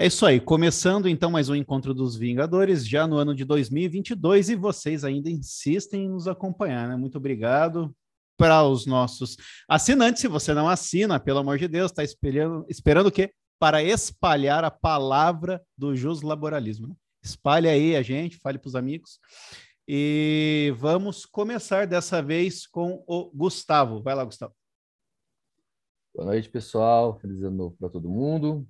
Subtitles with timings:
[0.00, 4.48] É isso aí, começando então mais um encontro dos Vingadores, já no ano de 2022,
[4.48, 6.96] e vocês ainda insistem em nos acompanhar, né?
[6.96, 7.94] Muito obrigado
[8.34, 9.36] para os nossos
[9.68, 10.22] assinantes.
[10.22, 13.30] Se você não assina, pelo amor de Deus, está esperando, esperando o quê?
[13.58, 15.92] Para espalhar a palavra do
[16.22, 16.88] laboralismo.
[16.88, 16.94] Né?
[17.22, 19.20] Espalhe aí a gente, fale para os amigos.
[19.86, 24.02] E vamos começar dessa vez com o Gustavo.
[24.02, 24.54] Vai lá, Gustavo.
[26.14, 27.18] Boa noite, pessoal.
[27.18, 28.66] Feliz ano novo para todo mundo.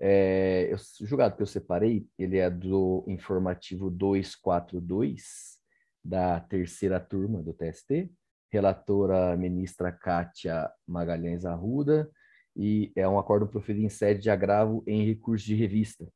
[0.00, 0.70] É,
[1.00, 5.58] o julgado que eu separei, ele é do informativo 242,
[6.04, 8.10] da terceira turma do TST,
[8.50, 12.10] relatora ministra Kátia Magalhães Arruda,
[12.56, 16.06] e é um acordo proferido em sede de agravo em recurso de revista.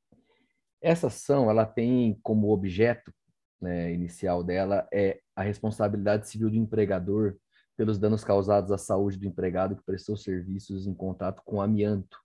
[0.80, 3.12] Essa ação, ela tem como objeto
[3.60, 7.36] né, inicial dela é a responsabilidade civil do empregador
[7.76, 12.18] pelos danos causados à saúde do empregado que prestou serviços em contato com amianto,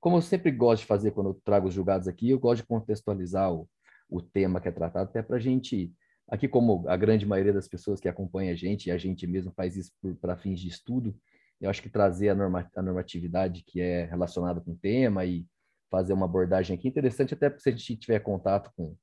[0.00, 2.68] como eu sempre gosto de fazer quando eu trago os julgados aqui, eu gosto de
[2.68, 3.68] contextualizar o,
[4.08, 5.92] o tema que é tratado, até para a gente,
[6.28, 9.52] aqui como a grande maioria das pessoas que acompanha a gente, e a gente mesmo
[9.52, 11.16] faz isso para fins de estudo,
[11.60, 15.44] eu acho que trazer a, norma, a normatividade que é relacionada com o tema e
[15.90, 18.96] fazer uma abordagem aqui interessante, até se a gente tiver contato com,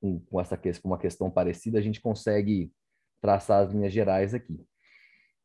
[0.00, 2.72] com, com essa com uma questão parecida, a gente consegue
[3.20, 4.64] traçar as linhas gerais aqui.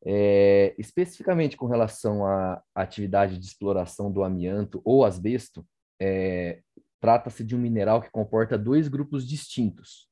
[0.03, 5.65] É, especificamente com relação à atividade de exploração do amianto ou asbesto,
[6.01, 6.61] é,
[6.99, 10.07] trata-se de um mineral que comporta dois grupos distintos.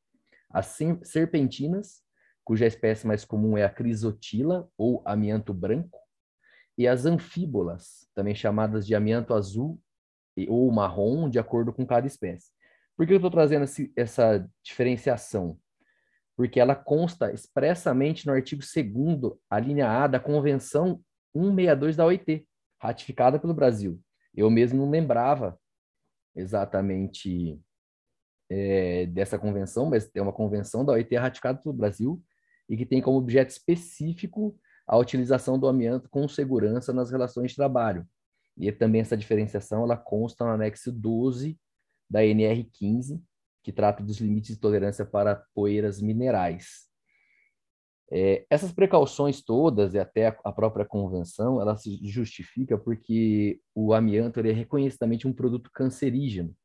[0.52, 2.04] As serpentinas,
[2.44, 6.00] cuja espécie mais comum é a crisotila ou amianto branco,
[6.78, 9.80] e as anfíbolas, também chamadas de amianto azul
[10.48, 12.52] ou marrom, de acordo com cada espécie.
[12.95, 15.60] Por que eu estou trazendo essa diferenciação?
[16.40, 21.04] Porque ela consta expressamente no artigo 2 a linha A da Convenção
[21.36, 22.48] 162 da OIT,
[22.82, 24.00] ratificada pelo Brasil.
[24.34, 25.60] Eu mesmo não lembrava
[26.34, 27.60] exatamente
[28.50, 32.23] é, dessa convenção, mas é uma convenção da OIT ratificada pelo Brasil
[32.70, 34.58] e que tem como objeto específico
[34.88, 38.08] a utilização do amianto com segurança nas relações de trabalho.
[38.55, 41.60] E também essa diferenciação ela consta no anexo 12
[42.10, 43.22] da NR15,
[43.64, 46.89] que trata dos limites de tolerância para poeiras minerais.
[48.11, 54.39] É, essas precauções todas e até a própria convenção, ela se justifica porque o amianto
[54.39, 56.55] é reconhecidamente um produto cancerígeno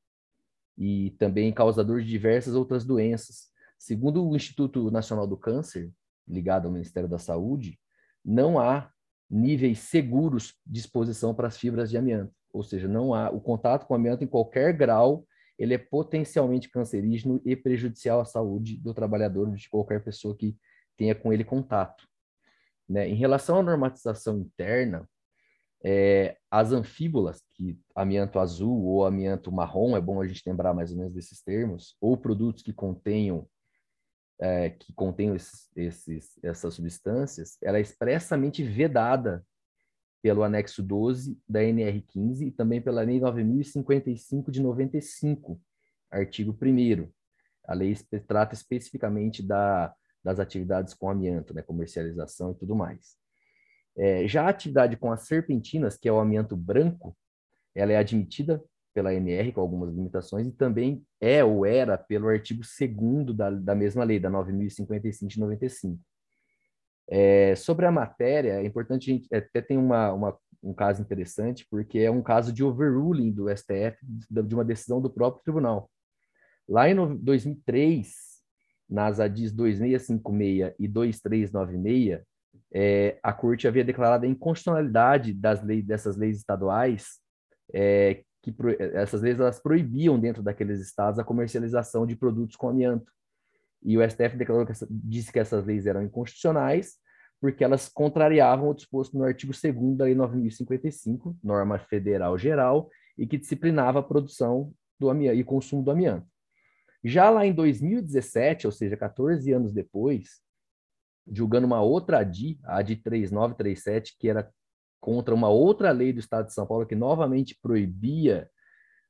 [0.78, 3.50] e também causador de diversas outras doenças.
[3.78, 5.92] Segundo o Instituto Nacional do Câncer,
[6.26, 7.78] ligado ao Ministério da Saúde,
[8.24, 8.90] não há
[9.28, 13.86] níveis seguros de exposição para as fibras de amianto, ou seja, não há o contato
[13.86, 15.26] com amianto em qualquer grau
[15.58, 20.56] ele é potencialmente cancerígeno e prejudicial à saúde do trabalhador, de qualquer pessoa que
[20.96, 22.06] tenha com ele contato.
[22.88, 23.08] Né?
[23.08, 25.08] Em relação à normatização interna,
[25.84, 30.90] é, as anfíbolas, que amianto azul ou amianto marrom, é bom a gente lembrar mais
[30.90, 33.46] ou menos desses termos, ou produtos que contenham
[34.40, 39.44] é, que contenham esses, esses, essas substâncias, ela é expressamente vedada
[40.24, 45.60] pelo anexo 12 da NR15 e também pela Lei 9055 de 95,
[46.10, 47.12] artigo 1
[47.68, 47.94] A lei
[48.26, 53.18] trata especificamente da, das atividades com amianto, né, comercialização e tudo mais.
[53.94, 57.14] É, já a atividade com as serpentinas, que é o amianto branco,
[57.74, 58.64] ela é admitida
[58.94, 63.74] pela NR com algumas limitações e também é ou era pelo artigo 2 da, da
[63.74, 66.00] mesma lei, da 9055 de 95.
[67.08, 71.66] É, sobre a matéria, é importante a gente até tem uma, uma, um caso interessante,
[71.70, 75.90] porque é um caso de overruling do STF de uma decisão do próprio tribunal.
[76.68, 78.14] Lá em 2003,
[78.88, 82.22] nas ADIs 2656 e 2396,
[82.72, 87.20] é, a Corte havia declarado a inconstitucionalidade das leis, dessas leis estaduais,
[87.72, 88.54] é, que
[88.94, 93.10] essas leis elas proibiam dentro daqueles estados a comercialização de produtos com amianto.
[93.84, 96.98] E o STF declarou que essa, disse que essas leis eram inconstitucionais
[97.44, 102.88] porque elas contrariavam o disposto no artigo 2 da Lei 9055, norma federal geral,
[103.18, 106.26] e que disciplinava a produção do amianto e consumo do amianto.
[107.04, 110.40] Já lá em 2017, ou seja, 14 anos depois,
[111.30, 114.50] julgando uma outra ADI, a ADI 3937, que era
[114.98, 118.48] contra uma outra lei do Estado de São Paulo que novamente proibia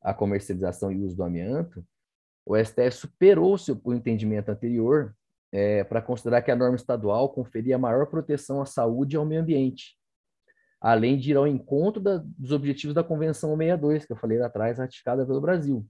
[0.03, 1.87] a comercialização e uso do amianto,
[2.47, 5.15] o STF superou seu, o entendimento anterior
[5.53, 9.41] é, para considerar que a norma estadual conferia maior proteção à saúde e ao meio
[9.41, 9.97] ambiente,
[10.81, 14.47] além de ir ao encontro da, dos objetivos da Convenção 62, que eu falei lá
[14.47, 15.87] atrás, ratificada pelo Brasil.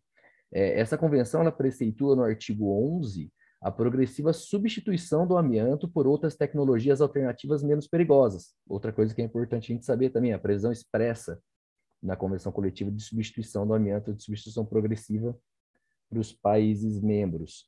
[0.52, 6.36] É, essa convenção ela preceitua no artigo 11 a progressiva substituição do amianto por outras
[6.36, 8.52] tecnologias alternativas menos perigosas.
[8.68, 11.40] Outra coisa que é importante a gente saber também, a previsão expressa
[12.02, 15.34] na Convenção Coletiva de Substituição do Amianto de Substituição Progressiva
[16.08, 17.66] para os países membros.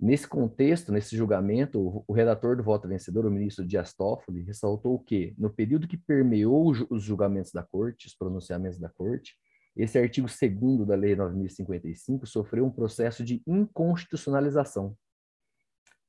[0.00, 5.32] Nesse contexto, nesse julgamento, o redator do voto vencedor, o ministro Dias Toffoli, ressaltou que,
[5.38, 9.34] no período que permeou os julgamentos da Corte, os pronunciamentos da Corte,
[9.76, 14.96] esse artigo 2 da Lei 9.055 sofreu um processo de inconstitucionalização,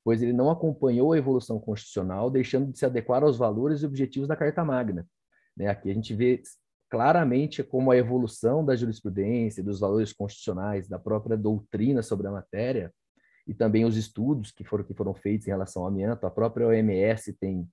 [0.02, 4.28] pois ele não acompanhou a evolução constitucional, deixando de se adequar aos valores e objetivos
[4.28, 5.08] da Carta Magna.
[5.56, 5.68] Né?
[5.68, 6.42] Aqui a gente vê
[6.90, 12.92] claramente como a evolução da jurisprudência, dos valores constitucionais, da própria doutrina sobre a matéria,
[13.46, 16.26] e também os estudos que foram, que foram feitos em relação ao amianto.
[16.26, 17.68] A própria OMS tem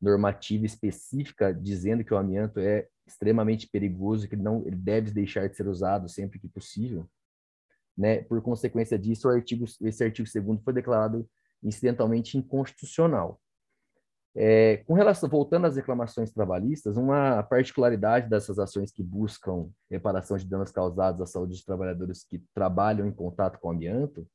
[0.00, 5.48] normativa específica dizendo que o amianto é extremamente perigoso, que ele não ele deve deixar
[5.48, 7.08] de ser usado sempre que possível.
[7.96, 8.22] Né?
[8.22, 11.28] Por consequência disso, artigo, esse artigo 2 foi declarado
[11.62, 13.40] incidentalmente inconstitucional.
[14.36, 20.44] É, com relação, voltando às reclamações trabalhistas, uma particularidade dessas ações que buscam reparação de
[20.44, 24.26] danos causados à saúde dos trabalhadores que trabalham em contato com o amianto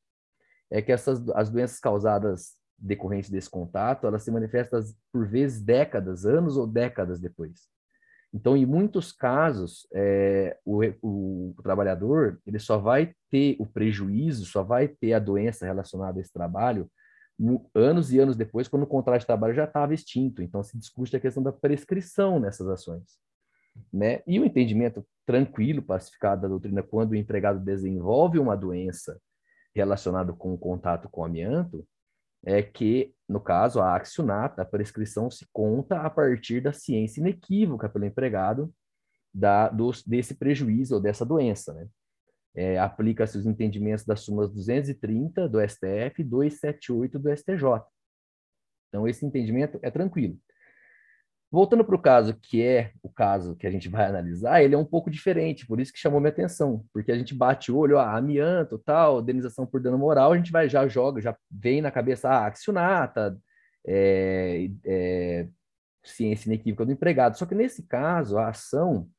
[0.71, 4.79] é que essas as doenças causadas decorrentes desse contato, elas se manifestam
[5.11, 7.67] por vezes décadas, anos ou décadas depois.
[8.33, 14.45] Então, em muitos casos, é, o, o, o, trabalhador ele só vai ter o prejuízo,
[14.45, 16.89] só vai ter a doença relacionada a esse trabalho
[17.73, 20.41] anos e anos depois, quando o contrato de trabalho já estava extinto.
[20.41, 23.17] Então, se discute a questão da prescrição nessas ações.
[23.91, 24.21] Né?
[24.27, 29.19] E o entendimento tranquilo, pacificado da doutrina, quando o empregado desenvolve uma doença
[29.73, 31.87] relacionada com o contato com o amianto,
[32.45, 37.89] é que, no caso, a accionata, a prescrição se conta a partir da ciência inequívoca
[37.89, 38.73] pelo empregado
[39.33, 41.73] da, do, desse prejuízo ou dessa doença.
[41.73, 41.87] Né?
[42.59, 47.63] É, aplica-se os entendimentos das súmulas 230 do STF e 278 do STJ.
[48.89, 50.37] Então, esse entendimento é tranquilo.
[51.49, 54.77] Voltando para o caso que é o caso que a gente vai analisar, ele é
[54.77, 57.97] um pouco diferente, por isso que chamou minha atenção, porque a gente bate o olho,
[57.97, 61.89] ah, amianto, tal, indenização por dano moral, a gente vai já joga, já vem na
[61.89, 63.39] cabeça, ah, accionata,
[63.87, 65.47] é, é,
[66.03, 67.37] ciência inequívoca do empregado.
[67.37, 69.09] Só que nesse caso, a ação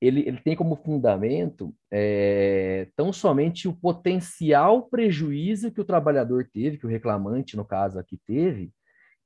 [0.00, 6.78] ele, ele tem como fundamento é, tão somente o potencial prejuízo que o trabalhador teve,
[6.78, 8.72] que o reclamante, no caso aqui, teve,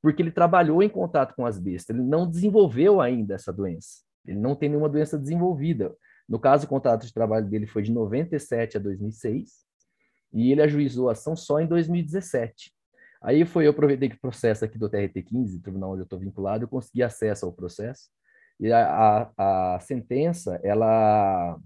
[0.03, 4.39] porque ele trabalhou em contato com as bestas, ele não desenvolveu ainda essa doença, ele
[4.39, 5.95] não tem nenhuma doença desenvolvida.
[6.29, 9.65] No caso, o contrato de trabalho dele foi de 97 a 2006,
[10.33, 12.73] e ele ajuizou a ação só em 2017.
[13.23, 16.65] Aí foi, eu aproveitei que o processo aqui do TRT15, tribunal onde eu estou vinculado,
[16.65, 18.11] eu consegui acesso ao processo,
[18.61, 21.59] e a, a, a sentença, ela,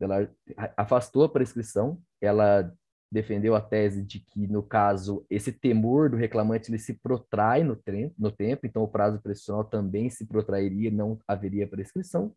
[0.00, 0.28] ela
[0.76, 2.72] afastou a prescrição, ela
[3.10, 7.78] defendeu a tese de que, no caso, esse temor do reclamante ele se protrai no,
[8.18, 12.34] no tempo, então o prazo prescricional também se protrairia, não haveria prescrição.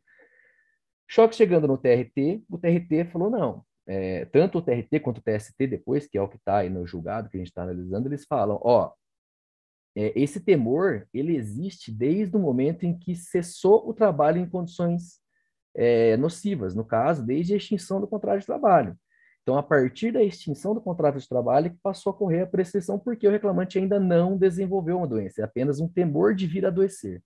[1.07, 3.63] Choque chegando no TRT, o TRT falou não.
[3.87, 6.85] É, tanto o TRT quanto o TST depois, que é o que está aí no
[6.85, 8.91] julgado que a gente está analisando, eles falam, ó,
[9.95, 15.19] é, esse temor ele existe desde o momento em que cessou o trabalho em condições
[15.73, 18.97] é, nocivas, no caso, desde a extinção do contrato de trabalho.
[19.41, 22.97] Então, a partir da extinção do contrato de trabalho, que passou a correr a prescrição
[22.97, 27.21] porque o reclamante ainda não desenvolveu uma doença, é apenas um temor de vir adoecer.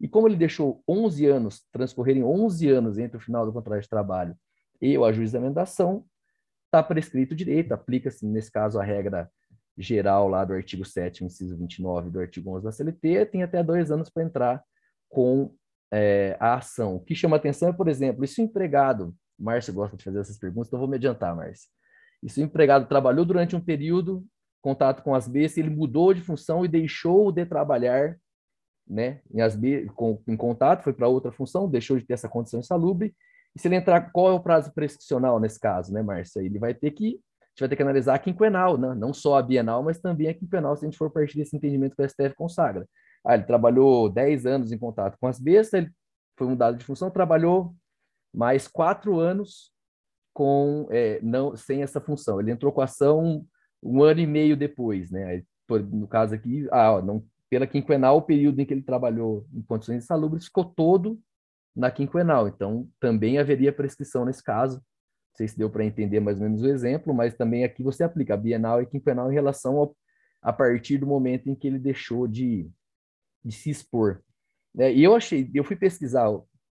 [0.00, 3.88] E como ele deixou 11 anos, transcorrerem 11 anos entre o final do contrato de
[3.88, 4.36] trabalho
[4.80, 6.04] e o ajuizamento da ação,
[6.66, 9.30] está prescrito o direito, aplica-se, nesse caso, a regra
[9.76, 13.90] geral lá do artigo 7 inciso 29 do artigo 11 da CLT, tem até dois
[13.90, 14.64] anos para entrar
[15.08, 15.54] com
[15.92, 16.96] é, a ação.
[16.96, 20.20] O que chama atenção é, por exemplo, e se o empregado, Márcio gosta de fazer
[20.20, 21.68] essas perguntas, então vou me adiantar, Márcio.
[22.22, 24.24] E se o empregado trabalhou durante um período,
[24.62, 28.16] contato com as bestas, ele mudou de função e deixou de trabalhar
[28.88, 29.58] né, em, as
[29.94, 33.14] com, em contato, foi para outra função, deixou de ter essa condição insalubre,
[33.54, 36.40] e se ele entrar, qual é o prazo prescricional nesse caso, né, Márcia?
[36.40, 37.18] Ele vai ter que
[37.56, 38.94] gente vai ter que analisar a quinquenal, né?
[38.94, 41.96] não só a bienal, mas também a quinquenal, se a gente for partir desse entendimento
[41.96, 42.86] que o STF consagra.
[43.24, 45.90] Ah, ele trabalhou 10 anos em contato com as bestas, ele
[46.38, 47.74] foi mudado de função, trabalhou
[48.32, 49.72] mais quatro anos
[50.34, 52.38] com é, não sem essa função.
[52.38, 53.46] Ele entrou com a ação
[53.82, 55.42] um, ano e meio depois, né?
[55.68, 59.62] No caso aqui, ah, ó, não, pela quinquenal, o período em que ele trabalhou em
[59.62, 61.18] condições insalubres ficou todo
[61.74, 62.46] na quinquenal.
[62.48, 64.82] Então, também haveria prescrição nesse caso,
[65.36, 68.36] sei se deu para entender mais ou menos o exemplo, mas também aqui você aplica
[68.36, 69.96] bienal e quinquenal em relação ao,
[70.42, 72.70] a partir do momento em que ele deixou de,
[73.44, 74.22] de se expor.
[74.78, 76.26] É, e eu achei, eu fui pesquisar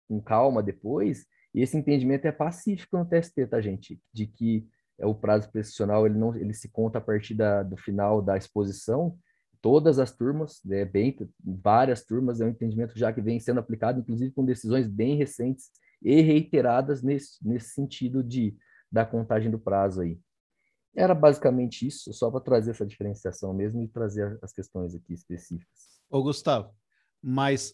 [0.09, 4.01] com calma depois, e esse entendimento é pacífico no TST, tá, gente?
[4.13, 7.77] De que é o prazo prescricional ele não ele se conta a partir da, do
[7.77, 9.17] final da exposição
[9.63, 11.17] todas as turmas né, bem
[11.63, 15.71] várias turmas é um entendimento já que vem sendo aplicado inclusive com decisões bem recentes
[16.03, 18.57] e reiteradas nesse, nesse sentido de
[18.91, 20.19] da contagem do prazo aí.
[20.97, 26.01] Era basicamente isso, só para trazer essa diferenciação mesmo e trazer as questões aqui específicas.
[26.11, 26.71] Ô, Gustavo,
[27.23, 27.73] mas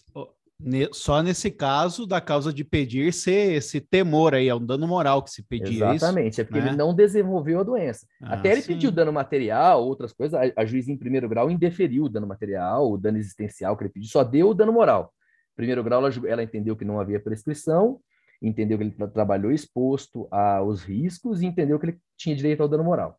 [0.92, 5.22] só nesse caso da causa de pedir ser esse temor aí, é um dano moral
[5.22, 5.86] que se pedia.
[5.86, 6.68] É Exatamente, isso, é porque né?
[6.68, 8.06] ele não desenvolveu a doença.
[8.20, 8.74] Ah, Até ele sim.
[8.74, 12.90] pediu dano material, outras coisas, a, a juiz em primeiro grau indeferiu o dano material,
[12.90, 15.12] o dano existencial que ele pediu, só deu o dano moral.
[15.56, 18.00] Primeiro grau, ela, ela entendeu que não havia prescrição,
[18.46, 22.68] entendeu que ele tra trabalhou exposto aos riscos e entendeu que ele tinha direito ao
[22.68, 23.18] dano moral.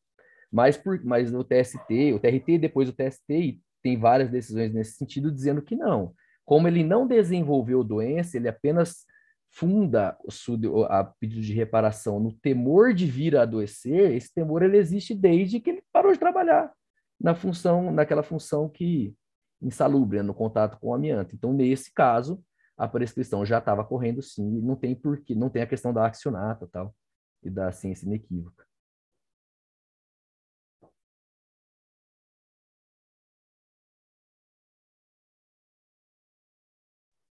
[0.51, 5.31] Mas, por, mas o TST, o TRT, depois o TST, tem várias decisões nesse sentido
[5.31, 6.13] dizendo que não
[6.45, 9.03] como ele não desenvolveu doença, ele apenas
[9.49, 14.77] funda o a pedido de reparação no temor de vir a adoecer, esse temor ele
[14.77, 16.71] existe desde que ele parou de trabalhar
[17.19, 19.15] na função, naquela função que
[19.61, 21.33] insalubre, né, no contato com o amianto.
[21.33, 22.43] Então, nesse caso,
[22.77, 26.67] a prescrição já estava correndo sim, não tem porquê, não tem a questão da accionata
[26.67, 26.95] tal
[27.43, 28.65] e da ciência inequívoca.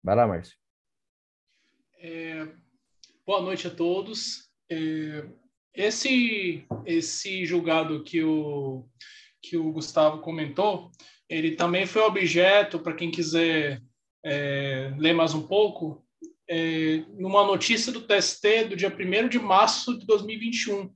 [0.04, 0.58] Vai lá, Márcio.
[2.00, 2.48] É,
[3.26, 4.50] boa noite a todos.
[4.70, 5.30] É,
[5.74, 8.90] esse, esse julgado que o,
[9.42, 10.92] que o Gustavo comentou,
[11.28, 13.82] ele também foi objeto, para quem quiser
[14.30, 16.06] é, ler mais um pouco,
[16.48, 20.94] é, numa notícia do TST do dia 1 de março de 2021,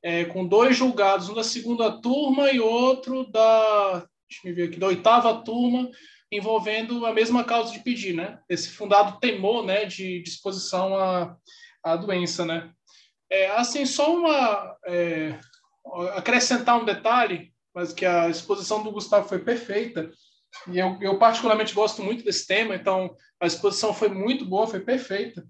[0.00, 4.78] é, com dois julgados, um da segunda turma e outro da, deixa eu ver aqui,
[4.78, 5.90] da oitava turma,
[6.30, 8.38] envolvendo a mesma causa de pedir, né?
[8.48, 11.36] Esse fundado temor, né, de disposição à,
[11.82, 12.70] à doença, né?
[13.28, 15.38] É, assim, só uma é,
[16.14, 20.12] acrescentar um detalhe, mas que a exposição do Gustavo foi perfeita
[20.68, 24.80] e eu, eu particularmente gosto muito desse tema, então a exposição foi muito boa, foi
[24.80, 25.44] perfeita.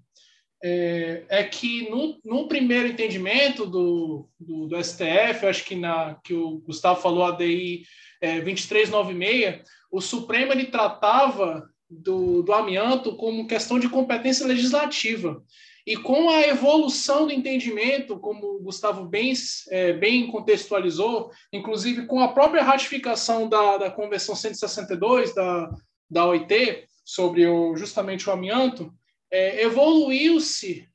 [0.65, 1.89] É, é que
[2.23, 7.31] no, primeiro entendimento do, do, do, STF, acho que na que o Gustavo falou a
[7.31, 7.83] DI
[8.21, 15.43] é, 2396, o Supremo ele tratava do, do amianto como questão de competência legislativa.
[15.85, 19.33] E com a evolução do entendimento, como o Gustavo bem,
[19.69, 25.69] é, bem contextualizou, inclusive com a própria ratificação da, da Convenção 162 da,
[26.09, 28.93] da OIT sobre o, justamente o amianto,
[29.29, 30.87] é, evoluiu-se,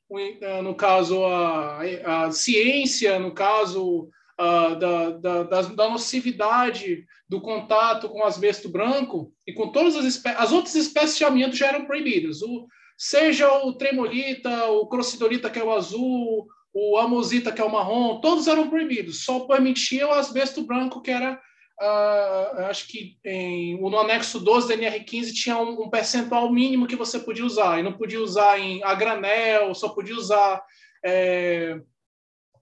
[0.63, 5.09] no caso, a, a ciência, no caso, uh, da,
[5.43, 10.39] da, da, nocividade do contato com asbesto branco e com todas as espécies.
[10.39, 12.41] As outras espécies de amianto já eram proibidas.
[12.41, 12.67] O,
[12.99, 18.19] seja o tremolita, o crossidolita, que é o azul, o amosita, que é o marrom,
[18.19, 19.23] todos eram proibidos.
[19.23, 21.41] Só permitia o asbesto branco, que era
[21.81, 26.95] Uh, acho que em, no anexo 12 da NR15 tinha um, um, percentual mínimo que
[26.97, 30.61] você podia usar, e não podia usar em a granel, só podia usar
[31.05, 31.79] é,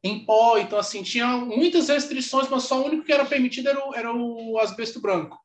[0.03, 3.89] em pó, então assim, tinha muitas restrições, mas só o único que era permitido era
[3.89, 5.35] o, era o asbesto branco.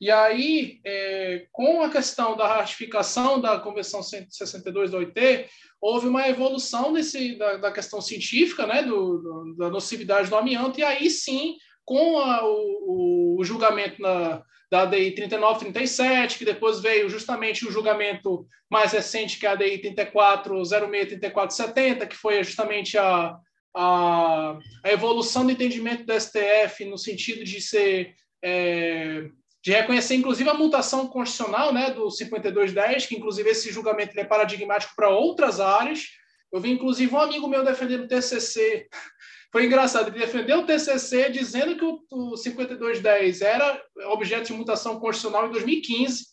[0.00, 5.46] E aí, é, com a questão da ratificação da Convenção 162 da OIT,
[5.80, 10.78] houve uma evolução desse, da, da questão científica, né, do, do, da nocividade do amianto,
[10.78, 17.08] e aí sim, com a, o, o, julgamento na, da ADI 3937, que depois veio
[17.08, 23.36] justamente o julgamento mais recente, que é a ADI 3406-3470, que foi justamente a,
[23.76, 29.28] a, a evolução do entendimento do STF no sentido de ser é,
[29.62, 34.94] de reconhecer inclusive a mutação constitucional né, do 5210, que inclusive esse julgamento é paradigmático
[34.96, 36.08] para outras áreas.
[36.52, 38.88] Eu vi inclusive um amigo meu defendendo o TCC.
[39.52, 44.98] Foi engraçado, ele defendeu o TCC dizendo que o, o 5210 era objeto de mutação
[44.98, 46.24] constitucional em 2015.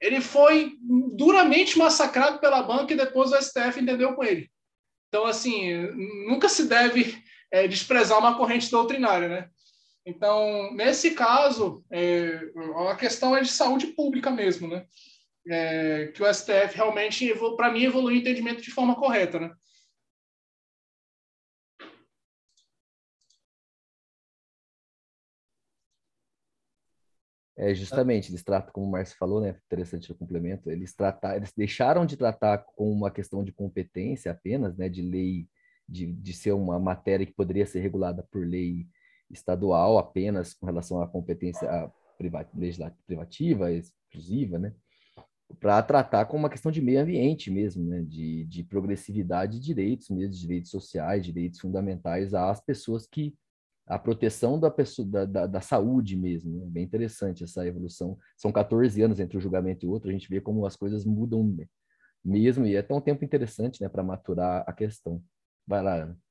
[0.00, 0.72] Ele foi
[1.14, 4.50] duramente massacrado pela banca e depois o STF entendeu com ele.
[5.08, 5.74] Então, assim,
[6.26, 9.48] nunca se deve é, desprezar uma corrente doutrinária, né?
[10.06, 12.38] Então, nesse caso, é,
[12.90, 14.86] a questão é de saúde pública mesmo, né?
[15.46, 19.54] É, que o STF realmente, para mim, evoluiu o entendimento de forma correta, né?
[27.56, 29.56] É, justamente, eles tratam, como o Márcio falou, né?
[29.66, 30.70] Interessante o complemento.
[30.70, 34.88] Eles tratar, eles deixaram de tratar com uma questão de competência apenas, né?
[34.88, 35.48] De lei,
[35.88, 38.86] de, de ser uma matéria que poderia ser regulada por lei
[39.34, 41.92] estadual apenas com relação à competência
[43.06, 44.72] privativa, exclusiva, né?
[45.60, 48.02] Para tratar com uma questão de meio ambiente mesmo, né?
[48.02, 53.34] De, de progressividade de direitos mesmo, direitos sociais, direitos fundamentais às pessoas que
[53.86, 56.58] a proteção da, pessoa, da, da, da saúde mesmo.
[56.58, 56.66] Né?
[56.66, 58.18] Bem interessante essa evolução.
[58.36, 61.54] São 14 anos entre um julgamento e outro, a gente vê como as coisas mudam
[62.24, 65.22] mesmo, e é um tempo interessante, né, para maturar a questão.
[65.66, 66.23] Vai lá, Ana.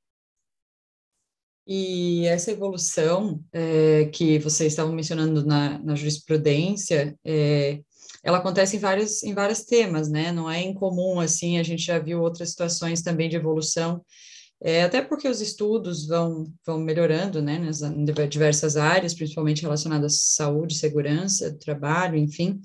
[1.65, 7.79] E essa evolução é, que vocês estavam mencionando na, na jurisprudência, é,
[8.23, 10.31] ela acontece em vários, em vários temas, né?
[10.31, 14.01] Não é incomum, assim, a gente já viu outras situações também de evolução,
[14.61, 17.81] é, até porque os estudos vão, vão melhorando, né, nas
[18.29, 22.61] diversas áreas, principalmente relacionadas à saúde, segurança, trabalho, enfim.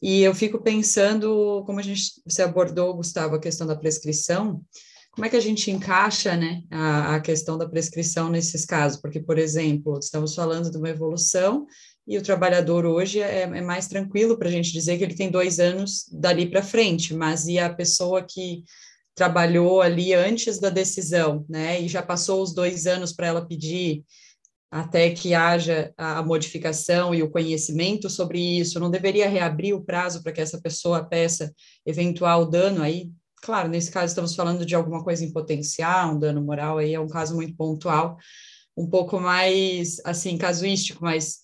[0.00, 4.62] E eu fico pensando, como a gente, você abordou, Gustavo, a questão da prescrição,
[5.16, 9.00] como é que a gente encaixa né, a, a, questão da prescrição nesses casos?
[9.00, 11.66] Porque, por exemplo, estamos falando de uma evolução
[12.06, 15.30] e o trabalhador hoje é, é mais tranquilo para a gente dizer que ele tem
[15.30, 18.62] dois anos dali para frente, mas e a pessoa que
[19.14, 24.04] trabalhou ali antes da decisão, né, e já passou os dois anos para ela pedir
[24.70, 30.22] até que haja a modificação e o conhecimento sobre isso, não deveria reabrir o prazo
[30.22, 31.50] para que essa pessoa peça
[31.86, 33.10] eventual dano aí
[33.46, 36.98] Claro, nesse caso estamos falando de alguma coisa em potencial, um dano moral, aí é
[36.98, 38.16] um caso muito pontual,
[38.76, 41.42] um pouco mais, assim, casuístico, mas,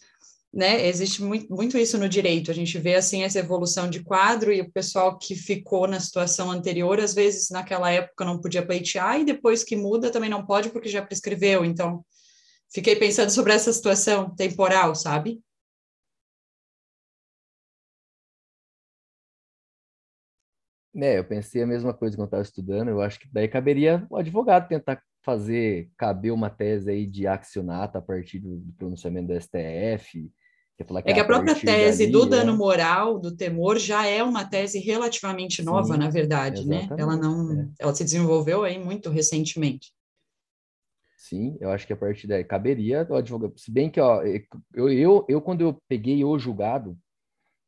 [0.53, 4.53] né, existe muito, muito isso no direito, a gente vê, assim, essa evolução de quadro
[4.53, 9.21] e o pessoal que ficou na situação anterior, às vezes, naquela época não podia pleitear
[9.21, 12.05] e depois que muda também não pode porque já prescreveu, então,
[12.75, 15.39] fiquei pensando sobre essa situação temporal, sabe?
[20.95, 22.89] É, eu pensei a mesma coisa quando estava estudando.
[22.89, 27.99] Eu acho que daí caberia o advogado tentar fazer caber uma tese aí de accionata
[27.99, 30.31] a partir do, do pronunciamento do STF.
[30.77, 32.57] Que que é que a própria tese dali, do dano é...
[32.57, 36.89] moral, do temor, já é uma tese relativamente nova, Sim, na verdade, né?
[36.99, 37.69] Ela não, é.
[37.79, 39.93] ela se desenvolveu aí muito recentemente.
[41.17, 43.53] Sim, eu acho que a partir daí caberia o advogado.
[43.57, 44.23] Se bem que, ó,
[44.75, 46.99] eu, eu, eu quando eu peguei o julgado,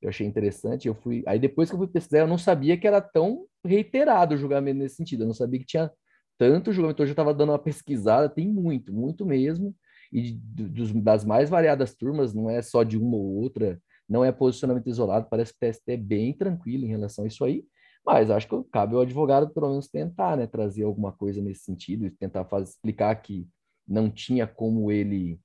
[0.07, 0.89] eu achei interessante.
[0.89, 4.35] Eu fui, aí depois que eu fui pesquisar, eu não sabia que era tão reiterado
[4.35, 5.23] o julgamento nesse sentido.
[5.23, 5.91] Eu não sabia que tinha
[6.39, 7.03] tanto julgamento.
[7.03, 9.75] Eu já estava dando uma pesquisada, tem muito, muito mesmo.
[10.13, 14.31] E dos, das mais variadas turmas, não é só de uma ou outra, não é
[14.31, 15.27] posicionamento isolado.
[15.31, 17.65] Parece que o TST é bem tranquilo em relação a isso aí.
[18.05, 22.05] Mas acho que cabe ao advogado, pelo menos, tentar né, trazer alguma coisa nesse sentido
[22.05, 23.49] e tentar fazer, explicar que
[23.89, 25.41] não tinha como ele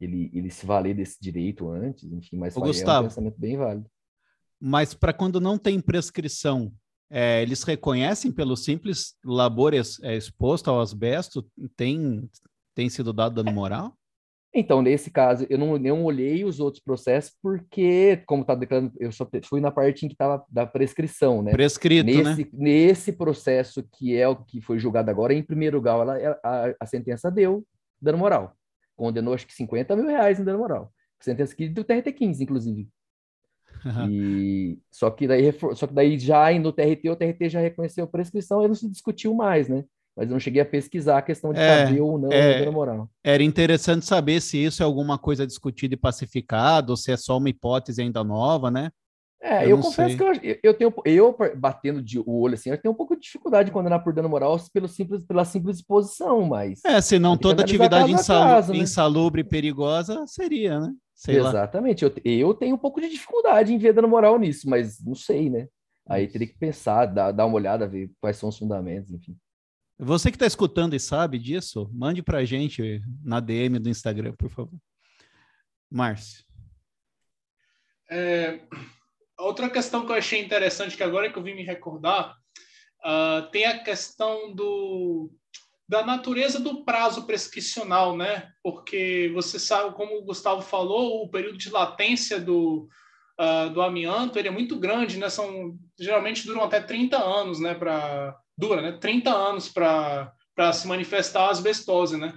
[0.00, 3.56] ele, ele se valer desse direito antes, enfim, mas Ô, Gustavo, é um pensamento bem
[3.56, 3.90] válido.
[4.60, 6.72] Mas para quando não tem prescrição,
[7.10, 12.28] é, eles reconhecem pelo simples labor é, exposto ao asbesto, tem,
[12.74, 13.96] tem sido dado dano moral?
[14.54, 19.12] Então, nesse caso, eu não, não olhei os outros processos, porque, como está declarando, eu
[19.12, 21.52] só fui na parte em que estava da prescrição, né?
[21.52, 22.48] Prescrito, nesse, né?
[22.54, 26.86] Nesse processo, que é o que foi julgado agora, em primeiro lugar, ela, a, a
[26.86, 27.66] sentença deu
[28.00, 28.56] dano moral
[28.96, 30.92] condenou acho que 50 mil reais em dano moral.
[31.20, 32.88] Sentença aqui do TRT-15, inclusive.
[34.10, 38.62] E só que daí só que daí já no TRT o TRT já reconheceu prescrição
[38.64, 39.84] e não se discutiu mais, né?
[40.16, 42.72] Mas eu não cheguei a pesquisar a questão de é, caber ou não é, dano
[42.72, 43.10] moral.
[43.22, 47.36] Era interessante saber se isso é alguma coisa discutida e pacificada ou se é só
[47.36, 48.90] uma hipótese ainda nova, né?
[49.42, 50.16] É, eu, eu confesso sei.
[50.16, 53.22] que eu, eu tenho, eu batendo de, o olho assim, eu tenho um pouco de
[53.22, 56.80] dificuldade de condenar por dano moral pelo simples, pela simples exposição, mas.
[56.84, 58.78] É, se não toda atividade insalubre, caso, né?
[58.78, 60.92] insalubre e perigosa seria, né?
[61.14, 65.02] Sei Exatamente, eu, eu tenho um pouco de dificuldade em ver dano moral nisso, mas
[65.02, 65.68] não sei, né?
[66.08, 69.36] Aí teria que pensar, dar, dar uma olhada, ver quais são os fundamentos, enfim.
[69.98, 74.34] Você que está escutando e sabe disso, mande para a gente na DM do Instagram,
[74.38, 74.78] por favor.
[75.90, 76.44] Márcio.
[78.10, 78.60] É,
[79.38, 82.34] Outra questão que eu achei interessante, que agora que eu vim me recordar,
[83.04, 85.30] uh, tem a questão do,
[85.88, 88.50] da natureza do prazo prescricional, né?
[88.62, 92.88] Porque você sabe, como o Gustavo falou, o período de latência do,
[93.38, 95.28] uh, do amianto ele é muito grande, né?
[95.28, 97.74] São, geralmente duram até 30 anos, né?
[97.74, 98.92] Pra, dura, né?
[98.92, 100.32] 30 anos para
[100.72, 102.34] se manifestar a asbestose, né?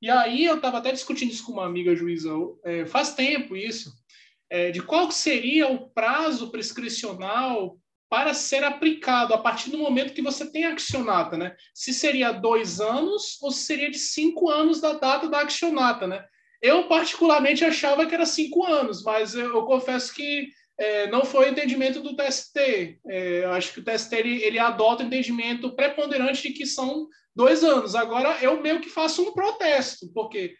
[0.00, 2.30] E aí eu estava até discutindo isso com uma amiga juíza,
[2.64, 3.92] é, faz tempo isso,
[4.50, 7.78] é, de qual seria o prazo prescricional
[8.10, 10.74] para ser aplicado a partir do momento que você tem a
[11.38, 11.54] né?
[11.72, 16.24] Se seria dois anos ou se seria de cinco anos da data da accionata, né?
[16.60, 21.46] Eu particularmente achava que era cinco anos, mas eu, eu confesso que é, não foi
[21.46, 22.98] o entendimento do TST.
[23.06, 27.62] É, acho que o TST ele, ele adota o entendimento preponderante de que são dois
[27.62, 27.94] anos.
[27.94, 30.54] Agora eu meio que faço um protesto, porque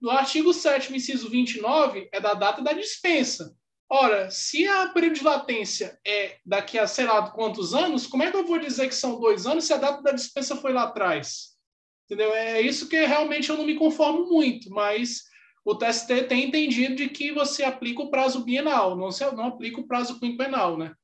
[0.00, 3.56] no artigo 7 inciso 29, é da data da dispensa.
[3.88, 8.30] Ora, se a período de latência é daqui a sei lá quantos anos, como é
[8.30, 10.84] que eu vou dizer que são dois anos se a data da dispensa foi lá
[10.84, 11.56] atrás?
[12.04, 12.34] Entendeu?
[12.34, 15.22] É isso que realmente eu não me conformo muito, mas
[15.64, 19.80] o TST tem entendido de que você aplica o prazo bienal, não, se, não aplica
[19.80, 20.94] o prazo quinquenal, né?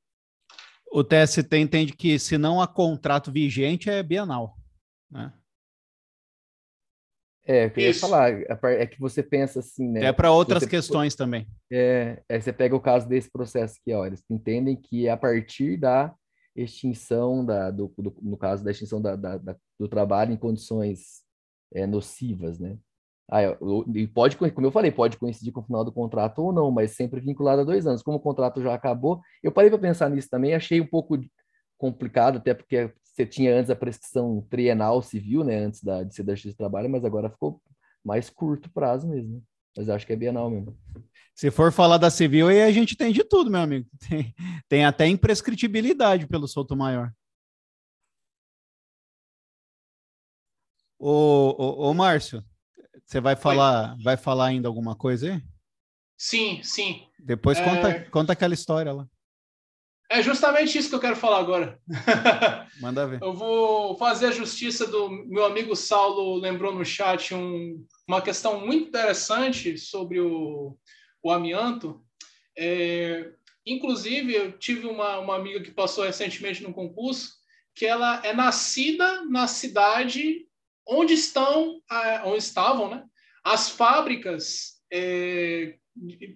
[0.91, 4.57] O TST entende que se não há contrato vigente é bienal,
[5.11, 5.33] né?
[7.45, 8.01] É, eu queria Isso.
[8.01, 10.05] falar, é que você pensa assim, né?
[10.05, 11.47] É para outras você, questões também.
[11.71, 15.77] É, aí você pega o caso desse processo aqui, ó, eles entendem que a partir
[15.77, 16.15] da
[16.55, 21.23] extinção da, do, do no caso da extinção da, da, da do trabalho em condições
[21.75, 22.77] é, nocivas, né?
[23.31, 23.43] Ah,
[23.95, 26.93] e pode, como eu falei, pode coincidir com o final do contrato ou não, mas
[26.93, 28.03] sempre vinculado a dois anos.
[28.03, 31.19] Como o contrato já acabou, eu parei para pensar nisso também, achei um pouco
[31.79, 36.23] complicado, até porque você tinha antes a prescrição trienal civil, né, antes da, de ser
[36.23, 37.61] da Justiça do Trabalho, mas agora ficou
[38.05, 39.37] mais curto prazo mesmo.
[39.37, 39.43] Né?
[39.77, 40.77] Mas acho que é bienal mesmo.
[41.35, 43.89] Se for falar da civil, aí a gente tem de tudo, meu amigo.
[44.09, 44.35] Tem,
[44.69, 47.13] tem até imprescritibilidade pelo solto maior.
[50.99, 52.45] Ô, ô, ô Márcio,
[53.05, 55.43] você vai falar, vai falar ainda alguma coisa aí?
[56.17, 57.07] Sim, sim.
[57.19, 57.65] Depois é...
[57.65, 59.09] conta, conta aquela história lá.
[60.13, 61.81] É justamente isso que eu quero falar agora.
[62.79, 63.23] Manda ver.
[63.23, 68.61] Eu vou fazer a justiça do meu amigo Saulo lembrou no chat um, uma questão
[68.61, 70.77] muito interessante sobre o,
[71.23, 72.05] o amianto.
[72.57, 73.33] É,
[73.65, 77.33] inclusive, eu tive uma, uma amiga que passou recentemente no concurso
[77.75, 80.47] que ela é nascida na cidade
[80.87, 81.81] onde estão,
[82.27, 83.03] onde estavam, né,
[83.43, 85.79] as fábricas é,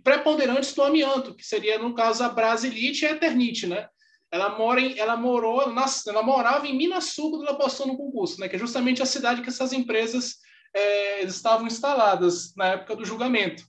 [0.03, 3.89] preponderantes do amianto, que seria no caso a Brasilite e a Eternite, né?
[4.31, 8.49] Ela mora em, ela morou, ela morava em Minasul quando ela passou no concurso, né?
[8.49, 10.37] Que é justamente a cidade que essas empresas
[10.75, 13.65] é, estavam instaladas na época do julgamento.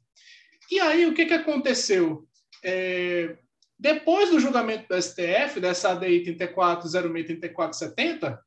[0.70, 2.28] E aí o que que aconteceu?
[2.64, 3.38] É,
[3.80, 8.38] depois do julgamento do STF, dessa ADI 3406-3470,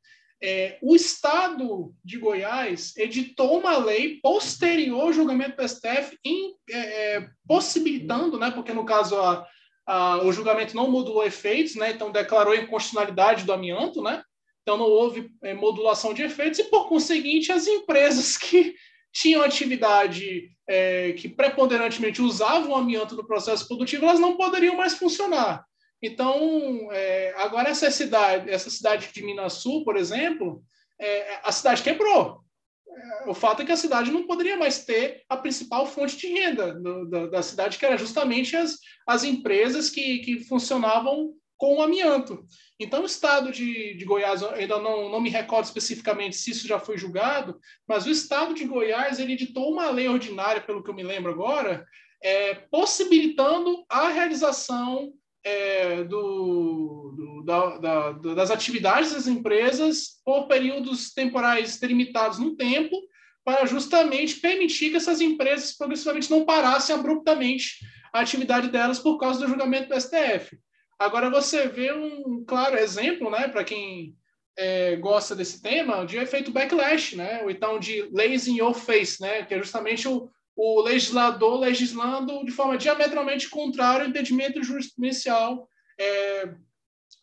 [0.43, 6.77] é, o Estado de Goiás editou uma lei posterior ao julgamento do STF, em, é,
[6.77, 9.45] é, possibilitando, né, porque no caso a,
[9.85, 14.23] a, o julgamento não modulou efeitos, né, então declarou inconstitucionalidade do amianto, né,
[14.63, 18.73] então não houve é, modulação de efeitos, e por conseguinte as empresas que
[19.13, 24.93] tinham atividade é, que preponderantemente usavam o amianto no processo produtivo, elas não poderiam mais
[24.93, 25.65] funcionar.
[26.01, 30.63] Então, é, agora essa cidade, essa cidade de Minas Sul, por exemplo,
[30.99, 32.41] é, a cidade quebrou.
[32.89, 36.27] É, o fato é que a cidade não poderia mais ter a principal fonte de
[36.27, 41.77] renda do, da, da, cidade, que era justamente as, as empresas que, que funcionavam com
[41.77, 42.43] o amianto.
[42.79, 46.79] Então, o estado de, de Goiás, ainda não, não me recordo especificamente se isso já
[46.79, 50.95] foi julgado, mas o estado de Goiás ele editou uma lei ordinária, pelo que eu
[50.95, 51.85] me lembro agora,
[52.23, 61.13] é, possibilitando a realização é, do, do, da, da, das atividades das empresas por períodos
[61.13, 62.95] temporais delimitados no tempo,
[63.43, 67.79] para justamente permitir que essas empresas progressivamente não parassem abruptamente
[68.13, 70.57] a atividade delas por causa do julgamento do STF.
[70.99, 74.15] Agora você vê um claro exemplo, né, para quem
[74.55, 79.19] é, gosta desse tema, de efeito backlash, né, ou então de lays in your face,
[79.19, 85.67] né, que é justamente o, o legislador legislando de forma diametralmente contrária ao entendimento jurisprudencial
[85.99, 86.53] é,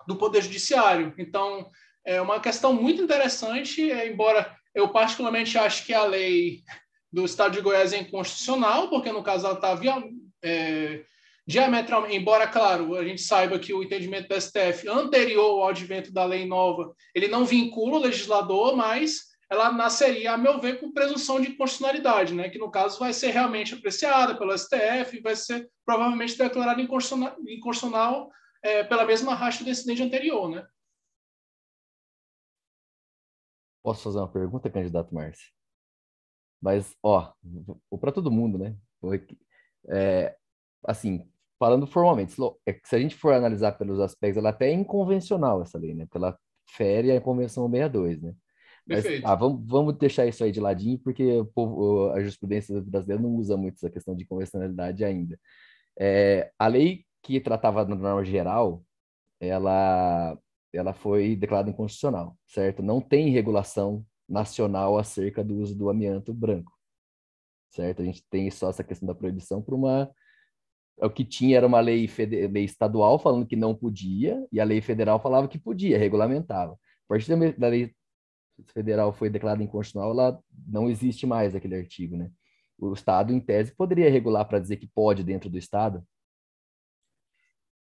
[0.06, 1.14] do Poder Judiciário.
[1.18, 1.70] Então,
[2.04, 6.62] é uma questão muito interessante, é, embora eu particularmente acho que a lei
[7.12, 9.78] do Estado de Goiás é inconstitucional, porque no caso ela está
[10.42, 11.04] é,
[11.46, 16.24] diametralmente, embora, claro, a gente saiba que o entendimento do STF anterior ao advento da
[16.24, 21.40] lei nova, ele não vincula o legislador, mas ela nasceria, a meu ver, com presunção
[21.40, 22.50] de inconstitucionalidade, né?
[22.50, 27.36] que no caso vai ser realmente apreciada pelo STF e vai ser provavelmente declarada inconstitucional,
[27.40, 28.30] inconstitucional
[28.62, 30.50] é, pela mesma racha do incidente anterior.
[30.50, 30.66] Né?
[33.82, 35.50] Posso fazer uma pergunta, candidato Márcio?
[36.60, 37.32] Mas, ó,
[38.00, 38.76] para todo mundo, né?
[39.88, 40.36] É,
[40.84, 42.34] assim, falando formalmente,
[42.66, 46.04] é se a gente for analisar pelos aspectos, ela até é inconvencional essa lei, né?
[46.04, 46.38] Porque ela
[46.70, 48.34] fere a Convenção 62, né?
[48.88, 53.34] Mas, ah, vamos, vamos deixar isso aí de ladinho, porque povo, a jurisprudência brasileira não
[53.34, 55.38] usa muito essa questão de convencionalidade ainda.
[55.98, 58.82] É, a lei que tratava da norma geral,
[59.38, 60.38] ela,
[60.72, 62.82] ela foi declarada inconstitucional, certo?
[62.82, 66.72] Não tem regulação nacional acerca do uso do amianto branco,
[67.70, 68.00] certo?
[68.00, 70.10] A gente tem só essa questão da proibição por uma
[71.00, 72.10] o que tinha era uma lei,
[72.50, 76.72] lei estadual falando que não podia, e a lei federal falava que podia, regulamentava.
[76.72, 77.94] A partir da lei
[78.66, 82.30] federal foi declarada inconstitucional, ela não existe mais aquele artigo, né?
[82.78, 86.04] O Estado, em tese, poderia regular para dizer que pode dentro do Estado.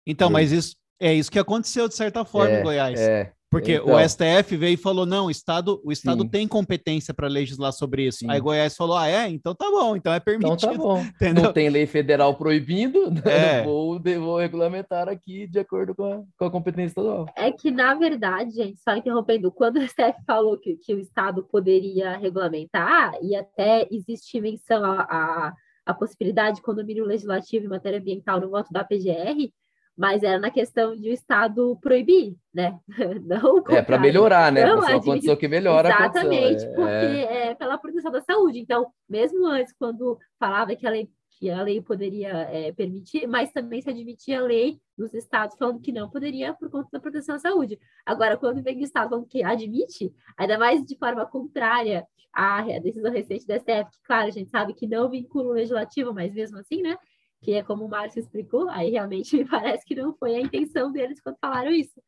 [0.06, 3.00] Então, mas isso é isso que aconteceu de certa forma é, em Goiás.
[3.00, 3.32] É.
[3.54, 3.94] Porque Então.
[3.94, 6.28] o STF veio e falou: não, o Estado, o Estado Sim.
[6.28, 8.18] tem competência para legislar sobre isso.
[8.18, 8.26] Sim.
[8.28, 9.28] Aí Goiás falou: ah, é?
[9.28, 10.72] Então tá bom, então é Então permitido.
[10.72, 11.00] tá bom.
[11.14, 11.44] entendeu?
[11.44, 13.60] Não tem lei federal proibindo, né?
[13.60, 13.62] É.
[13.62, 17.26] vou, vou regulamentar aqui de acordo com a, com a competência estadual.
[17.36, 21.44] É que, na verdade, gente, só interrompendo, quando o STF falou que, que o Estado
[21.44, 25.52] poderia regulamentar, e até existe menção à a,
[25.86, 29.48] a, possibilidade de condomínio legislativo em matéria ambiental no voto da PGR,
[29.96, 32.78] mas era na questão de o Estado proibir, né?
[33.24, 34.66] Não É, para melhorar, né?
[34.66, 35.92] Não, admi- condição que melhora a.
[35.92, 37.46] Exatamente, É, porque é.
[37.48, 38.58] é pela proteção da saúde.
[38.58, 43.52] Então, mesmo antes, quando falava que a lei, que a lei poderia é, permitir, mas
[43.52, 47.36] também se admitia a lei dos estados falando que não poderia por conta da proteção
[47.36, 47.78] à saúde.
[48.04, 53.12] Agora, quando vem o estado falando que admite, ainda mais de forma contrária à decisão
[53.12, 56.58] recente da STF, que, claro, a gente sabe que não vincula o legislativo, mas mesmo
[56.58, 56.96] assim, né?
[57.44, 60.90] Que é como o Márcio explicou, aí realmente me parece que não foi a intenção
[60.90, 62.00] deles quando falaram isso.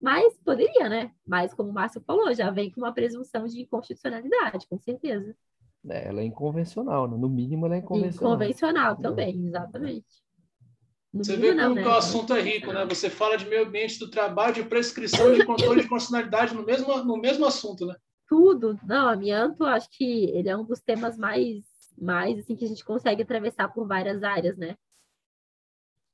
[0.00, 1.10] Mas poderia, né?
[1.26, 5.34] Mas como o Márcio falou, já vem com uma presunção de inconstitucionalidade, com certeza.
[5.88, 7.16] É, ela é inconvencional, né?
[7.16, 8.34] No mínimo ela é inconvencional.
[8.34, 10.22] Inconvencional também, exatamente.
[11.12, 11.82] No Você vê não, como né?
[11.82, 12.84] que o assunto é rico, né?
[12.86, 17.04] Você fala de meio ambiente do trabalho, de prescrição, de controle de constitucionalidade no mesmo,
[17.04, 17.94] no mesmo assunto, né?
[18.28, 18.78] Tudo.
[18.84, 21.64] Não, amianto, acho que ele é um dos temas mais,
[21.96, 24.76] mais assim, que a gente consegue atravessar por várias áreas, né?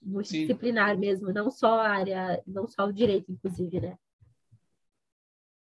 [0.03, 3.99] Multidisciplinar mesmo, não só a área, não só o direito, inclusive, né?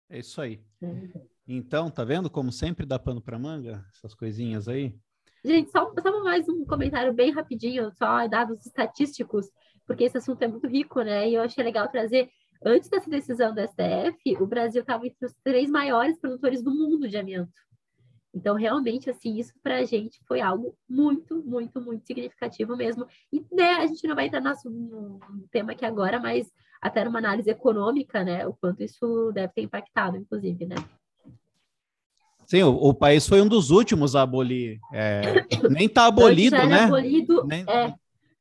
[0.08, 0.62] É isso aí.
[0.82, 1.20] É.
[1.46, 3.84] Então, tá vendo como sempre dá pano para manga?
[3.94, 4.96] Essas coisinhas aí.
[5.44, 9.46] Gente, só, só mais um comentário bem rapidinho, só dados estatísticos,
[9.86, 11.28] porque esse assunto é muito rico, né?
[11.28, 12.30] E eu achei legal trazer.
[12.64, 17.06] Antes dessa decisão do STF, o Brasil estava entre os três maiores produtores do mundo
[17.06, 17.52] de amianto.
[18.34, 23.06] Então, realmente, assim, isso para a gente foi algo muito, muito, muito significativo mesmo.
[23.32, 26.50] E, né, a gente não vai entrar no, assunto- no tema aqui agora, mas
[26.82, 30.74] até numa análise econômica, né, o quanto isso deve ter impactado, inclusive, né?
[32.44, 34.80] Sim, o, o país foi um dos últimos a abolir.
[34.92, 36.84] é, nem tá abolido, né?
[36.84, 37.94] abolido, Nem, é,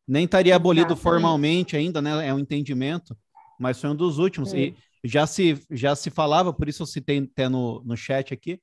[0.07, 1.03] nem estaria abolido Exatamente.
[1.03, 2.27] formalmente ainda, né?
[2.27, 3.15] É um entendimento,
[3.59, 4.53] mas foi um dos últimos.
[4.53, 8.59] E já se, já se falava, por isso eu citei até no, no chat aqui,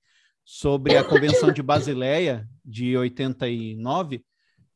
[0.52, 4.20] sobre a Convenção de Basileia de 89,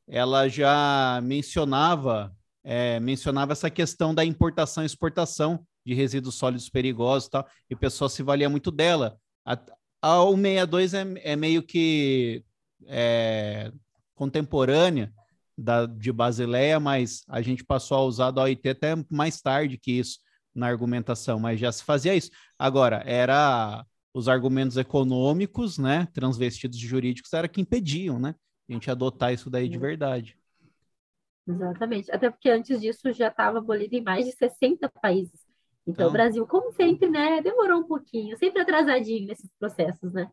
[0.06, 2.32] ela já mencionava,
[2.62, 7.74] é, mencionava essa questão da importação e exportação de resíduos sólidos perigosos e tal, e
[7.74, 9.18] o pessoal se valia muito dela.
[9.44, 9.54] A,
[10.00, 12.44] a 162 é, é meio que
[12.86, 13.72] é,
[14.14, 15.12] contemporânea
[15.58, 19.90] da, de Basileia, mas a gente passou a usar da OIT até mais tarde que
[19.90, 20.20] isso
[20.54, 22.30] na argumentação, mas já se fazia isso.
[22.56, 23.84] Agora, era
[24.14, 28.34] os argumentos econômicos, né, transvestidos de jurídicos, era que impediam, né,
[28.68, 30.38] a gente adotar isso daí de verdade.
[31.46, 32.10] Exatamente.
[32.10, 35.44] Até porque antes disso já estava abolido em mais de 60 países.
[35.86, 40.30] Então, Então- o Brasil, como sempre, né, demorou um pouquinho, sempre atrasadinho nesses processos, né?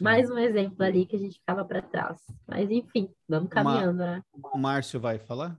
[0.00, 2.20] Mais um exemplo ali que a gente ficava para trás.
[2.46, 4.22] Mas, enfim, vamos caminhando, né?
[4.32, 5.58] O Márcio vai falar?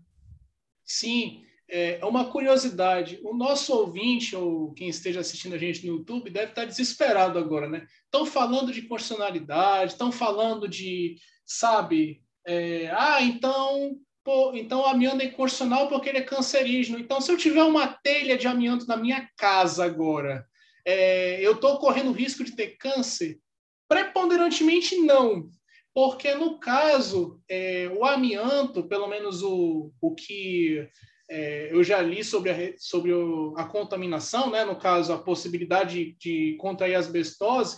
[0.86, 3.20] Sim, é uma curiosidade.
[3.24, 7.70] O nosso ouvinte, ou quem esteja assistindo a gente no YouTube, deve estar desesperado agora,
[7.70, 7.86] né?
[8.06, 15.22] Estão falando de constitucionalidade, estão falando de, sabe, é, ah, então, pô, então o amianto
[15.22, 16.98] é inconstitucional porque ele é cancerígeno.
[16.98, 20.46] Então, se eu tiver uma telha de amianto na minha casa agora,
[20.86, 23.40] é, eu estou correndo risco de ter câncer?
[23.88, 25.50] Preponderantemente não,
[25.94, 30.88] porque no caso, é, o amianto, pelo menos o, o que
[31.30, 35.18] é, eu já li sobre, a, re- sobre o- a contaminação, né, no caso, a
[35.18, 37.78] possibilidade de contrair asbestose,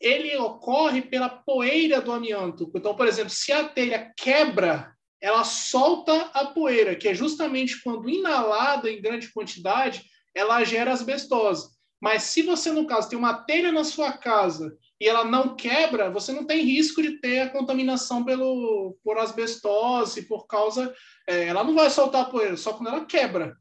[0.00, 2.70] ele ocorre pela poeira do amianto.
[2.74, 8.08] Então, por exemplo, se a telha quebra, ela solta a poeira, que é justamente quando
[8.08, 11.68] inalada em grande quantidade, ela gera asbestose.
[12.00, 16.10] Mas se você, no caso, tem uma telha na sua casa e ela não quebra,
[16.10, 20.92] você não tem risco de ter a contaminação pelo, por asbestose, por causa.
[21.26, 23.56] é, ela não vai soltar poeira, só quando ela quebra.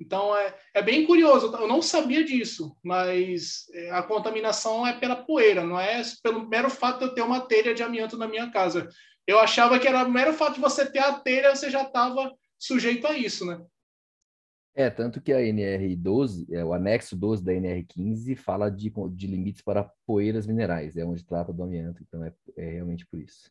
[0.00, 5.14] Então é, é bem curioso, eu não sabia disso, mas é, a contaminação é pela
[5.14, 8.50] poeira, não é pelo mero fato de eu ter uma telha de amianto na minha
[8.50, 8.88] casa.
[9.26, 12.32] Eu achava que era o mero fato de você ter a telha, você já estava
[12.58, 13.60] sujeito a isso, né?
[14.74, 19.60] É, tanto que a NR12, é, o anexo 12 da NR15, fala de, de limites
[19.60, 23.50] para poeiras minerais, é onde trata do amianto, então é, é realmente por isso.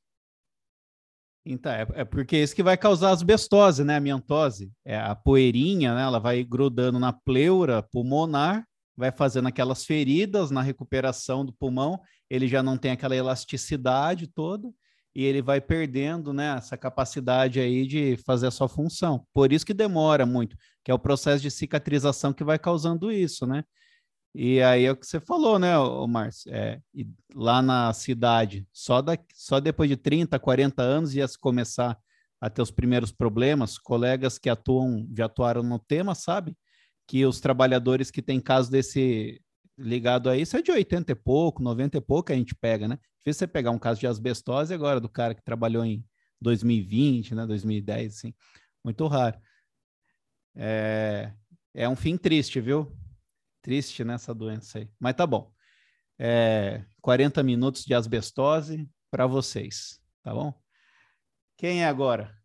[1.46, 3.96] Então, é, é porque isso que vai causar asbestose, né?
[3.96, 4.72] Amiantose.
[4.86, 6.04] É a poeirinha, né?
[6.04, 8.64] Ela vai grudando na pleura pulmonar,
[8.96, 14.72] vai fazendo aquelas feridas na recuperação do pulmão, ele já não tem aquela elasticidade toda
[15.14, 19.26] e ele vai perdendo, né, essa capacidade aí de fazer a sua função.
[19.34, 23.46] Por isso que demora muito, que é o processo de cicatrização que vai causando isso,
[23.46, 23.64] né?
[24.34, 25.74] E aí é o que você falou, né,
[26.08, 26.54] Márcio?
[26.54, 26.80] É,
[27.36, 31.98] lá na cidade, só, da, só depois de 30, 40 anos ia se começar
[32.40, 33.78] a ter os primeiros problemas.
[33.78, 36.56] Colegas que atuam, já atuaram no tema, sabe?
[37.06, 39.42] Que os trabalhadores que têm caso desse
[39.78, 42.98] ligado a isso é de 80 e pouco, 90 e pouco a gente pega, né?
[43.18, 46.04] Difícil você pegar um caso de asbestose agora do cara que trabalhou em
[46.42, 48.34] 2020, né, 2010, assim,
[48.84, 49.38] muito raro.
[50.56, 51.34] É,
[51.74, 52.92] é um fim triste, viu?
[53.62, 54.90] Triste nessa doença aí.
[55.00, 55.52] Mas tá bom.
[56.20, 60.54] É, 40 minutos de asbestose para vocês, tá bom?
[61.58, 62.36] Quem é agora?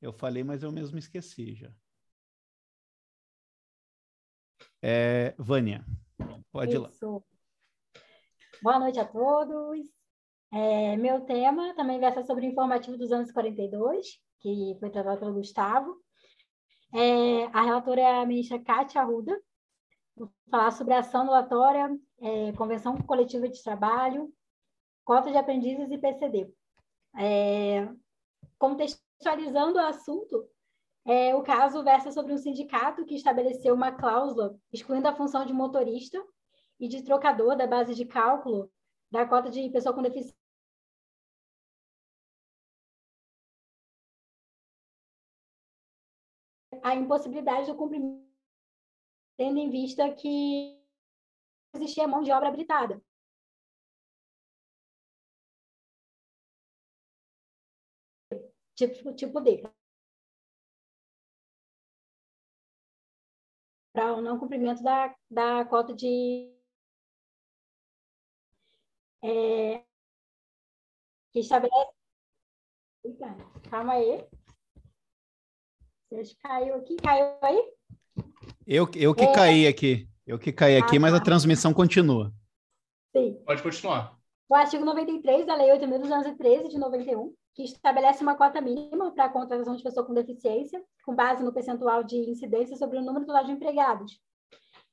[0.00, 1.72] Eu falei, mas eu mesmo esqueci já.
[4.82, 5.84] É, Vânia,
[6.52, 6.90] pode ir lá.
[8.62, 9.80] Boa noite a todos.
[10.52, 15.20] É, meu tema também vai ser sobre o informativo dos anos 42, que foi tratado
[15.20, 16.03] pelo Gustavo.
[16.96, 19.36] É, a relatora é a ministra Kátia Arruda.
[20.16, 24.32] Vou falar sobre a ação anulatória, é, convenção coletiva de trabalho,
[25.04, 26.48] cota de aprendizes e PCD.
[27.18, 27.88] É,
[28.56, 30.48] contextualizando o assunto,
[31.04, 35.52] é, o caso versa sobre um sindicato que estabeleceu uma cláusula excluindo a função de
[35.52, 36.24] motorista
[36.78, 38.70] e de trocador da base de cálculo
[39.10, 40.43] da cota de pessoa com deficiência
[46.84, 48.22] a impossibilidade do cumprimento,
[49.38, 50.78] tendo em vista que
[51.74, 53.02] existia mão de obra habilitada.
[58.74, 59.62] Tipo, tipo D.
[63.92, 66.52] Para o não cumprimento da, da cota de.
[69.22, 69.84] É,
[71.32, 71.94] que estabelece.
[73.70, 74.28] Calma aí.
[76.20, 76.96] Acho que caiu aqui.
[76.96, 77.72] Caiu aí?
[78.66, 79.32] Eu, eu que é...
[79.32, 80.08] caí aqui.
[80.26, 81.24] Eu que caí aqui, ah, mas a tá.
[81.24, 82.32] transmissão continua.
[83.14, 83.34] Sim.
[83.44, 84.18] Pode continuar.
[84.48, 89.28] O artigo 93 da Lei 8.213 de 91, que estabelece uma cota mínima para a
[89.28, 93.44] contratação de pessoa com deficiência, com base no percentual de incidência sobre o número total
[93.44, 94.20] de empregados.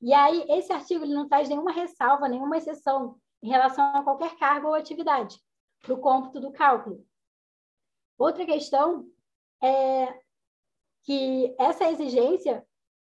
[0.00, 4.36] E aí, esse artigo ele não traz nenhuma ressalva, nenhuma exceção em relação a qualquer
[4.36, 5.38] cargo ou atividade
[5.80, 7.04] para o cômputo do cálculo.
[8.18, 9.06] Outra questão
[9.62, 10.20] é
[11.04, 12.64] que essa exigência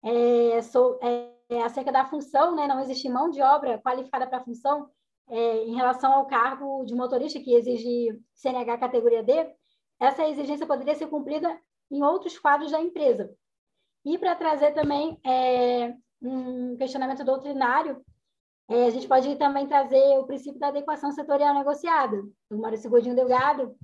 [0.02, 4.44] é, so, é, acerca da função, né, não existe mão de obra qualificada para a
[4.44, 4.90] função,
[5.28, 9.54] é, em relação ao cargo de motorista que exige CNH categoria D,
[9.98, 11.58] essa exigência poderia ser cumprida
[11.90, 13.34] em outros quadros da empresa.
[14.04, 18.04] E para trazer também é, um questionamento doutrinário,
[18.68, 23.16] é, a gente pode também trazer o princípio da adequação setorial negociada, do Maurício Godinho
[23.16, 23.74] Delgado,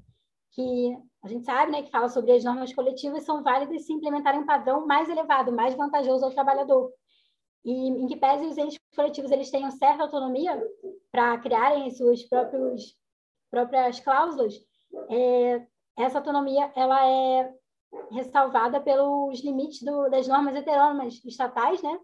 [0.52, 4.40] que a gente sabe, né, que fala sobre as normas coletivas são válidas se implementarem
[4.40, 6.90] um padrão mais elevado, mais vantajoso ao trabalhador.
[7.64, 10.62] E em que pese os entes coletivos eles tenham certa autonomia
[11.12, 12.96] para criarem suas próprios,
[13.50, 14.54] próprias cláusulas,
[15.10, 15.66] é,
[15.98, 17.54] essa autonomia ela é
[18.10, 21.98] ressalvada pelos limites do, das normas heterônomas estatais, né?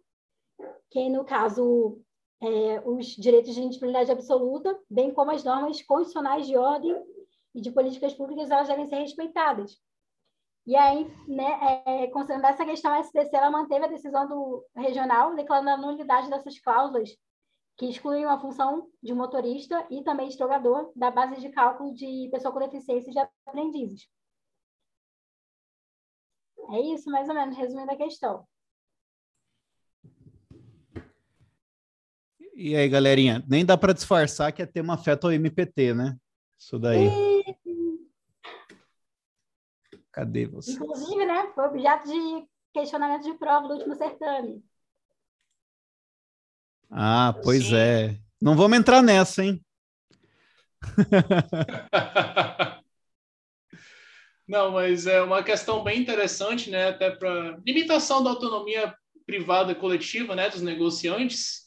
[0.91, 1.99] que no caso
[2.43, 6.95] é, os direitos de individualidade absoluta, bem como as normas constitucionais de ordem
[7.57, 9.81] e de políticas públicas, elas devem ser respeitadas.
[10.67, 15.35] E aí, né, é, considerando essa questão, a SDC ela manteve a decisão do regional
[15.35, 17.17] declarando a nulidade dessas cláusulas
[17.79, 22.29] que excluem a função de motorista e também de jogador da base de cálculo de
[22.31, 24.09] pessoa com deficiência de aprendizes.
[26.71, 28.47] É isso, mais ou menos, resumindo a questão.
[32.55, 36.19] E aí, galerinha, nem dá para disfarçar que é tema afeta o MPT, né?
[36.59, 37.26] Isso daí.
[40.17, 40.73] Cadê você?
[40.73, 41.53] Inclusive, né?
[41.55, 44.65] Foi objeto de questionamento de prova do último certame.
[46.91, 47.77] Ah, pois Sim.
[47.77, 48.19] é.
[48.41, 49.63] Não vamos entrar nessa, hein?
[54.49, 56.89] Não, mas é uma questão bem interessante, né?
[56.89, 61.67] Até para limitação da autonomia privada e coletiva, né, dos negociantes.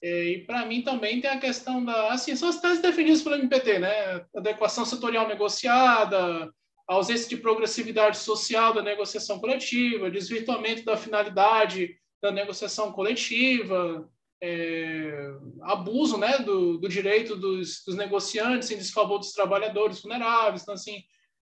[0.00, 3.34] É, e para mim também tem a questão da, assim, são as teses defendidas pelo
[3.34, 4.24] MPT, né?
[4.36, 6.48] Adequação setorial negociada,
[6.86, 14.08] ausência de progressividade social da negociação coletiva, desvirtuamento da finalidade da negociação coletiva,
[14.42, 15.32] é,
[15.62, 20.62] abuso, né, do, do direito dos, dos, negociantes em desfavor dos trabalhadores vulneráveis.
[20.62, 21.02] Então, assim,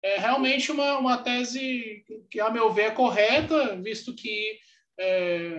[0.02, 4.58] é realmente uma, uma tese que, a meu ver, é correta, visto que
[4.98, 5.54] é,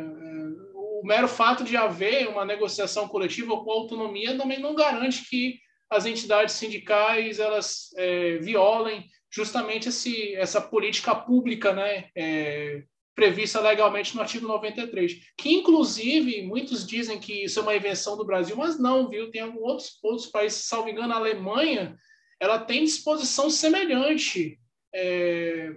[0.74, 6.06] o mero fato de haver uma negociação coletiva com autonomia também não garante que as
[6.06, 12.84] entidades sindicais elas é, violem justamente esse, essa política pública né, é,
[13.16, 18.26] prevista legalmente no artigo 93, que inclusive muitos dizem que isso é uma invenção do
[18.26, 19.32] Brasil, mas não, viu?
[19.32, 21.98] Tem outros, outros países, salvo engano, a Alemanha,
[22.40, 24.60] ela tem disposição semelhante,
[24.94, 25.76] é,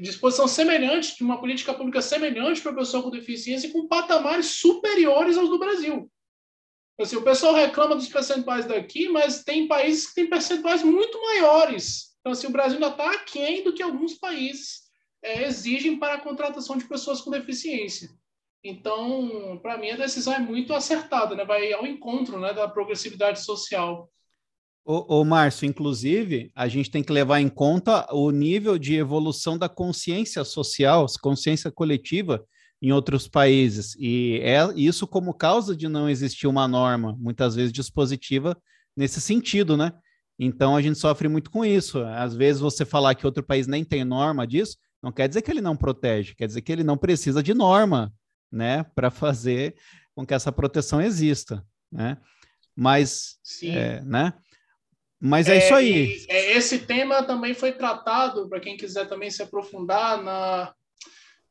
[0.00, 5.36] disposição semelhante, de uma política pública semelhante para a pessoa com deficiência, com patamares superiores
[5.36, 6.10] aos do Brasil.
[6.98, 12.09] Assim, o pessoal reclama dos percentuais daqui, mas tem países que têm percentuais muito maiores.
[12.20, 14.82] Então, assim, o Brasil ainda está aquém do que alguns países
[15.22, 18.10] é, exigem para a contratação de pessoas com deficiência.
[18.62, 21.44] Então, para mim, a decisão é muito acertada, né?
[21.44, 24.10] vai ao encontro né, da progressividade social.
[24.84, 29.68] Ô, Márcio, inclusive, a gente tem que levar em conta o nível de evolução da
[29.68, 32.44] consciência social, consciência coletiva
[32.82, 33.94] em outros países.
[33.96, 38.56] E é isso como causa de não existir uma norma, muitas vezes dispositiva,
[38.96, 39.92] nesse sentido, né?
[40.42, 42.02] Então a gente sofre muito com isso.
[42.02, 45.50] Às vezes você falar que outro país nem tem norma disso, não quer dizer que
[45.50, 48.10] ele não protege, quer dizer que ele não precisa de norma,
[48.50, 49.76] né, para fazer
[50.14, 51.62] com que essa proteção exista,
[51.92, 52.16] né?
[52.74, 54.32] Mas, é, né?
[55.20, 56.26] Mas é, é isso aí.
[56.28, 60.74] É, esse tema também foi tratado, para quem quiser também se aprofundar, na,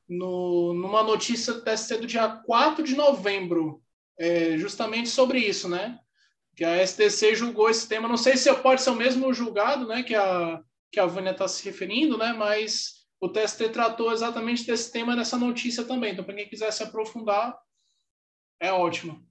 [0.07, 3.83] no, numa notícia do TST do dia 4 de novembro,
[4.17, 5.99] é, justamente sobre isso, né?
[6.59, 8.05] Que a STC julgou esse tema.
[8.05, 10.03] Não sei se pode ser o mesmo julgado, né?
[10.03, 12.33] Que a, que a Vânia está se referindo, né?
[12.33, 16.11] Mas o TST tratou exatamente desse tema nessa notícia também.
[16.11, 17.57] Então, para quem quiser se aprofundar,
[18.59, 19.25] é ótimo.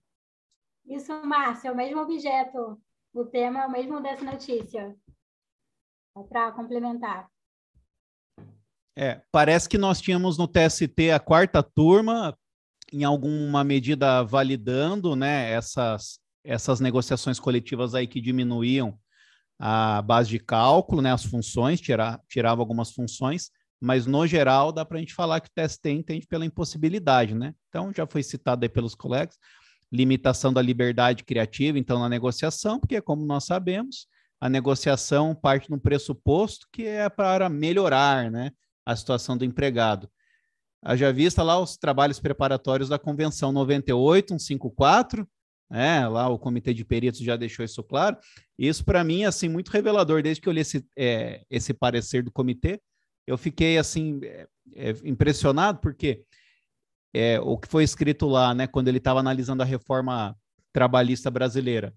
[0.87, 2.81] Isso, Márcia, é o mesmo objeto.
[3.12, 4.97] O tema é o mesmo dessa notícia.
[6.16, 7.29] É para complementar.
[8.97, 12.35] É, parece que nós tínhamos no TST a quarta turma,
[12.91, 18.99] em alguma medida validando né, essas, essas negociações coletivas aí que diminuíam
[19.59, 24.84] a base de cálculo, né, as funções, tirar, tirava algumas funções, mas no geral dá
[24.84, 27.55] para a gente falar que o TST entende pela impossibilidade, né?
[27.68, 29.36] Então já foi citado aí pelos colegas,
[29.91, 34.07] limitação da liberdade criativa, então na negociação, porque como nós sabemos,
[34.41, 38.53] a negociação parte no pressuposto que é para melhorar, né,
[38.86, 40.09] a situação do empregado.
[40.95, 45.28] Já vista lá os trabalhos preparatórios da Convenção 98, 154,
[45.71, 48.16] né, lá o Comitê de Peritos já deixou isso claro.
[48.59, 52.23] Isso para mim é assim muito revelador desde que eu li esse, é, esse parecer
[52.23, 52.81] do comitê
[53.29, 56.25] eu fiquei assim é, é, impressionado porque
[57.12, 60.35] é, o que foi escrito lá, né, quando ele estava analisando a reforma
[60.73, 61.95] trabalhista brasileira.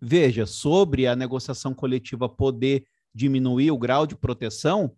[0.00, 4.94] Veja, sobre a negociação coletiva poder diminuir o grau de proteção,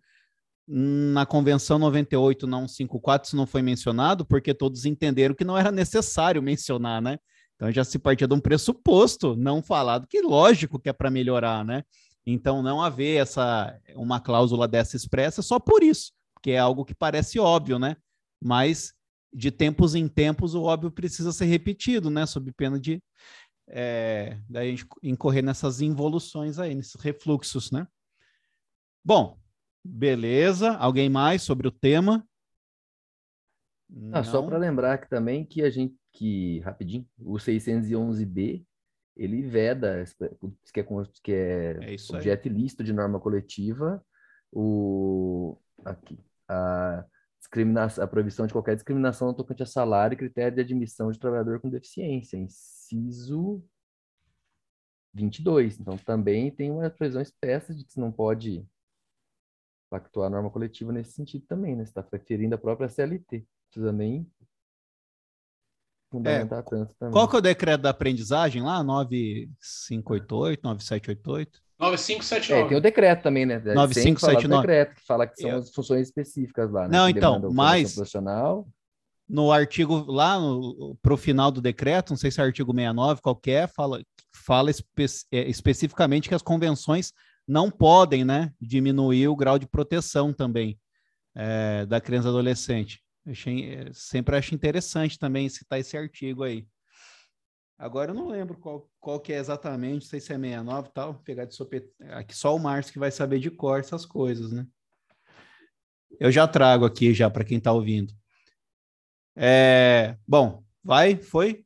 [0.67, 5.71] na Convenção 98 não 54 isso não foi mencionado, porque todos entenderam que não era
[5.71, 7.17] necessário mencionar, né?
[7.57, 11.65] Então já se partia de um pressuposto não falado, que lógico que é para melhorar,
[11.65, 11.83] né?
[12.29, 16.93] Então, não haver essa uma cláusula dessa expressa só por isso, que é algo que
[16.93, 17.95] parece óbvio, né?
[18.43, 18.93] Mas
[19.33, 22.25] de tempos em tempos o óbvio precisa ser repetido, né?
[22.25, 23.01] Sob pena de
[23.69, 27.87] é, da gente incorrer nessas involuções aí, nesses refluxos, né?
[29.03, 29.39] Bom,
[29.83, 30.75] beleza.
[30.75, 32.27] Alguém mais sobre o tema?
[34.11, 38.65] Ah, só para lembrar que também que a gente que rapidinho, o 611B
[39.15, 40.03] ele veda,
[40.73, 40.83] que é,
[41.23, 44.03] que é, é objeto ilícito de norma coletiva,
[44.51, 47.05] o, aqui, a,
[47.39, 51.19] discriminação, a proibição de qualquer discriminação no tocante a salário e critério de admissão de
[51.19, 53.63] trabalhador com deficiência, inciso
[55.13, 55.79] 22.
[55.79, 58.67] Então, também tem uma previsão expressa de que se não pode
[59.87, 61.85] pactuar a norma coletiva nesse sentido também, né?
[61.85, 63.37] Você está preferindo a própria CLT.
[63.37, 64.29] Não precisa nem
[66.09, 67.13] fundamentar é, tanto também.
[67.13, 68.83] Qual que é o decreto da aprendizagem lá?
[68.83, 71.59] 9588, 9788?
[71.79, 72.65] 9579.
[72.65, 73.59] É, tem o decreto também, né?
[73.59, 74.61] 9579.
[74.61, 76.87] decreto que fala que são as funções específicas lá.
[76.87, 76.97] Né?
[76.97, 78.67] Não, então, mas profissional.
[79.29, 80.39] no artigo lá
[81.01, 84.01] para o final do decreto, não sei se é artigo 69, qualquer, fala,
[84.33, 87.13] fala espe é, especificamente que as convenções
[87.47, 90.77] não podem, né, diminuir o grau de proteção também
[91.33, 93.01] é, da criança e adolescente.
[93.27, 96.65] Achei, eh, sempre acho interessante também citar esse artigo aí.
[97.77, 100.91] Agora eu não lembro qual, qual que é exatamente, não sei se é 69 e
[100.93, 101.87] tal, pegar de sopet...
[102.09, 104.65] aqui só o Márcio que vai saber de cor essas coisas, né?
[106.19, 108.11] Eu já trago aqui já para quem está ouvindo.
[109.35, 111.63] É, bom, vai, foi?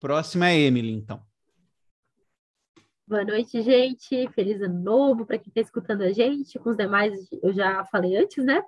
[0.00, 1.26] Próxima é Emily, então.
[3.06, 4.28] Boa noite, gente.
[4.32, 6.58] Feliz ano novo para quem está escutando a gente.
[6.58, 8.62] Com os demais, eu já falei antes, né?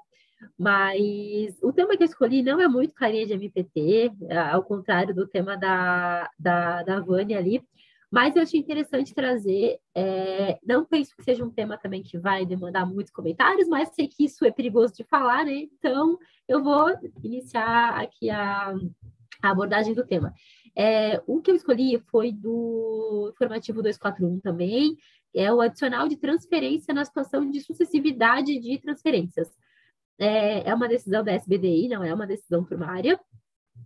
[0.58, 4.12] Mas o tema que eu escolhi não é muito carinha de MPT,
[4.50, 7.62] ao contrário do tema da, da, da Vânia ali,
[8.10, 12.44] Mas eu achei interessante trazer, é, não penso que seja um tema também que vai
[12.44, 15.68] demandar muitos comentários, mas sei que isso é perigoso de falar, né?
[15.78, 16.18] Então,
[16.48, 16.88] eu vou
[17.22, 18.74] iniciar aqui a,
[19.42, 20.34] a abordagem do tema.
[20.76, 24.96] É, o que eu escolhi foi do formativo 241 também,
[25.32, 29.48] é o adicional de transferência na situação de sucessividade de transferências.
[30.20, 33.18] É, é uma decisão da SBDI, não é uma decisão primária,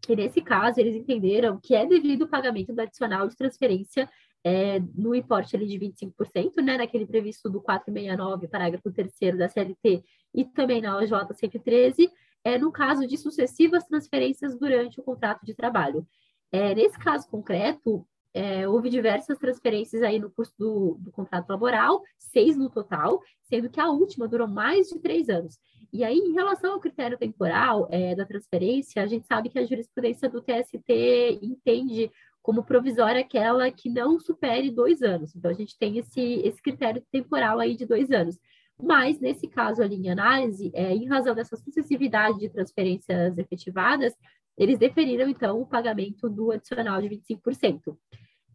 [0.08, 4.10] e nesse caso eles entenderam que é devido o pagamento do adicional de transferência
[4.44, 10.04] é, no importe ali de 25%, né, naquele previsto do 469, parágrafo 3 da CLT,
[10.34, 12.10] e também na OJ 113,
[12.44, 16.06] é, no caso de sucessivas transferências durante o contrato de trabalho.
[16.52, 22.02] É, nesse caso concreto, é, houve diversas transferências aí no curso do, do, contrato laboral,
[22.18, 25.56] seis no total, sendo que a última durou mais de três anos.
[25.92, 29.64] E aí, em relação ao critério temporal é, da transferência, a gente sabe que a
[29.64, 32.10] jurisprudência do TST entende
[32.42, 35.34] como provisória aquela que não supere dois anos.
[35.36, 38.36] Então, a gente tem esse, esse critério temporal aí de dois anos.
[38.82, 44.12] Mas, nesse caso ali em análise, é, em razão dessa sucessividade de transferências efetivadas,
[44.58, 47.96] eles deferiram, então, o pagamento do adicional de 25%.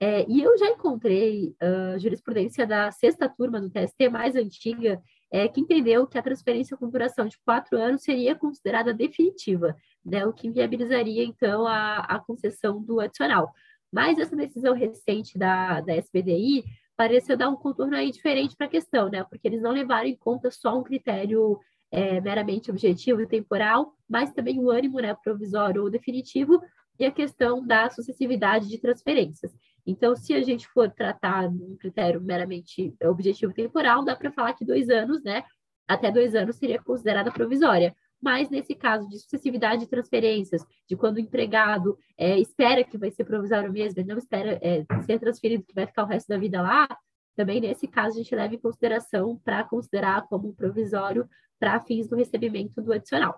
[0.02, 5.48] É, e eu já encontrei uh, jurisprudência da sexta turma do TST, mais antiga, é,
[5.48, 10.34] que entendeu que a transferência com duração de quatro anos seria considerada definitiva, né, o
[10.34, 13.52] que inviabilizaria, então, a, a concessão do adicional.
[13.92, 16.64] Mas essa decisão recente da, da SBDI
[16.96, 20.16] pareceu dar um contorno aí diferente para a questão, né, porque eles não levaram em
[20.16, 21.60] conta só um critério
[21.92, 26.62] é, meramente objetivo e temporal, mas também o ânimo né, provisório ou definitivo
[27.00, 29.52] e a questão da sucessividade de transferências.
[29.90, 34.64] Então, se a gente for tratar um critério meramente objetivo temporal, dá para falar que
[34.64, 35.44] dois anos, né?
[35.88, 37.96] Até dois anos seria considerada provisória.
[38.22, 43.10] Mas nesse caso de sucessividade de transferências, de quando o empregado é, espera que vai
[43.10, 46.38] ser provisório mesmo, ele não espera é, ser transferido, que vai ficar o resto da
[46.38, 46.88] vida lá,
[47.36, 51.28] também nesse caso a gente leva em consideração para considerar como provisório
[51.58, 53.36] para fins do recebimento do adicional.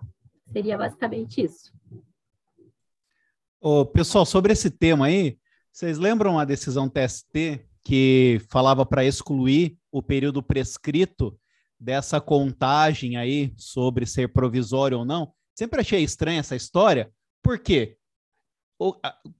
[0.52, 1.72] Seria basicamente isso.
[3.58, 5.38] Ô, pessoal, sobre esse tema aí,
[5.72, 11.36] vocês lembram a decisão TST que falava para excluir o período prescrito
[11.80, 15.32] dessa contagem aí sobre ser provisório ou não?
[15.54, 17.10] Sempre achei estranha essa história.
[17.42, 17.96] Por quê?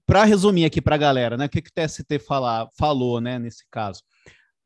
[0.07, 1.45] Para resumir aqui para a galera, né?
[1.45, 3.37] O que, que o TST fala, falou, né?
[3.37, 4.01] Nesse caso,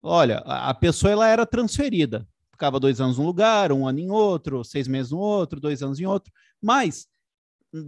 [0.01, 4.63] olha, a pessoa ela era transferida, ficava dois anos num lugar, um ano em outro,
[4.63, 7.07] seis meses no outro, dois anos em outro, mas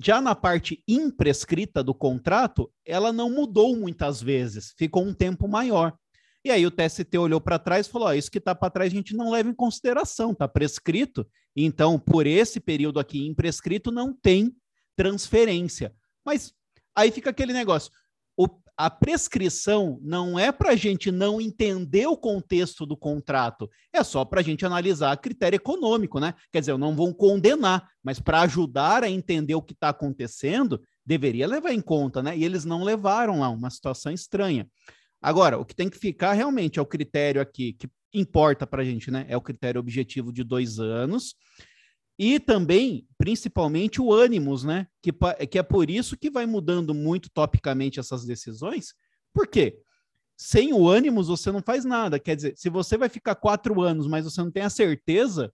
[0.03, 5.97] já na parte imprescrita do contrato, ela não mudou muitas vezes, ficou um tempo maior.
[6.43, 8.91] E aí o TST olhou para trás e falou: oh, isso que está para trás
[8.91, 11.27] a gente não leva em consideração, está prescrito.
[11.55, 14.55] Então, por esse período aqui imprescrito, não tem
[14.95, 15.93] transferência.
[16.25, 16.53] Mas
[16.95, 17.91] aí fica aquele negócio:
[18.37, 18.47] o,
[18.79, 24.23] a prescrição não é para a gente não entender o contexto do contrato, é só
[24.23, 26.33] para a gente analisar critério econômico, né?
[26.49, 30.81] Quer dizer, eu não vou condenar, mas para ajudar a entender o que está acontecendo,
[31.05, 32.37] deveria levar em conta, né?
[32.37, 34.65] E eles não levaram lá, uma situação estranha.
[35.21, 38.85] Agora, o que tem que ficar realmente é o critério aqui que importa para a
[38.85, 39.25] gente, né?
[39.27, 41.35] É o critério objetivo de dois anos.
[42.21, 44.87] E também, principalmente, o ânimos, né?
[45.01, 45.13] Que,
[45.49, 48.93] que é por isso que vai mudando muito topicamente essas decisões.
[49.33, 49.79] Por quê?
[50.37, 52.19] Sem o ânimos, você não faz nada.
[52.19, 55.49] Quer dizer, se você vai ficar quatro anos, mas você não tem a certeza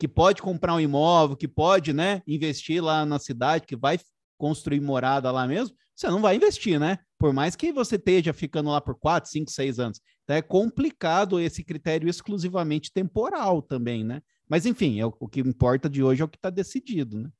[0.00, 3.98] que pode comprar um imóvel, que pode, né, investir lá na cidade, que vai
[4.38, 6.98] construir morada lá mesmo, você não vai investir, né?
[7.18, 10.00] Por mais que você esteja ficando lá por quatro, cinco, seis anos.
[10.24, 14.22] Então é complicado esse critério exclusivamente temporal também, né?
[14.48, 17.30] Mas, enfim, é o, o que importa de hoje é o que está decidido, né?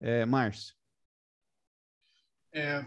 [0.00, 0.74] É, Márcio.
[2.52, 2.86] É,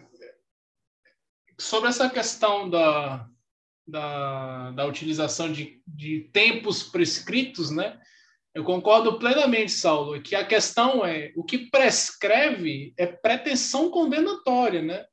[1.60, 3.30] sobre essa questão da,
[3.88, 8.00] da, da utilização de, de tempos prescritos, né?
[8.54, 15.06] Eu concordo plenamente, Saulo, que a questão é o que prescreve é pretensão condenatória, né?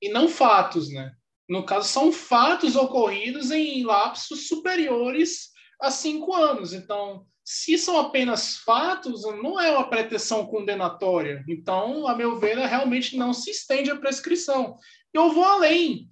[0.00, 1.12] E não fatos, né?
[1.48, 5.50] No caso, são fatos ocorridos em lapsos superiores
[5.80, 6.72] a cinco anos.
[6.72, 11.42] Então, se são apenas fatos, não é uma pretensão condenatória.
[11.48, 14.76] Então, a meu ver, realmente não se estende a prescrição.
[15.14, 16.08] Eu vou além.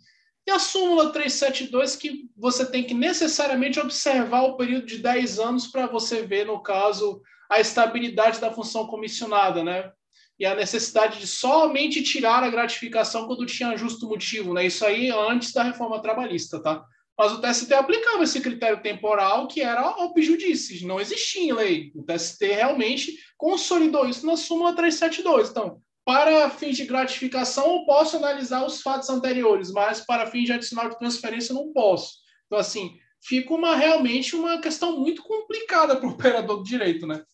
[0.46, 5.66] E a súmula 372 que você tem que necessariamente observar o período de 10 anos
[5.66, 9.90] para você ver, no caso, a estabilidade da função comissionada, né?
[10.38, 14.64] E a necessidade de somente tirar a gratificação quando tinha justo motivo, né?
[14.66, 16.84] Isso aí antes da reforma trabalhista, tá?
[17.18, 21.92] Mas o TST aplicava esse critério temporal que era objudice, não existia em lei.
[21.94, 25.48] O TST realmente consolidou isso na súmula 372.
[25.50, 30.52] Então, para fins de gratificação, eu posso analisar os fatos anteriores, mas para fins de
[30.52, 32.18] adicional de transferência, eu não posso.
[32.46, 37.24] Então, assim, fica uma, realmente uma questão muito complicada para o operador do direito, né?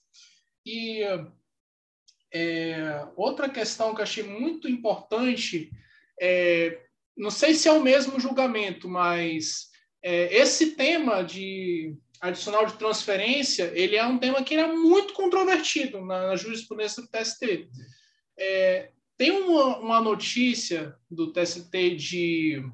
[0.65, 1.03] E
[2.33, 5.71] é, outra questão que eu achei muito importante,
[6.21, 6.81] é,
[7.17, 9.72] não sei se é o mesmo julgamento, mas
[10.03, 16.01] é, esse tema de adicional de transferência, ele é um tema que é muito controvertido
[16.05, 17.69] na, na jurisprudência do TST.
[18.39, 22.65] É, tem uma, uma notícia do TST de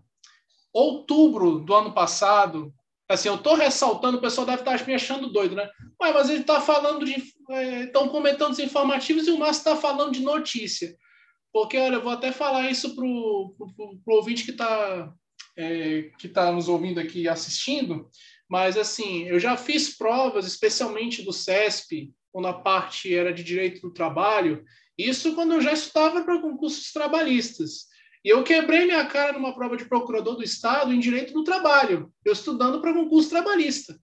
[0.73, 2.73] outubro do ano passado,
[3.09, 5.69] assim, eu estou ressaltando, o pessoal deve estar me achando doido, né?
[6.01, 7.15] Ué, mas ele está falando de.
[7.85, 10.95] Estão é, comentando os informativos e o Márcio está falando de notícia.
[11.51, 13.55] Porque, olha, eu vou até falar isso para o
[14.07, 15.11] ouvinte que está
[15.59, 18.09] é, que tá nos ouvindo aqui assistindo,
[18.49, 23.81] mas, assim, eu já fiz provas, especialmente do CESP, quando a parte era de direito
[23.83, 24.65] do trabalho,
[24.97, 27.87] isso quando eu já estava para concursos trabalhistas.
[28.25, 32.13] E eu quebrei minha cara numa prova de procurador do Estado em direito do trabalho,
[32.25, 33.99] eu estudando para concurso trabalhista.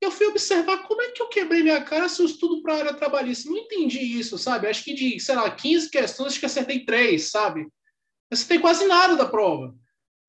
[0.00, 2.78] Eu fui observar como é que eu quebrei minha cara se eu estudo para a
[2.78, 3.50] área trabalhista.
[3.50, 4.66] Não entendi isso, sabe?
[4.66, 7.68] Acho que de, sei lá, 15 questões, acho que acertei três, sabe?
[8.30, 9.74] Acertei quase nada da prova.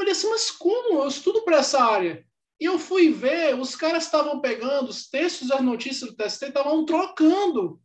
[0.01, 1.03] Falei assim, mas como?
[1.03, 2.25] Eu estudo para essa área.
[2.59, 6.83] E eu fui ver, os caras estavam pegando os textos das notícias do TST, estavam
[6.85, 7.79] trocando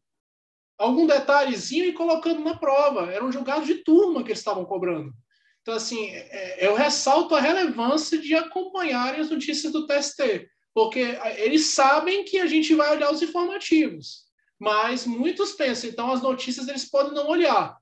[0.78, 3.12] algum detalhezinho e colocando na prova.
[3.12, 5.12] Era um julgado de turma que eles estavam cobrando.
[5.60, 11.18] Então, assim, é, é, eu ressalto a relevância de acompanharem as notícias do TST, porque
[11.36, 14.24] eles sabem que a gente vai olhar os informativos,
[14.58, 17.76] mas muitos pensam, então as notícias eles podem não olhar.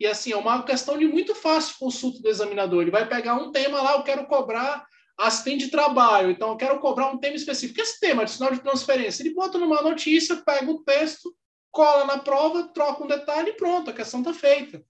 [0.00, 2.80] E, assim, é uma questão de muito fácil consulta do examinador.
[2.80, 4.86] Ele vai pegar um tema lá, eu quero cobrar
[5.18, 7.78] assistente de trabalho, então eu quero cobrar um tema específico.
[7.78, 11.34] Esse tema, adicional de transferência, ele bota numa notícia, pega o texto,
[11.70, 14.82] cola na prova, troca um detalhe e pronto, a questão está feita.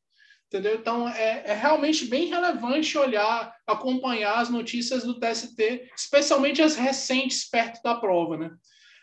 [0.47, 0.77] Entendeu?
[0.77, 7.49] Então, é, é, realmente bem relevante olhar, acompanhar as notícias do TST, especialmente as recentes
[7.49, 8.51] perto da prova, né?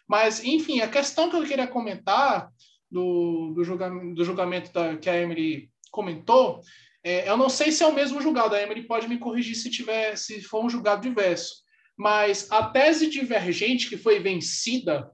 [0.07, 2.49] Mas, enfim, a questão que eu queria comentar
[2.89, 6.61] do, do julgamento, do julgamento da, que a Emily comentou,
[7.03, 9.71] é, eu não sei se é o mesmo julgado, a Emily pode me corrigir se,
[9.71, 11.63] tiver, se for um julgado diverso,
[11.97, 15.11] mas a tese divergente que foi vencida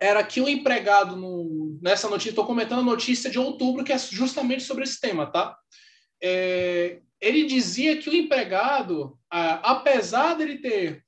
[0.00, 3.98] era que o empregado, no, nessa notícia, estou comentando a notícia de outubro, que é
[3.98, 5.56] justamente sobre esse tema, tá?
[6.20, 11.04] É, ele dizia que o empregado, apesar dele ter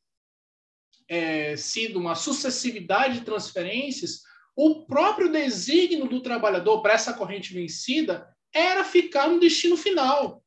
[1.08, 4.20] é, sido uma sucessividade de transferências,
[4.54, 10.42] o próprio desígnio do trabalhador para essa corrente vencida era ficar no destino final.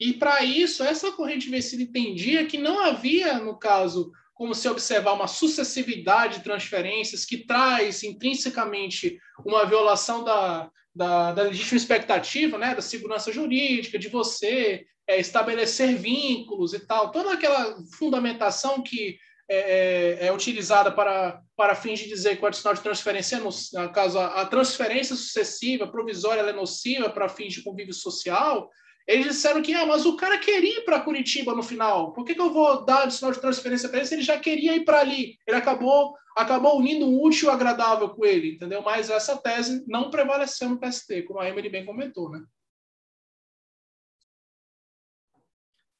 [0.00, 5.14] E para isso, essa corrente vencida entendia que não havia, no caso, como se observar
[5.14, 12.74] uma sucessividade de transferências que traz intrinsecamente uma violação da, da, da legítima expectativa, né,
[12.74, 19.18] da segurança jurídica, de você é, estabelecer vínculos e tal, toda aquela fundamentação que
[19.48, 23.40] é, é, é, utilizada para, para fins de dizer que o adicional de transferência, é
[23.40, 28.68] no, caso, a, a transferência sucessiva, provisória, é nociva para fins de convívio social,
[29.06, 32.12] eles disseram que, ah, mas o cara queria ir para Curitiba no final.
[32.12, 34.74] Por que, que eu vou dar sinal de transferência para ele se ele já queria
[34.74, 35.38] ir para ali?
[35.46, 38.82] Ele acabou, acabou unindo o útil e agradável com ele, entendeu?
[38.82, 42.42] Mas essa tese não prevaleceu no PST, como a Emily bem comentou, né?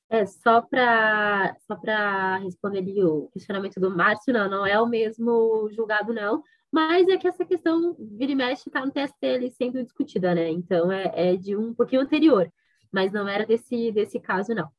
[0.09, 1.76] É, só para só
[2.42, 7.16] responder ali o questionamento do Márcio, não, não é o mesmo julgado, não, mas é
[7.16, 10.48] que essa questão vira e mexe está no TST ali sendo discutida, né?
[10.48, 12.50] Então é, é de um pouquinho anterior
[12.96, 14.70] mas não era desse, desse caso, não.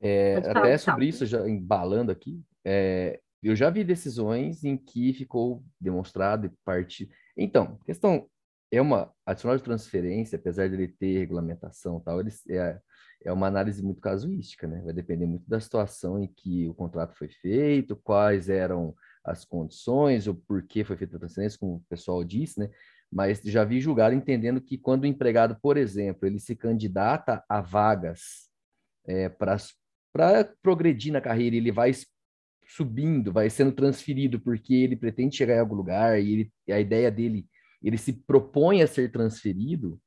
[0.00, 5.64] É, até sobre isso, já embalando aqui, é, eu já vi decisões em que ficou
[5.80, 7.08] demonstrado e parte.
[7.36, 8.28] Então, questão
[8.70, 12.78] é uma adicional de transferência, apesar de ele ter regulamentação, tal, ele é,
[13.24, 14.82] é uma análise muito casuística, né?
[14.84, 18.94] Vai depender muito da situação em que o contrato foi feito, quais eram
[19.24, 22.70] as condições, o porquê foi feita a transferência, como o pessoal disse, né?
[23.10, 27.60] mas já vi julgado entendendo que quando o empregado, por exemplo, ele se candidata a
[27.60, 28.48] vagas
[29.06, 29.56] é, para
[30.62, 31.92] progredir na carreira, ele vai
[32.68, 37.10] subindo, vai sendo transferido porque ele pretende chegar em algum lugar e, ele, a ideia
[37.10, 37.46] dele,
[37.82, 40.00] ele se propõe a ser transferido,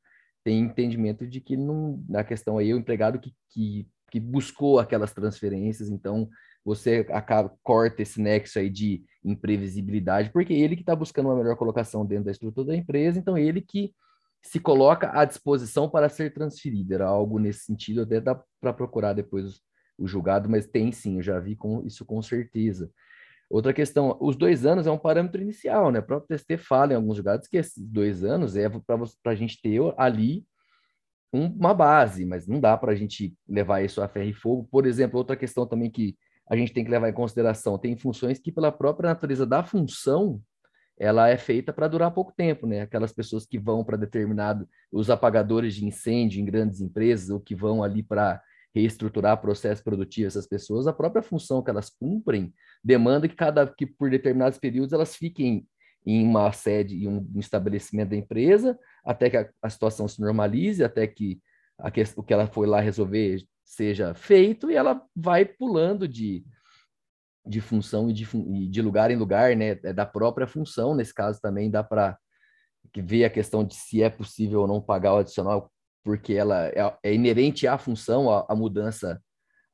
[0.44, 5.14] tem entendimento de que não, na questão aí, o empregado que, que, que buscou aquelas
[5.14, 6.30] transferências, então
[6.64, 11.56] você acaba, corta esse nexo aí de imprevisibilidade, porque ele que está buscando uma melhor
[11.56, 13.94] colocação dentro da estrutura da empresa, então ele que
[14.42, 16.94] se coloca à disposição para ser transferido.
[16.94, 19.62] Era algo nesse sentido, até dá para procurar depois
[19.98, 22.90] o julgado, mas tem sim, eu já vi com isso com certeza.
[23.50, 26.00] Outra questão, os dois anos é um parâmetro inicial, né?
[26.00, 29.60] O próprio TST fala em alguns lugares que esses dois anos é para a gente
[29.60, 30.46] ter ali
[31.32, 34.68] uma base, mas não dá para a gente levar isso a ferro e fogo.
[34.72, 36.16] Por exemplo, outra questão também que
[36.50, 40.42] a gente tem que levar em consideração, tem funções que pela própria natureza da função,
[40.98, 42.82] ela é feita para durar pouco tempo, né?
[42.82, 47.56] Aquelas pessoas que vão para determinado, os apagadores de incêndio em grandes empresas, ou que
[47.56, 48.42] vão ali para
[48.74, 52.54] reestruturar processo produtivo essas pessoas, a própria função que elas cumprem
[52.84, 55.68] demanda que cada que por determinados períodos elas fiquem
[56.06, 60.84] em uma sede, em um estabelecimento da empresa, até que a, a situação se normalize,
[60.84, 61.42] até que,
[61.78, 66.44] a, o que ela foi lá resolver seja feito, e ela vai pulando de,
[67.46, 68.26] de função e de,
[68.70, 69.80] de lugar em lugar, né?
[69.84, 72.18] É da própria função, nesse caso também dá para
[72.98, 75.72] ver a questão de se é possível ou não pagar o adicional,
[76.10, 79.22] porque ela é, é inerente à função, a mudança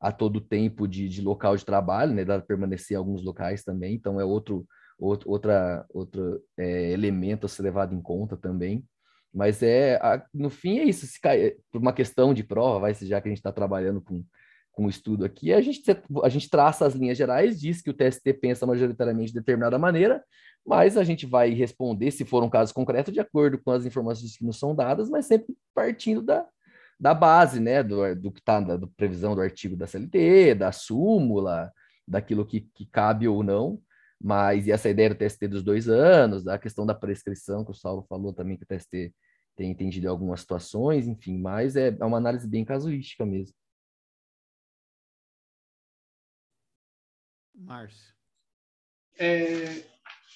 [0.01, 2.25] a todo tempo de, de local de trabalho, né?
[2.25, 4.67] Para permanecer em alguns locais também, então é outro,
[4.99, 8.83] outro outra, outro é, elemento a ser levado em conta também.
[9.33, 12.93] Mas é, a, no fim é isso, se cai, por uma questão de prova, vai
[12.93, 14.21] já que a gente está trabalhando com,
[14.75, 15.81] com o estudo aqui, a gente,
[16.23, 20.23] a gente traça as linhas gerais, diz que o TST pensa majoritariamente de determinada maneira,
[20.65, 24.37] mas a gente vai responder, se for um caso concreto, de acordo com as informações
[24.37, 26.45] que nos são dadas, mas sempre partindo da,
[26.99, 31.71] da base, né, do, do que está do previsão do artigo da CLT, da súmula,
[32.05, 33.79] daquilo que, que cabe ou não,
[34.21, 37.75] mas e essa ideia do TST dos dois anos, da questão da prescrição, que o
[37.75, 39.13] Saulo falou também, que o TST
[39.55, 43.55] tem entendido em algumas situações, enfim, mas é, é uma análise bem casuística mesmo.
[47.55, 48.13] Márcio.
[49.17, 49.83] É,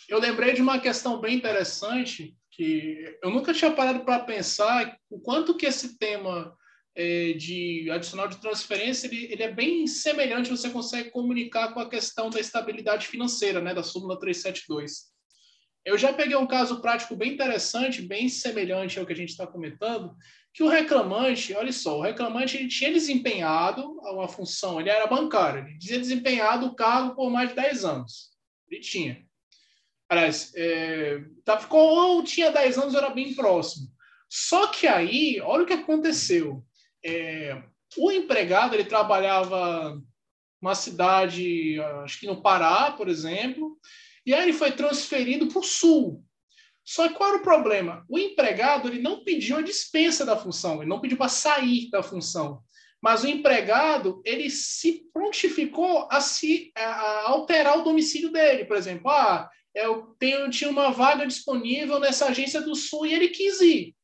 [0.08, 5.20] eu lembrei de uma questão bem interessante que eu nunca tinha parado para pensar o
[5.20, 6.58] quanto que esse tema
[6.96, 11.90] é, de adicional de transferência ele, ele, é bem semelhante, você consegue comunicar com a
[11.90, 15.10] questão da estabilidade financeira, né, da súmula 372.
[15.86, 19.48] Eu já peguei um caso prático bem interessante, bem semelhante ao que a gente está
[19.48, 20.14] comentando,
[20.54, 25.66] que o reclamante, olha só, o reclamante ele tinha desempenhado uma função, ele era bancário,
[25.66, 28.30] ele tinha desempenhado o cargo por mais de 10 anos.
[28.70, 29.26] Ele tinha.
[30.10, 33.88] Aliás, é, tá, ficou, ou tinha 10 anos, era bem próximo.
[34.28, 36.64] Só que aí, olha o que aconteceu.
[37.06, 37.62] É,
[37.98, 40.02] o empregado, ele trabalhava
[40.62, 43.78] numa cidade, acho que no Pará, por exemplo,
[44.26, 46.24] e aí ele foi transferido para o Sul.
[46.90, 48.04] Só que qual era o problema?
[48.10, 52.02] O empregado ele não pediu a dispensa da função, ele não pediu para sair da
[52.02, 52.64] função.
[53.00, 59.08] Mas o empregado ele se prontificou a se a alterar o domicílio dele, por exemplo,
[59.12, 63.96] ah, eu tenho, tinha uma vaga disponível nessa agência do Sul e ele quis ir.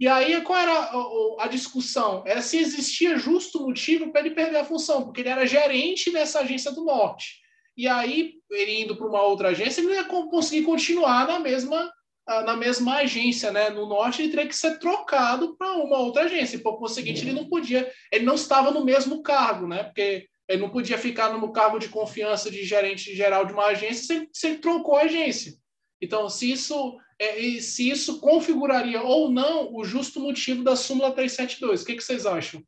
[0.00, 2.24] E aí, qual era a, a discussão?
[2.26, 6.40] Era se existia justo motivo para ele perder a função, porque ele era gerente dessa
[6.40, 7.42] agência do Norte.
[7.76, 11.92] E aí, ele indo para uma outra agência, ele não ia conseguir continuar na mesma,
[12.26, 13.70] na mesma agência, né?
[13.70, 16.56] No Norte, ele teria que ser trocado para uma outra agência.
[16.56, 19.84] E, por conseguinte, ele não podia, ele não estava no mesmo cargo, né?
[19.84, 24.02] Porque ele não podia ficar no cargo de confiança de gerente geral de uma agência
[24.04, 25.54] se, se ele trocou a agência.
[26.00, 31.82] Então, se isso, é, se isso configuraria ou não o justo motivo da súmula 372,
[31.82, 32.62] o que, que vocês acham?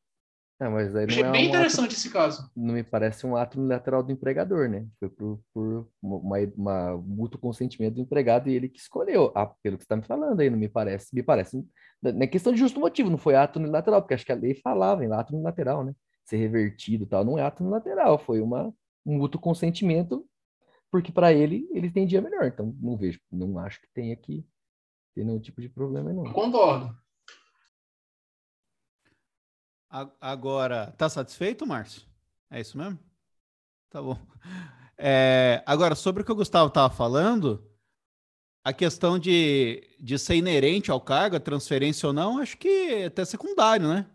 [0.60, 2.50] É, mas aí Achei não é bem um interessante ato, esse caso.
[2.56, 4.86] Não me parece um ato unilateral do empregador, né?
[4.98, 9.30] Foi por, por uma, uma mútuo consentimento do empregado e ele que escolheu.
[9.36, 11.14] Ah, pelo que você está me falando aí, não me parece.
[11.14, 11.64] Me parece.
[12.02, 15.04] Na questão de justo motivo, não foi ato unilateral, porque acho que a lei falava
[15.04, 15.94] em ato unilateral, né?
[16.28, 18.72] ser revertido tal, não é ato unilateral, foi uma,
[19.04, 20.26] um mútuo consentimento,
[20.90, 22.44] porque para ele, ele entendia melhor.
[22.44, 24.46] Então, não vejo, não acho que tenha que
[25.14, 26.30] ter nenhum tipo de problema, não.
[26.32, 26.94] Concordo.
[30.20, 32.02] Agora, tá satisfeito, Márcio?
[32.50, 32.98] É isso mesmo?
[33.90, 34.16] Tá bom.
[35.00, 37.64] É, agora, sobre o que o Gustavo estava falando,
[38.64, 43.04] a questão de, de ser inerente ao cargo, a transferência ou não, acho que é
[43.06, 44.06] até secundário, né?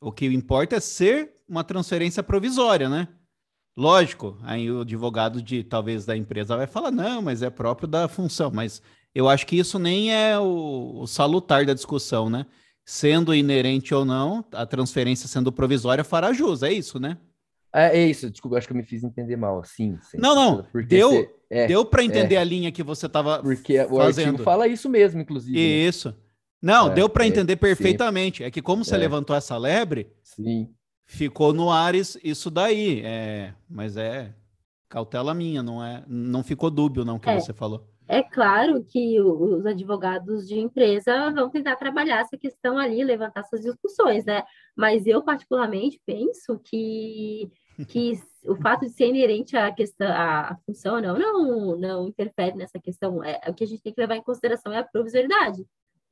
[0.00, 3.08] O que importa é ser uma transferência provisória, né?
[3.76, 8.06] Lógico, aí o advogado de talvez da empresa vai falar, não, mas é próprio da
[8.06, 8.52] função.
[8.54, 8.80] Mas
[9.14, 12.46] eu acho que isso nem é o, o salutar da discussão, né?
[12.84, 17.16] Sendo inerente ou não, a transferência sendo provisória fará jus, é isso, né?
[17.74, 19.64] É, é isso, desculpa, acho que eu me fiz entender mal.
[19.64, 20.18] Sim, sim.
[20.18, 23.80] Não, não, deu, você, é, deu para entender é, a linha que você estava Porque
[23.80, 24.26] o fazendo.
[24.26, 25.56] artigo fala isso mesmo, inclusive.
[25.56, 25.62] Né?
[25.62, 26.14] Isso.
[26.60, 28.38] Não, é, deu para é, entender perfeitamente.
[28.38, 28.44] Sim.
[28.44, 28.98] É que como você é.
[28.98, 30.68] levantou essa lebre, sim.
[31.06, 33.00] ficou no Ares isso daí.
[33.04, 34.34] É, mas é
[34.88, 36.04] cautela minha, não é?
[36.06, 37.40] Não ficou dúbio não que é.
[37.40, 37.91] você falou.
[38.12, 43.62] É claro que os advogados de empresa vão tentar trabalhar essa questão ali, levantar essas
[43.62, 44.42] discussões, né?
[44.76, 47.50] Mas eu, particularmente, penso que,
[47.88, 48.12] que
[48.44, 53.24] o fato de ser inerente à questão, à função não, não, não interfere nessa questão.
[53.24, 55.64] É, o que a gente tem que levar em consideração é a provisoriedade,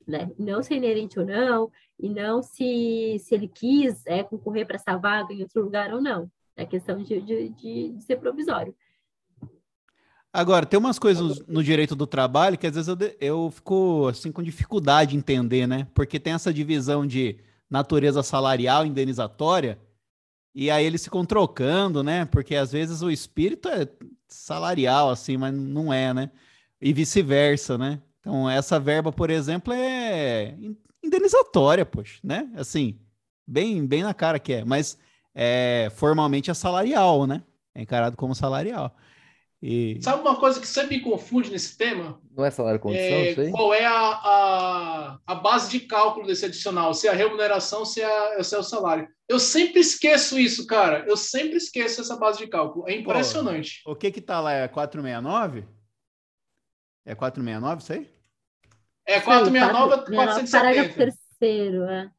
[0.07, 0.31] né?
[0.39, 4.97] Não ser inerente ou não, e não se, se ele quis é, concorrer para essa
[4.97, 6.27] vaga em outro lugar ou não.
[6.55, 8.75] É questão de, de, de ser provisório.
[10.33, 14.31] Agora, tem umas coisas no direito do trabalho que às vezes eu, eu fico assim
[14.31, 15.87] com dificuldade de entender, né?
[15.93, 17.37] Porque tem essa divisão de
[17.69, 19.77] natureza salarial indenizatória,
[20.53, 22.25] e aí eles ficam trocando, né?
[22.25, 23.87] Porque às vezes o espírito é
[24.27, 26.31] salarial, assim, mas não é, né?
[26.81, 28.01] E vice-versa, né?
[28.19, 30.55] Então, essa verba, por exemplo, é
[31.03, 32.49] indenizatória, poxa, né?
[32.55, 32.99] Assim,
[33.47, 34.97] bem, bem na cara que é, mas
[35.33, 37.43] é, formalmente é salarial, né?
[37.73, 38.95] É encarado como salarial.
[39.61, 39.99] E...
[40.01, 42.19] Sabe uma coisa que sempre me confunde nesse tema?
[42.35, 46.95] Não é salário condição, é, Qual é a, a, a, base de cálculo desse adicional?
[46.95, 49.07] Se é a remuneração, se é, se é o salário.
[49.29, 51.05] Eu sempre esqueço isso, cara.
[51.07, 52.89] Eu sempre esqueço essa base de cálculo.
[52.89, 53.81] É impressionante.
[53.83, 54.51] Pô, o que que tá lá?
[54.51, 55.67] É 469?
[57.05, 58.09] É 469 isso aí?
[59.05, 60.51] É 469, 470.
[60.51, 62.11] Parágrafo terceiro, é.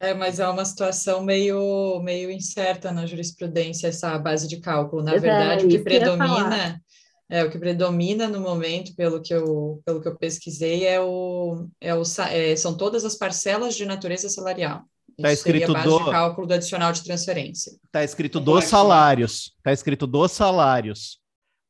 [0.00, 5.02] É, mas é uma situação meio, meio incerta na jurisprudência essa base de cálculo.
[5.02, 6.80] Na verdade, o que predomina
[7.28, 11.68] é o que predomina no momento, pelo que eu, pelo que eu pesquisei, é o,
[11.80, 14.82] é o é, são todas as parcelas de natureza salarial.
[15.16, 17.72] Está escrito do cálculo do adicional de transferência.
[17.84, 19.52] Está escrito dos salários.
[19.58, 21.19] Está escrito dos salários.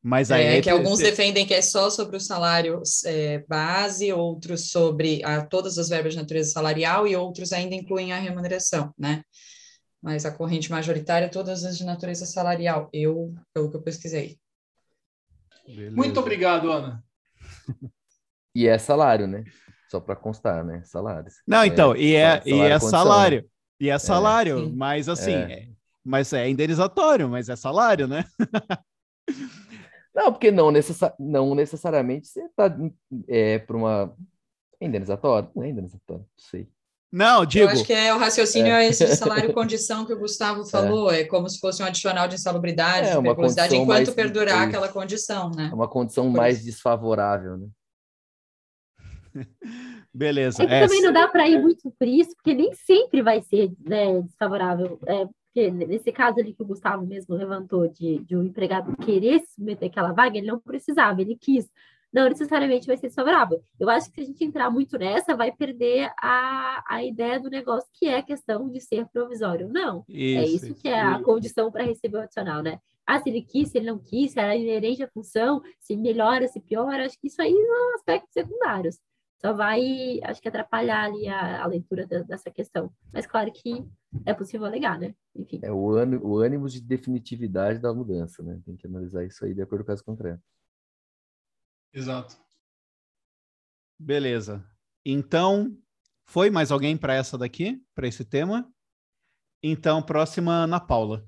[0.03, 4.11] Mas aí é, é que alguns defendem que é só sobre o salário é, base,
[4.12, 8.94] outros sobre a, todas as verbas de natureza salarial e outros ainda incluem a remuneração,
[8.98, 9.22] né?
[10.03, 14.38] Mas a corrente majoritária, todas as de natureza salarial, eu, pelo que eu pesquisei.
[15.66, 15.94] Beleza.
[15.94, 17.05] Muito obrigado, Ana.
[18.53, 19.44] E é salário, né?
[19.88, 20.82] Só para constar, né?
[20.84, 21.34] Salários.
[21.46, 23.51] Não, então, é, e é, salário, e é salário.
[23.78, 24.72] E é salário, é.
[24.72, 25.68] mas assim, é.
[26.05, 28.24] mas é indenizatório, mas é salário, né?
[30.15, 32.77] Não, porque não, necessa não necessariamente você está
[33.29, 34.17] é, para uma.
[34.81, 35.51] É indenizatório?
[35.55, 36.69] Não é indenizatório, não sei.
[37.13, 37.65] Não, digo.
[37.65, 38.87] Eu acho que é o raciocínio é.
[38.87, 40.67] esse de salário-condição que o Gustavo é.
[40.67, 41.21] falou, é.
[41.21, 41.25] é.
[41.25, 45.51] como se fosse um adicional de insalubridade, é, de periculosidade, enquanto mais, perdurar aquela condição,
[45.51, 45.69] né?
[45.71, 46.67] É uma condição Por mais isso.
[46.67, 47.69] desfavorável, né?
[50.15, 50.63] Beleza.
[50.63, 53.73] É que também não dá para ir muito por isso, porque nem sempre vai ser
[53.81, 54.99] né, desfavorável.
[55.07, 59.40] É, porque nesse caso ali que o Gustavo mesmo levantou de, de um empregado querer
[59.40, 61.68] se submeter aquela vaga, ele não precisava, ele quis.
[62.12, 63.62] Não necessariamente vai ser desfavorável.
[63.78, 67.51] Eu acho que se a gente entrar muito nessa, vai perder a, a ideia do
[67.51, 69.68] negócio, que é a questão de ser provisório.
[69.68, 70.05] Não.
[70.09, 72.80] É isso, é isso que é a condição para receber o adicional, né?
[73.07, 76.46] Ah, se ele quis, se ele não quis, se era inerente à função, se melhora,
[76.48, 78.98] se piora, acho que isso aí são aspectos secundários
[79.41, 82.93] só vai, acho que, atrapalhar ali a, a leitura da, dessa questão.
[83.12, 83.86] Mas claro que
[84.26, 85.14] é possível alegar, né?
[85.34, 85.61] Enfim.
[85.62, 88.61] É o, ânimo, o ânimo de definitividade da mudança, né?
[88.66, 90.43] Tem que analisar isso aí de acordo com o caso concreto.
[91.93, 92.38] Exato.
[93.99, 94.64] Beleza.
[95.05, 95.74] Então,
[96.26, 98.70] foi mais alguém para essa daqui, para esse tema?
[99.62, 101.26] Então, próxima, Ana Paula.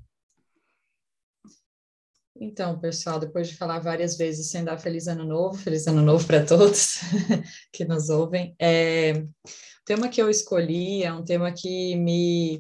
[2.41, 6.27] Então, pessoal, depois de falar várias vezes sem dar feliz ano novo, feliz ano novo
[6.27, 6.97] para todos
[7.73, 8.55] que nos ouvem.
[8.59, 12.59] É, o tema que eu escolhi é um tema que me,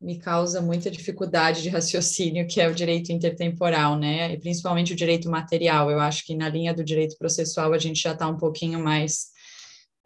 [0.00, 4.32] me causa muita dificuldade de raciocínio, que é o direito intertemporal, né?
[4.32, 5.90] E principalmente o direito material.
[5.90, 9.30] Eu acho que na linha do direito processual a gente já está um pouquinho mais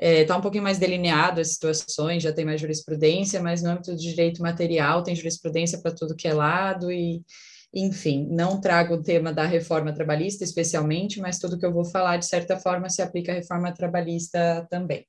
[0.00, 3.70] está é, tá um pouquinho mais delineado as situações, já tem mais jurisprudência, mas no
[3.70, 7.22] âmbito do direito material tem jurisprudência para tudo que é lado e
[7.74, 12.18] enfim, não trago o tema da reforma trabalhista especialmente, mas tudo que eu vou falar,
[12.18, 15.04] de certa forma, se aplica à reforma trabalhista também.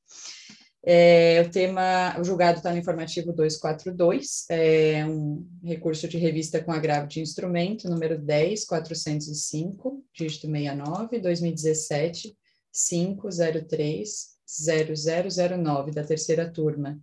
[0.88, 6.72] É, o tema, o julgado está no informativo 242, é um recurso de revista com
[6.72, 12.36] agravo de instrumento, número 10405, dígito 69, 2017,
[12.72, 17.00] 503 0009, da terceira turma.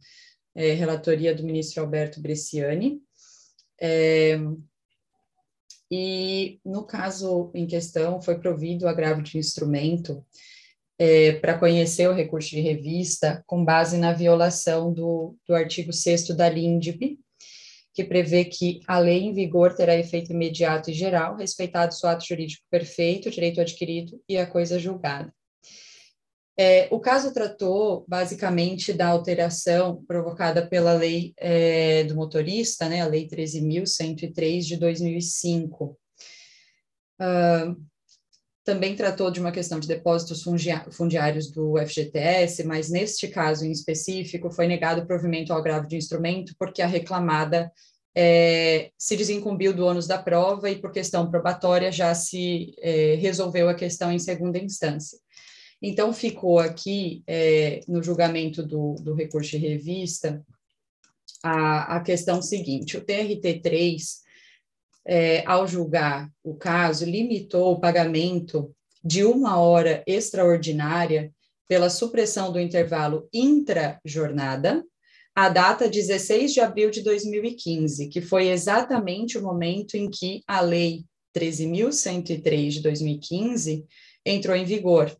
[0.55, 3.01] É, relatoria do ministro Alberto Bresciani.
[3.81, 4.39] É,
[5.95, 10.25] e no caso em questão, foi provido o agravo de instrumento
[10.99, 16.29] é, para conhecer o recurso de revista com base na violação do, do artigo 6
[16.29, 17.19] da LINDB,
[17.93, 22.25] que prevê que a lei em vigor terá efeito imediato e geral, respeitado o ato
[22.27, 25.31] jurídico perfeito, o direito adquirido e a coisa julgada.
[26.59, 33.07] É, o caso tratou basicamente da alteração provocada pela lei é, do motorista, né, a
[33.07, 35.99] Lei 13.103 de 2005.
[37.21, 37.93] Uh,
[38.65, 40.45] também tratou de uma questão de depósitos
[40.93, 45.97] fundiários do FGTS, mas neste caso em específico foi negado o provimento ao agravo de
[45.97, 47.73] instrumento porque a reclamada
[48.15, 53.69] é, se desincumbiu do ônus da prova e por questão probatória já se é, resolveu
[53.69, 55.19] a questão em segunda instância.
[55.83, 60.45] Então ficou aqui é, no julgamento do, do recurso de revista
[61.43, 64.23] a, a questão seguinte: o TRT3
[65.05, 68.73] é, ao julgar o caso, limitou o pagamento
[69.05, 71.33] de uma hora extraordinária
[71.69, 74.85] pela supressão do intervalo intra-jornada,
[75.35, 80.61] a data 16 de abril de 2015, que foi exatamente o momento em que a
[80.61, 81.05] Lei
[81.35, 83.87] 13.103 de 2015
[84.25, 85.11] entrou em vigor.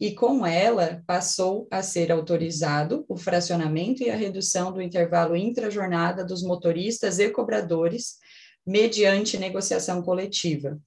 [0.00, 6.24] E com ela passou a ser autorizado o fracionamento e a redução do intervalo intra-jornada
[6.24, 8.16] dos motoristas e cobradores
[8.66, 10.80] mediante negociação coletiva.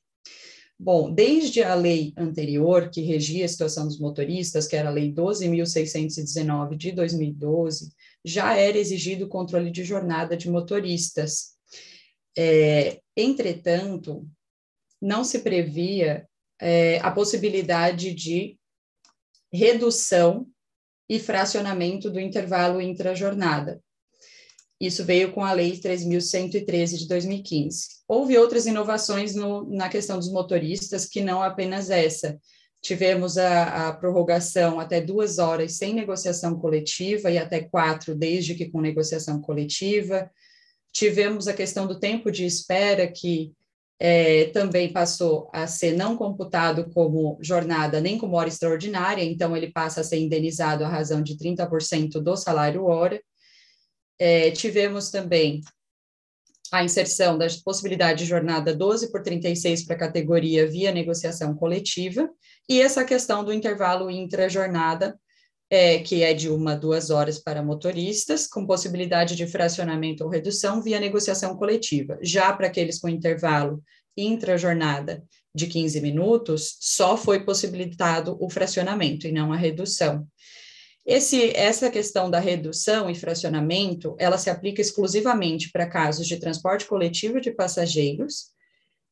[0.79, 5.11] Bom, desde a lei anterior, que regia a situação dos motoristas, que era a Lei
[5.11, 7.91] 12.619 de 2012,
[8.23, 11.55] já era exigido o controle de jornada de motoristas.
[12.37, 14.27] É, entretanto,
[15.01, 16.27] não se previa
[16.61, 18.55] é, a possibilidade de
[19.51, 20.47] redução
[21.09, 23.81] e fracionamento do intervalo intra-jornada.
[24.79, 27.87] Isso veio com a Lei 3.113 de 2015.
[28.07, 32.39] Houve outras inovações no, na questão dos motoristas, que não apenas essa.
[32.79, 38.69] Tivemos a, a, prorrogação até duas horas sem negociação coletiva e até quatro, desde que
[38.69, 40.29] com negociação coletiva.
[40.93, 43.51] Tivemos a questão do tempo de espera, que
[43.99, 49.71] é, também passou a ser não computado como jornada nem como hora extraordinária, então ele
[49.71, 53.21] passa a ser indenizado à razão de 30% do salário hora.
[54.19, 55.61] É, tivemos também
[56.71, 62.29] a inserção da possibilidade de jornada 12 por 36 para a categoria via negociação coletiva,
[62.69, 65.17] e essa questão do intervalo intra-jornada,
[65.69, 70.81] é, que é de uma, duas horas para motoristas, com possibilidade de fracionamento ou redução
[70.81, 72.17] via negociação coletiva.
[72.21, 73.83] Já para aqueles com intervalo
[74.15, 80.25] intra-jornada de 15 minutos, só foi possibilitado o fracionamento e não a redução.
[81.05, 86.85] Esse, essa questão da redução e fracionamento, ela se aplica exclusivamente para casos de transporte
[86.85, 88.51] coletivo de passageiros,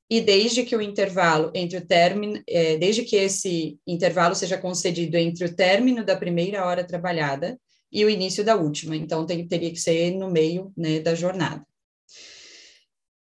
[0.10, 5.18] e desde que o intervalo entre o término, é, desde que esse intervalo seja concedido
[5.18, 7.60] entre o término da primeira hora trabalhada
[7.91, 11.66] e o início da última, então tem, teria que ser no meio né, da jornada.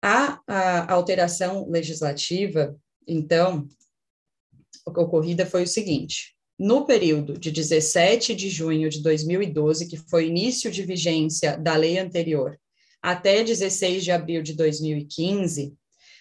[0.02, 2.76] A, a alteração legislativa,
[3.08, 3.68] então,
[4.86, 10.70] ocorrida foi o seguinte: no período de 17 de junho de 2012, que foi início
[10.72, 12.60] de vigência da lei anterior,
[13.02, 15.74] até 16 de abril de 2015,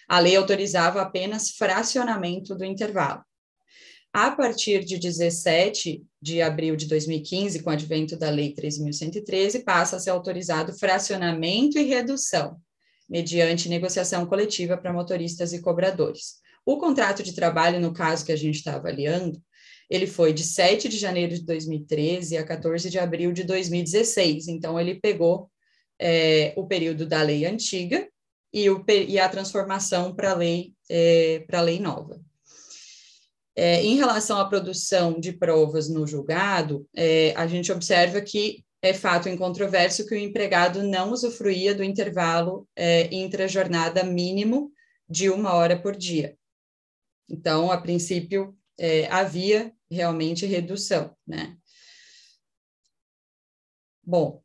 [0.09, 3.23] a lei autorizava apenas fracionamento do intervalo.
[4.11, 9.97] A partir de 17 de abril de 2015, com o advento da Lei 3.113, passa
[9.97, 12.57] a ser autorizado fracionamento e redução,
[13.07, 16.39] mediante negociação coletiva para motoristas e cobradores.
[16.65, 19.39] O contrato de trabalho, no caso que a gente está avaliando,
[19.87, 24.47] ele foi de 7 de janeiro de 2013 a 14 de abril de 2016.
[24.47, 25.51] Então, ele pegou
[25.99, 28.07] é, o período da lei antiga
[28.51, 32.19] e, o, e a transformação para a lei, é, lei nova.
[33.55, 38.93] É, em relação à produção de provas no julgado, é, a gente observa que é
[38.93, 44.71] fato incontroverso que o empregado não usufruía do intervalo é, intra-jornada mínimo
[45.09, 46.37] de uma hora por dia.
[47.27, 51.57] Então, a princípio, é, havia realmente redução, né?
[54.01, 54.41] Bom,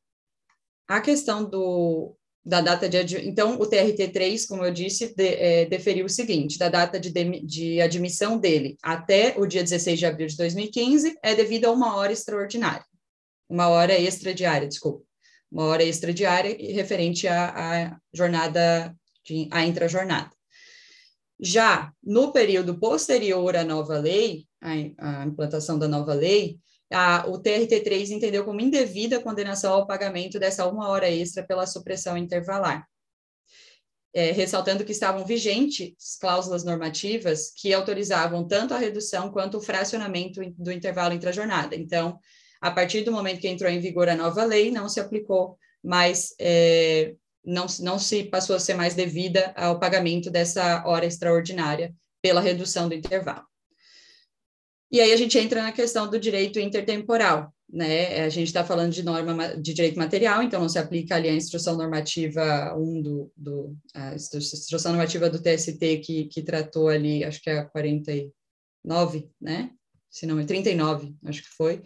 [0.89, 3.17] a questão do, da data de...
[3.27, 7.81] Então, o TRT3, como eu disse, de, é, deferiu o seguinte, da data de, de
[7.81, 12.13] admissão dele até o dia 16 de abril de 2015 é devido a uma hora
[12.13, 12.85] extraordinária,
[13.49, 15.03] uma hora extra diária, desculpa,
[15.51, 17.49] uma hora extra diária referente à,
[17.87, 20.31] à jornada, de, à intrajornada.
[21.41, 26.59] Já no período posterior à nova lei, a, a implantação da nova lei,
[26.93, 31.67] a, o TRT3 entendeu como indevida a condenação ao pagamento dessa uma hora extra pela
[31.67, 32.87] supressão intervalar.
[34.17, 40.41] É, ressaltando que estavam vigentes cláusulas normativas que autorizavam tanto a redução quanto o fracionamento
[40.57, 41.75] do intervalo intrajornada.
[41.75, 42.17] Então,
[42.61, 46.33] a partir do momento que entrou em vigor a nova lei, não se aplicou mais
[46.39, 47.15] é,
[47.45, 52.89] não, não se passou a ser mais devida ao pagamento dessa hora extraordinária pela redução
[52.89, 53.45] do intervalo.
[54.91, 58.25] E aí a gente entra na questão do direito intertemporal, né?
[58.25, 61.35] A gente está falando de norma de direito material, então não se aplica ali a
[61.35, 67.41] instrução normativa 1 do, do a instrução normativa do TST que, que tratou ali, acho
[67.43, 68.13] que é a 40
[68.85, 69.71] 9, né?
[70.11, 71.83] Se não, 39, acho que foi,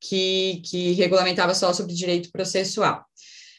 [0.00, 3.04] que, que regulamentava só sobre direito processual.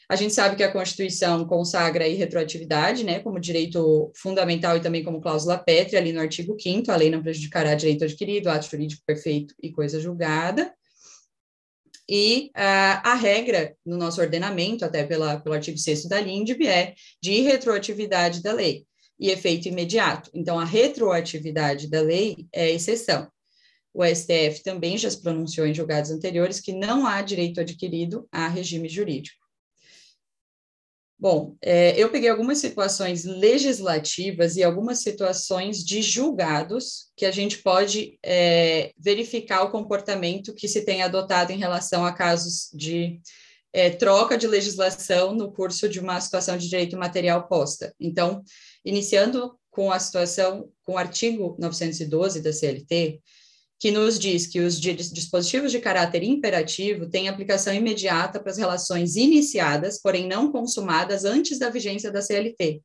[0.08, 5.02] A gente sabe que a Constituição consagra a retroatividade, né, como direito fundamental e também
[5.02, 9.02] como cláusula pétrea, ali no artigo 5 a lei não prejudicará direito adquirido, ato jurídico
[9.06, 10.72] perfeito e coisa julgada.
[12.08, 16.94] E uh, a regra no nosso ordenamento, até pela, pelo artigo 6 da LINDB, é
[17.22, 18.84] de retroatividade da lei
[19.18, 20.30] e efeito imediato.
[20.34, 23.28] Então, a retroatividade da lei é exceção.
[23.92, 28.48] O STF também já se pronunciou em julgados anteriores que não há direito adquirido a
[28.48, 29.43] regime jurídico.
[31.18, 37.58] Bom, é, eu peguei algumas situações legislativas e algumas situações de julgados que a gente
[37.62, 43.20] pode é, verificar o comportamento que se tem adotado em relação a casos de
[43.72, 47.94] é, troca de legislação no curso de uma situação de direito material posta.
[47.98, 48.42] Então,
[48.84, 53.20] iniciando com a situação, com o artigo 912 da CLT,
[53.84, 59.14] que nos diz que os dispositivos de caráter imperativo têm aplicação imediata para as relações
[59.14, 62.80] iniciadas, porém não consumadas antes da vigência da CLT.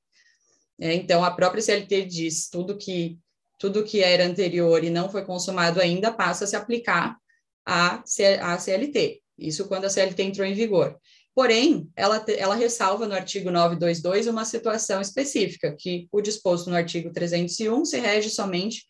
[0.77, 3.17] É, então, a própria CLT diz tudo que
[3.57, 7.15] tudo que era anterior e não foi consumado ainda passa a se aplicar
[7.65, 8.03] à,
[8.57, 9.21] CLT.
[9.37, 10.99] Isso quando a CLT entrou em vigor.
[11.33, 17.09] Porém, ela, ela ressalva no artigo 922 uma situação específica, que o disposto no artigo
[17.09, 18.83] 301 se rege somente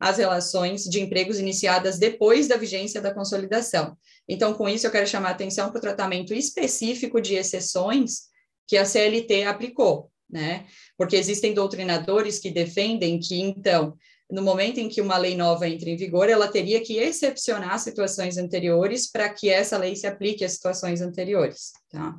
[0.00, 3.96] as relações de empregos iniciadas depois da vigência da consolidação.
[4.26, 8.30] Então, com isso, eu quero chamar a atenção para o tratamento específico de exceções
[8.66, 10.66] que a CLT aplicou, né?
[10.96, 13.94] Porque existem doutrinadores que defendem que, então,
[14.30, 18.38] no momento em que uma lei nova entra em vigor, ela teria que excepcionar situações
[18.38, 22.18] anteriores para que essa lei se aplique às situações anteriores, tá?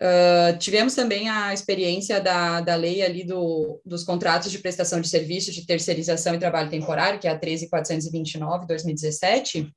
[0.00, 5.08] Uh, tivemos também a experiência da, da lei ali do, dos contratos de prestação de
[5.08, 9.74] serviços de terceirização e trabalho temporário, que é a 13429, 2017,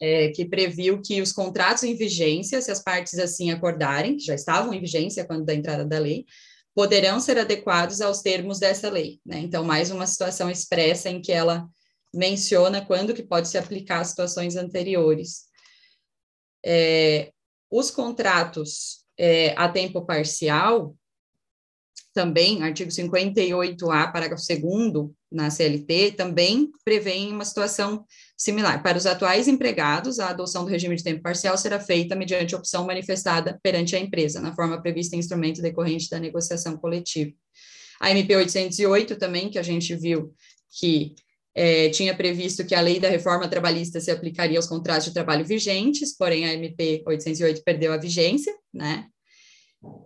[0.00, 4.34] é, que previu que os contratos em vigência, se as partes assim acordarem, que já
[4.34, 6.26] estavam em vigência quando da entrada da lei,
[6.74, 9.18] poderão ser adequados aos termos dessa lei.
[9.24, 9.38] Né?
[9.40, 11.66] Então, mais uma situação expressa em que ela
[12.14, 15.44] menciona quando que pode se aplicar às situações anteriores.
[16.64, 17.32] É,
[17.70, 20.94] os contratos é, a tempo parcial,
[22.12, 28.04] também, artigo 58A, parágrafo 2 na CLT, também prevê uma situação
[28.36, 28.82] similar.
[28.82, 32.84] Para os atuais empregados, a adoção do regime de tempo parcial será feita mediante opção
[32.84, 37.32] manifestada perante a empresa, na forma prevista em instrumento decorrente da negociação coletiva.
[38.00, 40.34] A MP 808 também, que a gente viu
[40.78, 41.14] que
[41.54, 45.44] é, tinha previsto que a lei da reforma trabalhista se aplicaria aos contratos de trabalho
[45.44, 49.06] vigentes, porém a MP 808 perdeu a vigência, né?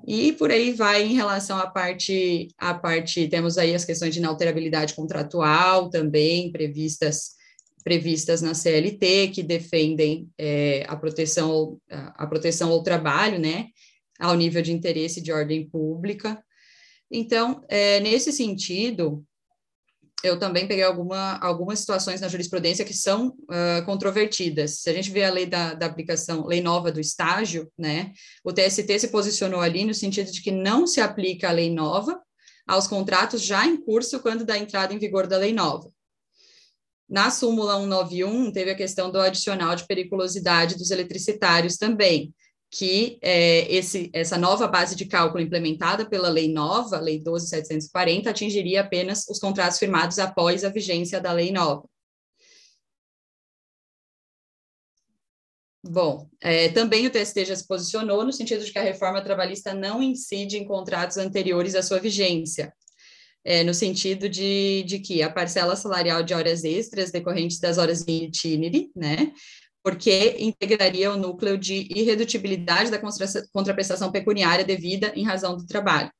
[0.06, 4.20] E por aí vai em relação à parte, à parte, temos aí as questões de
[4.20, 7.36] inalterabilidade contratual também previstas
[7.84, 13.68] previstas na CLT que defendem é, a proteção a proteção ao trabalho, né,
[14.18, 16.42] ao nível de interesse de ordem pública.
[17.08, 19.24] Então, é, nesse sentido,
[20.22, 24.80] eu também peguei alguma, algumas situações na jurisprudência que são uh, controvertidas.
[24.80, 28.12] Se a gente vê a lei da, da, aplicação, lei nova do estágio, né,
[28.42, 32.20] o TST se posicionou ali no sentido de que não se aplica a lei nova
[32.66, 35.90] aos contratos já em curso quando da entrada em vigor da lei nova.
[37.08, 42.34] Na súmula 191, teve a questão do adicional de periculosidade dos eletricitários também
[42.70, 48.80] que é, esse, essa nova base de cálculo implementada pela lei nova, Lei 12.740, atingiria
[48.80, 51.88] apenas os contratos firmados após a vigência da lei nova.
[55.88, 59.72] Bom, é, também o TST já se posicionou no sentido de que a reforma trabalhista
[59.72, 62.74] não incide em contratos anteriores à sua vigência,
[63.44, 68.04] é, no sentido de, de que a parcela salarial de horas extras decorrentes das horas
[68.08, 69.32] em itinere, né,
[69.86, 73.00] porque integraria o núcleo de irredutibilidade da
[73.52, 76.10] contraprestação pecuniária devida em razão do trabalho.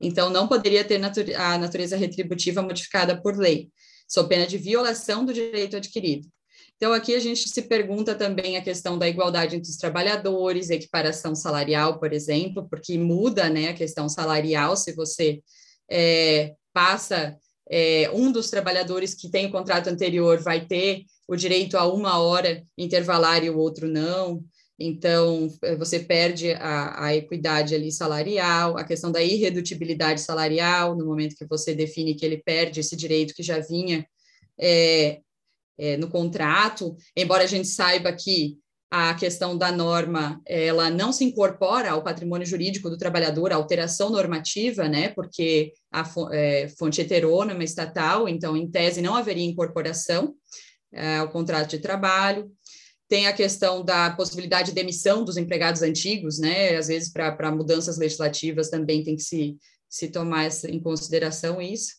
[0.00, 1.00] Então, não poderia ter
[1.36, 3.68] a natureza retributiva modificada por lei,
[4.08, 6.26] sob pena de violação do direito adquirido.
[6.74, 11.32] Então, aqui a gente se pergunta também a questão da igualdade entre os trabalhadores, equiparação
[11.36, 15.40] salarial, por exemplo, porque muda né, a questão salarial se você
[15.88, 17.36] é, passa
[17.70, 22.18] é, um dos trabalhadores que tem o contrato anterior vai ter o direito a uma
[22.18, 24.44] hora intervalar e o outro não.
[24.78, 31.06] Então, é, você perde a, a, equidade ali salarial, a questão da irredutibilidade salarial, no
[31.06, 34.04] momento que você define que ele perde esse direito que já vinha
[34.58, 35.20] é,
[35.78, 38.58] é, no contrato, embora a gente saiba que
[38.90, 44.10] a questão da norma, ela não se incorpora ao patrimônio jurídico do trabalhador, a alteração
[44.10, 50.34] normativa, né, porque a é, fonte heterônoma estatal, então, em tese, não haveria incorporação
[50.92, 52.50] é, ao contrato de trabalho.
[53.08, 57.98] Tem a questão da possibilidade de demissão dos empregados antigos, né, às vezes para mudanças
[57.98, 59.56] legislativas também tem que se,
[59.88, 61.92] se tomar essa, em consideração isso.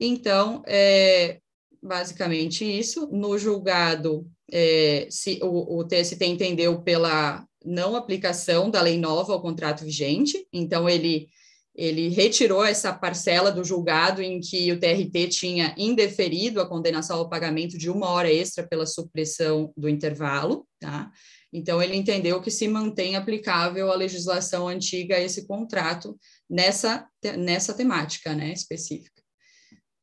[0.00, 1.40] Então, é,
[1.82, 3.06] basicamente isso.
[3.08, 9.42] No julgado, é, se, o, o TST entendeu pela não aplicação da lei nova ao
[9.42, 11.28] contrato vigente, então ele,
[11.76, 17.28] ele retirou essa parcela do julgado em que o TRT tinha indeferido a condenação ao
[17.28, 21.10] pagamento de uma hora extra pela supressão do intervalo, tá?
[21.52, 27.06] Então, ele entendeu que se mantém aplicável a legislação antiga a esse contrato nessa,
[27.38, 29.22] nessa temática né, específica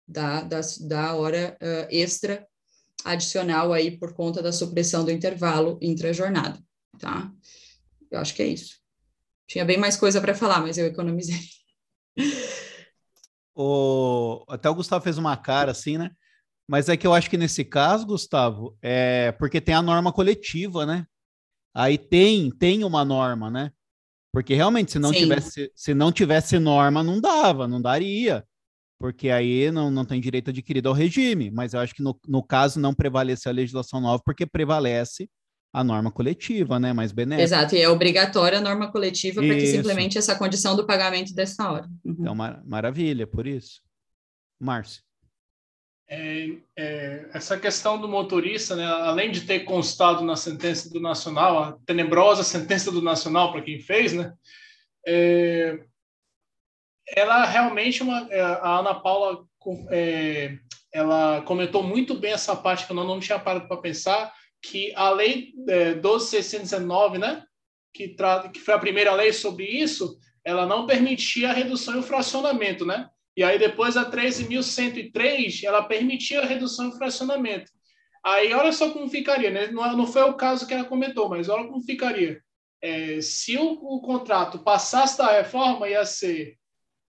[0.08, 2.48] da, da, da hora uh, extra
[3.04, 6.60] adicional aí por conta da supressão do intervalo intra-jornada,
[7.00, 7.32] tá?
[8.10, 8.78] Eu acho que é isso.
[9.48, 11.40] Tinha bem mais coisa para falar, mas eu economizei.
[13.56, 14.44] O...
[14.50, 16.12] Até o Gustavo fez uma cara assim, né?
[16.68, 20.86] Mas é que eu acho que nesse caso, Gustavo, é porque tem a norma coletiva,
[20.86, 21.06] né?
[21.76, 23.72] Aí tem, tem uma norma, né?
[24.34, 28.44] Porque realmente, se não, tivesse, se não tivesse norma, não dava, não daria
[29.04, 31.52] porque aí não, não tem direito adquirido ao regime.
[31.52, 35.30] Mas eu acho que no, no caso não prevalece a legislação nova, porque prevalece
[35.74, 36.94] a norma coletiva, né?
[36.94, 37.44] Mais benéfica.
[37.44, 41.70] Exato, e é obrigatória a norma coletiva para que simplemente essa condição do pagamento dessa
[41.70, 41.90] hora.
[42.06, 42.16] Uhum.
[42.20, 43.82] Então, mar maravilha, por isso.
[44.60, 45.02] Márcio.
[46.08, 51.64] É, é, essa questão do motorista, né, além de ter constado na sentença do Nacional,
[51.64, 54.32] a tenebrosa sentença do Nacional para quem fez, né,
[55.08, 55.80] é,
[57.16, 59.44] ela realmente uma, é, a Ana Paula
[59.90, 60.58] é,
[60.94, 64.32] ela comentou muito bem essa parte que eu não, não tinha parado para pensar
[64.64, 67.44] que a lei é, 12.619, né,
[67.94, 68.50] que, tra...
[68.50, 72.86] que foi a primeira lei sobre isso, ela não permitia a redução e o fracionamento,
[72.86, 73.10] né?
[73.36, 77.72] E aí depois a 13.103, ela permitia a redução e o fracionamento.
[78.24, 79.68] Aí olha só como ficaria, né?
[79.68, 82.42] Não, não foi o caso que ela comentou, mas olha como ficaria.
[82.82, 86.58] É, se o, o contrato passasse da reforma, ia ser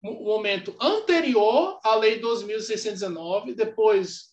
[0.02, 4.29] no momento anterior à Lei 2.619, depois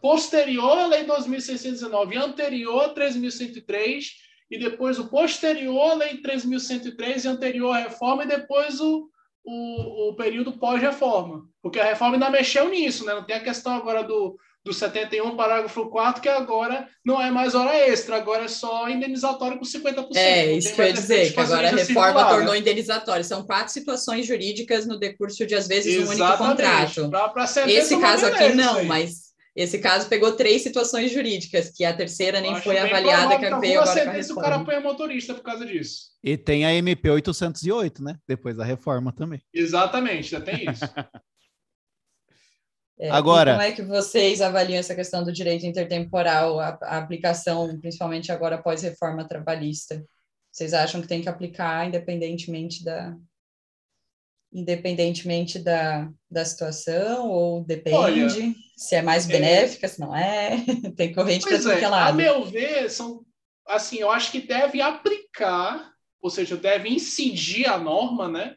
[0.00, 4.04] posterior à Lei 2.619 e anterior a 3.103,
[4.50, 9.08] e depois o posterior à Lei 3.103 e anterior à reforma, e depois o,
[9.44, 11.42] o, o período pós-reforma.
[11.62, 13.14] Porque a reforma ainda mexeu nisso, né?
[13.14, 17.54] não tem a questão agora do, do 71, parágrafo 4, que agora não é mais
[17.54, 20.08] hora extra, agora é só indenizatório com 50%.
[20.16, 22.58] É, isso que eu ia dizer, que agora a reforma circular, tornou né?
[22.58, 23.24] indenizatório.
[23.24, 26.20] São quatro situações jurídicas no decurso de, às vezes, Exatamente.
[26.20, 27.10] um único contrato.
[27.10, 31.94] Pra, pra esse caso aqui não, mas esse caso pegou três situações jurídicas, que a
[31.94, 34.40] terceira nem foi avaliada, que veio agora com a reforma.
[34.40, 36.12] o cara apanha motorista por causa disso.
[36.24, 38.16] E tem a MP 808, né?
[38.26, 39.42] Depois da reforma também.
[39.52, 40.84] Exatamente, já tem isso.
[42.98, 47.76] É, Agora, como é que vocês avaliam essa questão do direito intertemporal, a, a aplicação,
[47.80, 50.04] principalmente agora após reforma trabalhista?
[50.52, 53.16] Vocês acham que tem que aplicar independentemente da
[54.52, 58.28] independentemente da, da situação ou depende Olha,
[58.76, 59.32] se é mais é.
[59.32, 59.88] benéfica, é...
[59.88, 60.64] se não é?
[60.96, 62.10] tem corrente para tudo é, lado.
[62.10, 63.24] A meu ver, são
[63.66, 68.54] assim, eu acho que deve aplicar, ou seja, deve incidir a norma, né?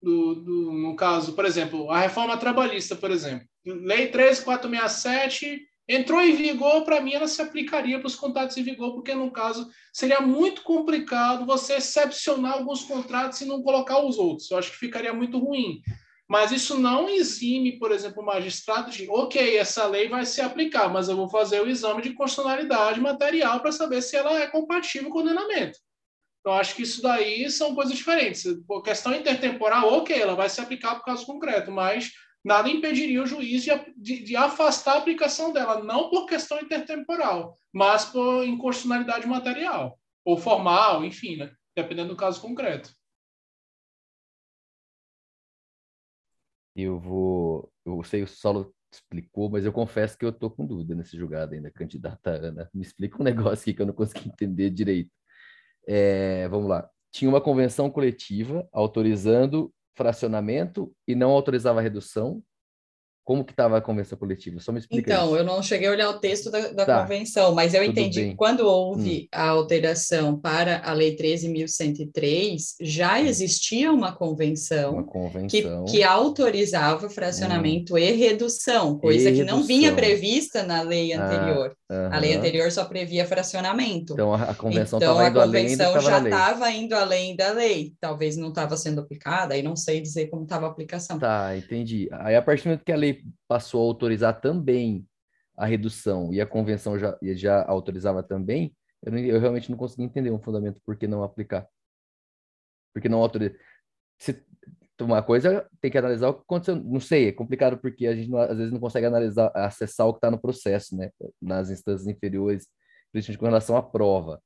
[0.00, 3.46] Do, do, no caso, por exemplo, a reforma trabalhista, por exemplo.
[3.64, 8.92] Lei 13467 entrou em vigor, para mim ela se aplicaria para os contratos em vigor,
[8.92, 14.50] porque no caso seria muito complicado você excepcionar alguns contratos e não colocar os outros.
[14.50, 15.80] Eu acho que ficaria muito ruim.
[16.28, 20.92] Mas isso não exime, por exemplo, o magistrado de, ok, essa lei vai se aplicar,
[20.92, 25.08] mas eu vou fazer o exame de constitucionalidade material para saber se ela é compatível
[25.08, 25.78] com o ordenamento.
[26.40, 28.44] Então, acho que isso daí são coisas diferentes.
[28.46, 32.12] A questão intertemporal, ok, ela vai se aplicar o caso concreto, mas
[32.48, 38.06] nada impediria o juiz de, de, afastar a aplicação dela, não por questão intertemporal, mas
[38.06, 41.52] por inconstitucionalidade material, ou formal, enfim, né?
[41.76, 42.90] dependendo do caso concreto.
[46.74, 47.70] Eu vou.
[47.84, 51.54] Eu sei o Solo explicou, mas eu confesso que eu estou com dúvida nesse julgado
[51.54, 52.70] ainda, candidata Ana.
[52.72, 55.10] Me explica um negócio aqui que eu não consegui entender direito.
[55.86, 56.88] É, vamos lá.
[57.12, 62.40] Tinha uma convenção coletiva autorizando fracionamento e não autorizava redução,
[63.24, 64.58] como que estava a convenção coletiva?
[64.58, 65.36] Só me explica Então, isso.
[65.36, 67.02] eu não cheguei a olhar o texto da, da Tá.
[67.02, 68.30] convenção, mas eu Tudo entendi bem.
[68.30, 75.10] que quando houve a alteração para a Lei 13.103, já existia uma convenção Uma que,
[75.10, 75.84] convenção.
[75.84, 79.96] que autorizava fracionamento e redução, coisa E que não vinha redução.
[79.96, 81.28] prevista na lei Ah,
[81.90, 82.12] anterior.
[82.14, 84.12] A lei anterior só previa fracionamento.
[84.12, 87.94] Então a, convenção Então, estava a convenção já estava indo além da lei.
[88.00, 91.18] Talvez não estava sendo aplicada, aí não sei dizer como estava a aplicação.
[91.18, 92.08] Tá, entendi.
[92.12, 95.06] Aí, a partir do momento que a lei passou a autorizar também
[95.56, 100.02] a redução e a convenção já, já autorizava também, eu, não- eu realmente não consegui
[100.04, 101.66] entender um fundamento por que não aplicar.
[102.94, 103.54] Porque não autoriza.
[104.18, 104.44] Se,
[105.04, 106.76] uma coisa tem que analisar o que aconteceu.
[106.76, 110.12] Não sei, é complicado porque a gente não- às vezes não consegue analisar, acessar o
[110.12, 111.10] que está no processo, né?
[111.40, 112.66] Nas instâncias inferiores,
[113.12, 114.40] principalmente com relação à prova.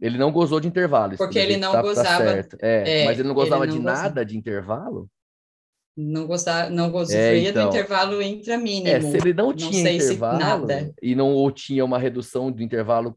[0.00, 1.16] Ele não gozou de intervalo.
[1.16, 2.56] Porque ele não tá- tá gozava- certo.
[2.60, 4.02] É, é, mas ele não ele gozava não de gozava.
[4.02, 5.08] nada de intervalo?
[5.96, 7.64] Não gostar, não É, gozia então.
[7.64, 8.88] do intervalo intramínimo.
[8.88, 10.92] É, se ele não Não tinha intervalo nada.
[11.00, 13.16] e não ou tinha uma redução do intervalo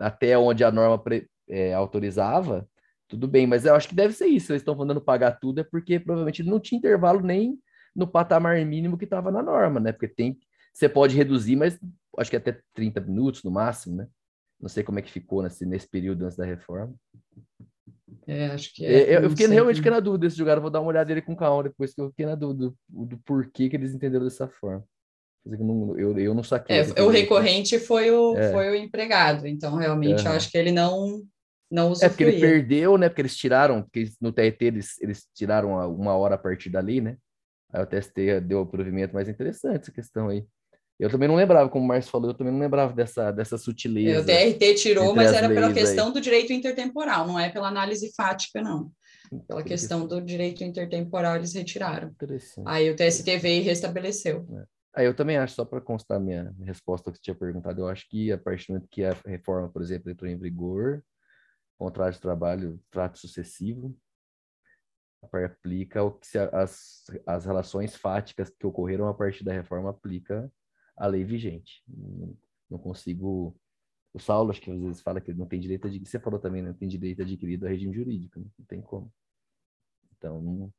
[0.00, 2.68] até onde a norma pre- é, autorizava,
[3.08, 4.52] tudo bem, mas eu acho que deve ser isso.
[4.52, 7.58] Eles estão mandando pagar tudo, é porque provavelmente não tinha intervalo nem
[7.96, 9.92] no patamar mínimo que estava na norma, né?
[9.92, 10.38] Porque tem,
[10.72, 11.78] você pode reduzir, mas
[12.18, 14.06] acho que até 30 minutos no máximo, né?
[14.60, 16.94] Não sei como é que ficou nesse, nesse período antes da reforma.
[18.26, 20.60] É, acho que É, é, eu, eu fiquei realmente fiquei na dúvida desse jogar, eu
[20.62, 23.18] vou dar uma olhada nele com calma depois que eu fiquei na dúvida do, do
[23.18, 24.84] porquê que eles entenderam dessa forma.
[25.44, 26.76] Que eu não- Eu, não saquei.
[26.76, 28.52] É, o recorrente foi o, É.
[28.52, 31.22] foi o empregado, então realmente eu acho que ele não,
[31.70, 33.08] não É porque ele perdeu, né?
[33.08, 37.16] Porque eles tiraram, porque no TRT eles, eles tiraram uma hora a partir dali, né?
[37.72, 40.44] Aí o TST deu o provimento mais interessante essa questão aí.
[40.98, 43.58] Eu também não lembrava, como o Márcio falou, eu também não lembrava dessa, dessa É,
[43.58, 44.20] sutileza.
[44.20, 45.84] o TRT tirou, mas as era pela leis aí.
[45.84, 48.90] questão do direito intertemporal, não é pela análise fática, não.
[49.30, 52.08] Pela Porque- questão do direito intertemporal eles retiraram.
[52.08, 52.64] Interessante.
[52.66, 54.44] Aí o TST veio e restabeleceu.
[54.96, 57.86] Aí eu também acho, só para constar minha resposta ao que você tinha perguntado, eu
[57.88, 61.04] acho que a partir do momento que a reforma, por exemplo, entrou em vigor,
[61.78, 63.96] contrato de trabalho, trato sucessivo,
[65.22, 70.50] aplica o que se as, as relações fáticas que ocorreram a partir da reforma aplica
[70.96, 71.82] a lei vigente.
[72.68, 73.56] Não, consigo.
[74.12, 76.08] O Saulo, acho que às vezes fala que não tem direito adquirido.
[76.08, 78.46] Você falou também, não tem direito adquirido a regime jurídico, né?
[78.58, 79.12] não tem como.
[80.16, 80.72] Então, não-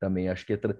[0.00, 0.78] também acho que é tra-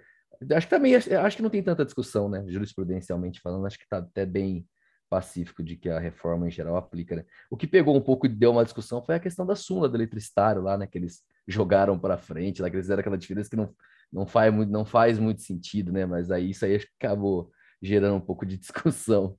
[0.55, 2.45] acho que também acho que não tem tanta discussão, né?
[2.49, 4.67] Jurisprudencialmente falando, acho que está até bem
[5.13, 7.27] pacífico de que a reforma em geral aplica, né?
[7.51, 9.95] O que pegou um pouco e deu uma discussão foi a questão da súmula do
[9.95, 10.87] eletricitário lá, né?
[10.87, 13.75] Que eles jogaram para frente, lá que eles fizeram aquela diferença que não,
[14.11, 16.07] não, faz muito, não faz muito sentido, né?
[16.07, 17.53] Mas aí isso aí acabou
[17.83, 19.37] gerando um pouco de discussão.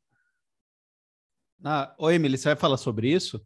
[1.63, 3.43] Ah, oi, Emily, você vai falar sobre isso?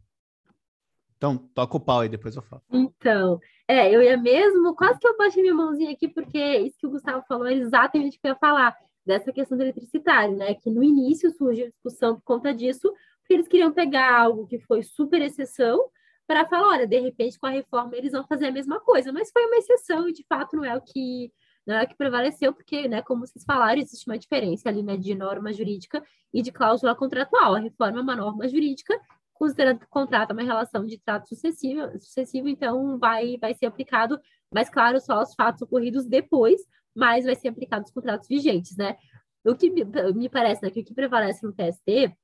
[1.16, 2.62] Então, toca o pau aí, depois eu falo.
[2.70, 6.86] Então, é, eu ia mesmo, quase que eu baixei minha mãozinha aqui, porque isso que
[6.86, 8.76] o Gustavo falou é exatamente o que eu ia falar,
[9.08, 10.54] dessa questão do eletricitário, né?
[10.54, 14.82] Que no início surgiu discussão por conta disso, porque eles queriam pegar algo que foi
[14.82, 15.90] super exceção
[16.26, 19.30] para falar, olha, de repente com a reforma eles vão fazer a mesma coisa, mas
[19.32, 21.32] foi uma exceção e de fato não é o que
[21.66, 24.96] não é o que prevaleceu, porque, né, como vocês falaram, existe uma diferença ali, né,
[24.96, 26.02] de norma jurídica
[26.32, 27.56] e de cláusula contratual.
[27.56, 28.98] A reforma é uma norma jurídica
[29.34, 33.66] considerando que o contrato é uma relação de trato sucessivo, sucessivo então vai, vai ser
[33.66, 34.18] aplicado,
[34.52, 36.60] mas claro, só os fatos ocorridos depois,
[36.94, 38.96] mas vai ser aplicado os contratos vigentes, né?
[39.44, 42.14] O que me, parece né, que o que prevalece no TST,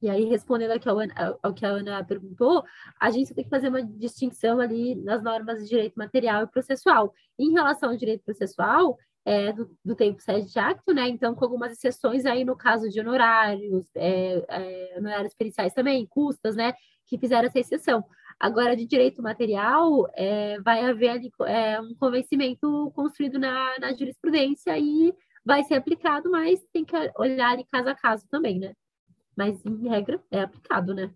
[0.00, 2.62] e aí respondendo ao que, Ana, ao que a Ana perguntou,
[3.00, 7.12] a gente tem que fazer uma distinção ali nas normas de direito material e processual.
[7.38, 8.96] Em relação ao direito processual,
[9.28, 11.06] é, do, do, tempo sede de acto, né?
[11.06, 16.56] Então, com algumas exceções aí no caso de honorários, é, é, honorários periciais também, custas,
[16.56, 16.72] né?
[17.06, 18.02] Que fizeram essa exceção.
[18.40, 24.78] Agora, de direito material, é, vai haver ali, é, um convencimento construído na, na jurisprudência
[24.78, 25.12] e
[25.44, 28.72] vai ser aplicado, mas tem que olhar ali caso a caso também, né?
[29.36, 31.12] Mas, em regra, é aplicado, né?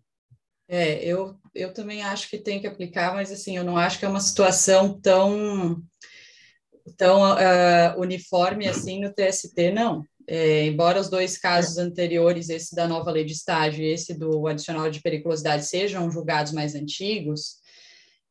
[0.68, 4.04] É, eu, eu também acho que tem que aplicar, mas assim, eu não acho que
[4.04, 5.82] é uma situação tão
[6.96, 10.04] tão uh, uniforme assim no TST, não.
[10.26, 14.46] É, embora os dois casos anteriores, esse da nova lei de estágio e esse do
[14.46, 17.60] adicional de periculosidade, sejam julgados mais antigos,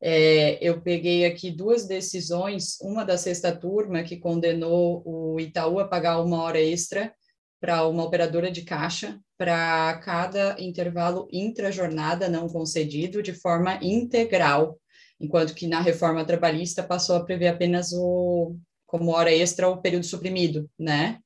[0.01, 5.87] é, eu peguei aqui duas decisões, uma da sexta turma, que condenou o Itaú a
[5.87, 7.13] pagar uma hora extra
[7.59, 14.79] para uma operadora de caixa para cada intervalo intrajornada não concedido de forma integral,
[15.21, 20.05] enquanto que na reforma trabalhista passou a prever apenas o como hora extra o período
[20.05, 21.19] suprimido, né?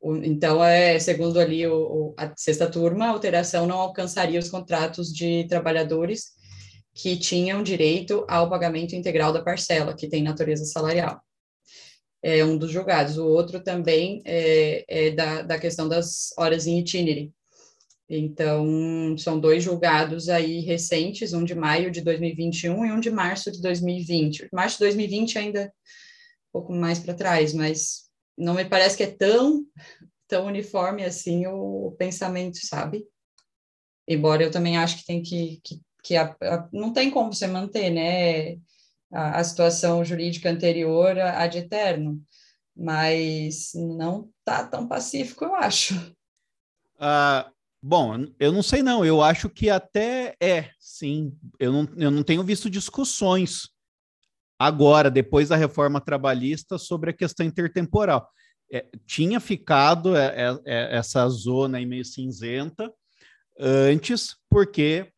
[0.00, 4.50] O, então, é, segundo ali o, o, a sexta turma, a alteração não alcançaria os
[4.50, 6.32] contratos de trabalhadores
[6.94, 11.20] que tinham direito ao pagamento integral da parcela, que tem natureza salarial.
[12.22, 13.16] é um dos julgados.
[13.18, 17.32] O outro também é, é da, da questão das horas em itinere.
[18.12, 23.52] Então, são dois julgados aí recentes, um de maio de 2021 e um de março
[23.52, 24.48] de 2020.
[24.52, 25.72] Março de 2020 ainda
[26.48, 29.64] um pouco mais para trás, mas não me parece que é tão,
[30.26, 33.06] tão uniforme assim o pensamento, sabe?
[34.08, 37.46] Embora eu também acho que tem que, que, que a, a, não tem como você
[37.46, 38.56] manter, né,
[39.12, 42.20] a, a situação jurídica anterior a de eterno,
[42.76, 45.94] mas não tá tão pacífico, eu acho.
[46.96, 52.10] Uh, bom, eu não sei não, eu acho que até é, sim, eu não, eu
[52.10, 53.68] não tenho visto discussões
[54.58, 58.28] agora, depois da reforma trabalhista, sobre a questão intertemporal.
[58.72, 62.92] É, tinha ficado é, é, é essa zona aí meio cinzenta,
[63.58, 65.10] antes, porque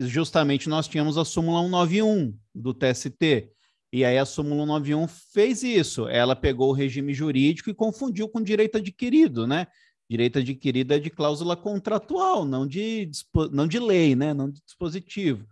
[0.00, 3.50] justamente nós tínhamos a súmula 191 do TST.
[3.92, 6.08] E aí a súmula 191 fez isso.
[6.08, 9.66] Ela pegou o regime jurídico e confundiu com direito adquirido, né?
[10.10, 13.08] Direito adquirido é de cláusula contratual, não de,
[13.52, 14.34] não de lei, né?
[14.34, 15.46] Não de dispositivo,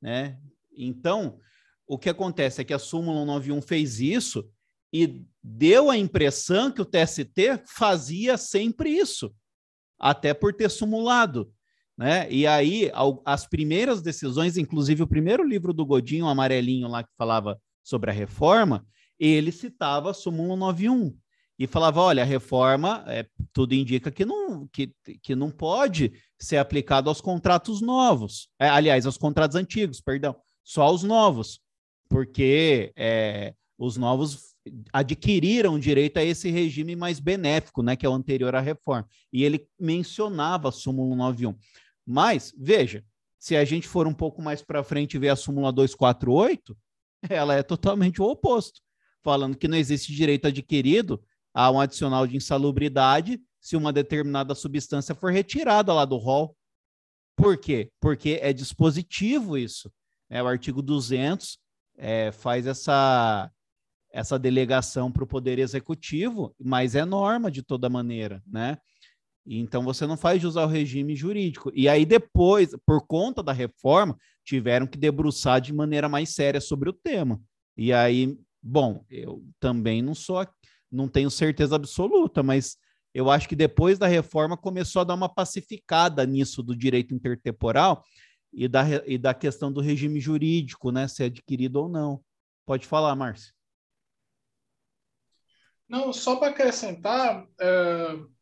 [0.00, 0.38] né?
[0.72, 1.40] Então,
[1.84, 4.48] o que acontece é que a súmula 191 fez isso
[4.92, 9.34] e deu a impressão que o TST fazia sempre isso,
[9.98, 11.52] até por ter sumulado.
[11.98, 12.30] Né?
[12.30, 12.92] E aí,
[13.24, 18.14] as primeiras decisões, inclusive o primeiro livro do Godinho, amarelinho lá, que falava sobre a
[18.14, 18.86] reforma,
[19.18, 21.16] ele citava a súmula 91
[21.58, 26.56] e falava: olha, a reforma, é, tudo indica que não, que, que não pode ser
[26.56, 31.60] aplicado aos contratos novos, é, aliás, aos contratos antigos, perdão, só aos novos,
[32.08, 34.54] porque é, os novos
[34.92, 39.06] adquiriram direito a esse regime mais benéfico, né, que é o anterior à reforma.
[39.32, 41.54] E ele mencionava a súmula 91.
[42.06, 43.04] Mas, veja,
[43.38, 46.76] se a gente for um pouco mais para frente e ver a súmula 248,
[47.28, 48.80] ela é totalmente o oposto,
[49.22, 51.22] falando que não existe direito adquirido
[51.54, 56.54] a um adicional de insalubridade se uma determinada substância for retirada lá do rol.
[57.36, 57.90] Por quê?
[58.00, 59.90] Porque é dispositivo isso.
[60.28, 61.58] É, o artigo 200
[61.96, 63.50] é, faz essa,
[64.12, 68.76] essa delegação para o Poder Executivo, mas é norma de toda maneira, né?
[69.46, 71.70] Então você não faz usar o regime jurídico.
[71.74, 76.88] E aí depois, por conta da reforma, tiveram que debruçar de maneira mais séria sobre
[76.88, 77.40] o tema.
[77.76, 80.46] E aí, bom, eu também não sou,
[80.94, 82.76] não tenho certeza absoluta, mas
[83.12, 88.04] eu acho que depois da reforma começou a dar uma pacificada nisso do direito intertemporal
[88.52, 92.22] e da, e da questão do regime jurídico, né, se é adquirido ou não.
[92.66, 93.52] Pode falar, Márcio.
[95.88, 98.34] Não, só para acrescentar, uh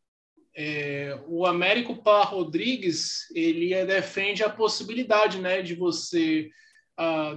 [0.54, 6.50] é, o Américo Pá Rodrigues ele é, defende a possibilidade né, de você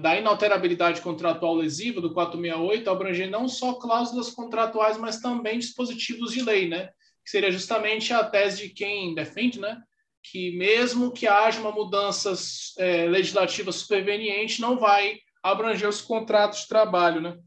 [0.02, 6.42] da inalterabilidade contratual lesiva do 468 abranger não só cláusulas contratuais, mas também dispositivos de
[6.42, 6.90] lei, né?
[7.24, 9.82] Que seria justamente a tese de quem defende, né?
[10.24, 12.34] Que mesmo que haja uma mudança
[12.78, 17.38] é, legislativa superveniente, não vai abranger os contratos de trabalho, né?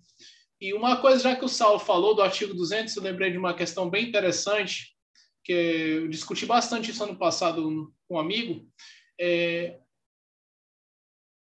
[0.60, 3.54] E uma coisa, já que o Saulo falou do artigo 200, eu lembrei de uma
[3.54, 4.96] questão bem interessante,
[5.44, 8.66] que eu discuti bastante isso ano passado com um amigo,
[9.20, 9.78] é,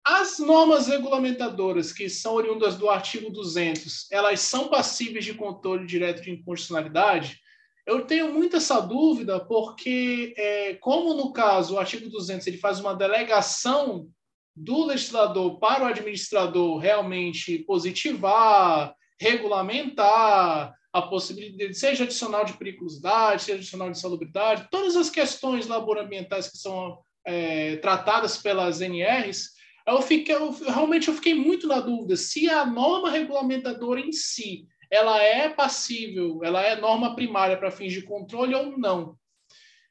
[0.05, 6.23] as normas regulamentadoras que são oriundas do artigo 200, elas são passíveis de controle direto
[6.23, 7.39] de inconstitucionalidade?
[7.87, 12.81] Eu tenho muito essa dúvida, porque, é, como no caso o artigo 200 ele faz
[12.81, 14.09] uma delegação
[14.55, 23.57] do legislador para o administrador realmente positivar, regulamentar, a possibilidade, seja adicional de periculosidade, seja
[23.57, 29.53] adicional de salubridade, todas as questões laborambientais que são é, tratadas pelas NRs,
[29.87, 34.67] eu, fiquei, eu realmente eu fiquei muito na dúvida se a norma regulamentadora em si
[34.91, 39.17] ela é passível, ela é norma primária para fins de controle ou não.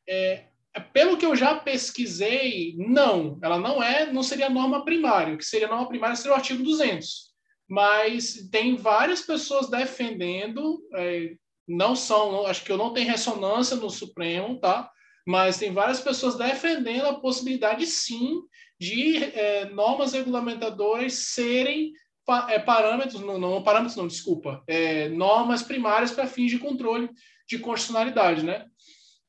[0.07, 0.45] É,
[0.93, 5.33] pelo que eu já pesquisei, não, ela não é, não seria norma primária.
[5.33, 7.31] O que seria norma primária seria o artigo 200
[7.71, 11.35] mas tem várias pessoas defendendo, é,
[11.65, 14.91] não são, acho que eu não tenho ressonância no Supremo, tá?
[15.25, 18.41] Mas tem várias pessoas defendendo a possibilidade, sim,
[18.81, 21.93] de é, normas regulamentadoras serem
[22.49, 27.07] é, parâmetros, não, não parâmetros, não, desculpa, é, normas primárias para fins de controle
[27.47, 28.65] de constitucionalidade, né?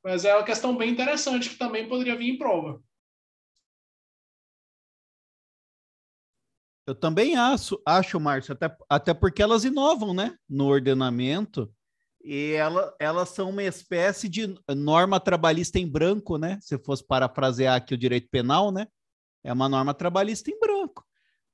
[0.03, 2.83] Mas é uma questão bem interessante que também poderia vir em prova.
[6.87, 11.71] Eu também acho, acho Márcio, até, até porque elas inovam, né, no ordenamento,
[12.25, 16.59] e ela, elas são uma espécie de norma trabalhista em branco, né?
[16.63, 18.87] Se fosse parafrasear aqui o direito penal, né?
[19.45, 21.05] É uma norma trabalhista em branco.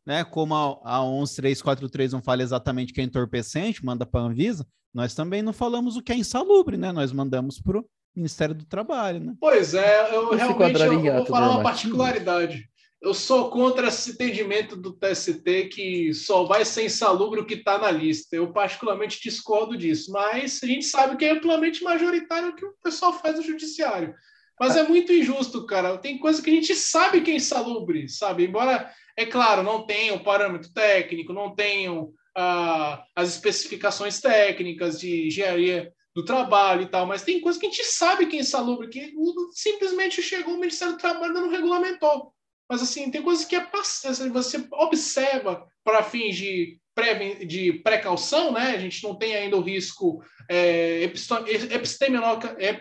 [0.07, 0.25] né?
[0.25, 5.15] Como a, a 11343 não fala exatamente que é entorpecente, manda para a Anvisa, nós
[5.15, 6.93] também não falamos o que é insalubre, né?
[6.93, 7.85] Nós mandamos para o
[8.17, 9.35] Ministério do Trabalho, né?
[9.41, 12.69] Pois é, eu Esse realmente eu, vou falar uma particularidade.
[13.01, 17.79] Eu sou contra esse entendimento do TST que só vai ser insalubre o que está
[17.79, 18.35] na lista.
[18.35, 22.75] Eu particularmente discordo disso, mas a gente sabe que é amplamente majoritário o que o
[22.83, 24.15] pessoal faz no judiciário.
[24.61, 25.97] Mas é muito injusto, cara.
[25.99, 28.45] Tem coisa que a gente sabe que é insalubre, sabe?
[28.45, 35.27] Embora, é claro, não tenham o parâmetro técnico, não tenham ah, as especificações técnicas de
[35.27, 38.89] engenharia do trabalho e tal, mas tem coisa que a gente sabe que é insalubre,
[38.89, 39.13] que
[39.53, 42.33] simplesmente chegou o Ministério do Trabalho e não regulamentou.
[42.69, 48.53] Mas assim, tem coisas que é assim, você observa para fins de, preven- de precaução,
[48.53, 48.75] né?
[48.75, 51.03] A gente não tem ainda o risco é,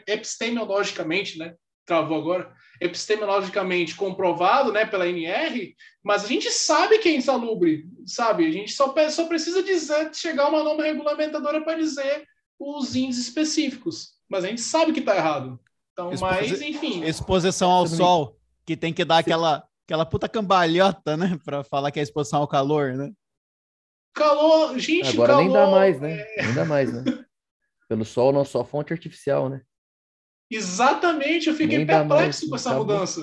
[0.07, 1.53] epistemologicamente, né?
[1.87, 2.53] Travou agora.
[2.81, 5.73] Epistemologicamente comprovado, né, pela NR,
[6.03, 8.45] mas a gente sabe que é insalubre, sabe?
[8.45, 12.27] A gente só, só precisa dizer, chegar uma norma regulamentadora para dizer
[12.59, 14.09] os índices específicos.
[14.29, 15.59] Mas a gente sabe que está errado.
[15.93, 17.03] Então, Expo- mas, enfim.
[17.03, 21.39] Exposição ao sol, que tem que dar aquela, aquela puta cambalhota, né?
[21.43, 23.11] Para falar que é exposição ao calor, né?
[24.13, 25.43] Calor, gente, Agora calor.
[25.43, 26.25] nem dá mais, né?
[26.43, 27.03] Nem dá mais, né?
[27.87, 29.61] Pelo sol, não só fonte artificial, né?
[30.49, 32.85] Exatamente, eu fiquei Nem perplexo mais, com essa acabou.
[32.87, 33.21] mudança.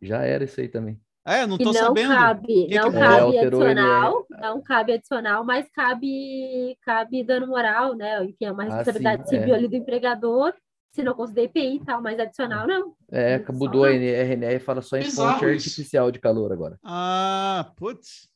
[0.00, 1.00] Já era isso aí também.
[1.26, 2.14] É, não E tô não sabendo.
[2.14, 7.46] cabe, que não que- É, cabe ele, adicional, não cabe adicional, mas cabe, cabe dano
[7.46, 8.24] moral, né?
[8.24, 9.56] Enfim, é uma Ah, responsabilidade sim, civil é.
[9.58, 10.54] ali do empregador,
[10.92, 12.94] se não consider IPI e tal, mas adicional não.
[13.12, 13.90] É, mudou a.
[13.90, 15.68] RNR e fala só em Bizarro fonte isso.
[15.68, 16.78] artificial de calor agora.
[16.82, 18.28] Ah, putz.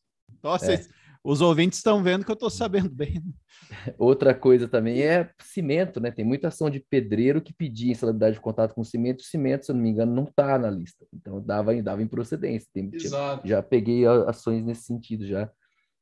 [0.43, 0.81] Nossa, É.
[1.25, 3.15] os ouvintes estão vendo que eu tô sabendo bem.
[3.15, 3.33] né?
[3.99, 6.11] Outra coisa também é cimento, né?
[6.11, 9.21] Tem muita ação de pedreiro que pedia insalubridade de contato com cimento.
[9.21, 11.07] O cimento, se eu não me engano, não tá na lista.
[11.15, 12.69] Então dava, dava improcedência.
[12.75, 13.49] Tem, tinha- Exato.
[13.49, 15.51] já peguei ações nesse sentido já,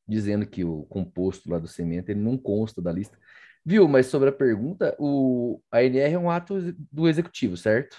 [0.09, 3.17] dizendo que o composto lá do cimento ele não consta da lista.
[3.65, 3.87] Viu?
[3.87, 7.97] Mas sobre a pergunta, o a NR é um ato do executivo, certo?